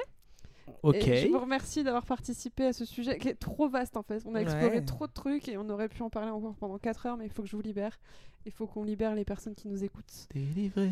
[0.83, 0.97] Ok.
[0.97, 4.23] Et je vous remercie d'avoir participé à ce sujet qui est trop vaste en fait.
[4.25, 4.85] On a exploré Ouais.
[4.85, 7.31] trop de trucs et on aurait pu en parler encore pendant 4 heures, mais il
[7.31, 7.99] faut que je vous libère.
[8.47, 10.29] Il faut qu'on libère les personnes qui nous écoutent.
[10.33, 10.89] Délivré.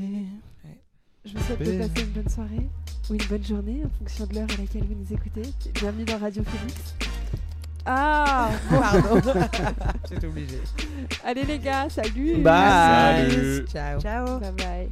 [1.25, 2.69] Je vous souhaite de passer une bonne soirée
[3.09, 5.43] ou une bonne journée en fonction de l'heure à laquelle vous nous écoutez.
[5.75, 6.95] Bienvenue dans Radio Phoenix.
[7.91, 9.23] Ah Pardon.
[10.11, 10.61] J'étais obligé.
[11.25, 13.31] Allez les gars, salut Bye.
[13.31, 13.65] Salut.
[13.73, 14.01] Ciao.
[14.01, 14.39] Ciao.
[14.41, 14.89] Bye bye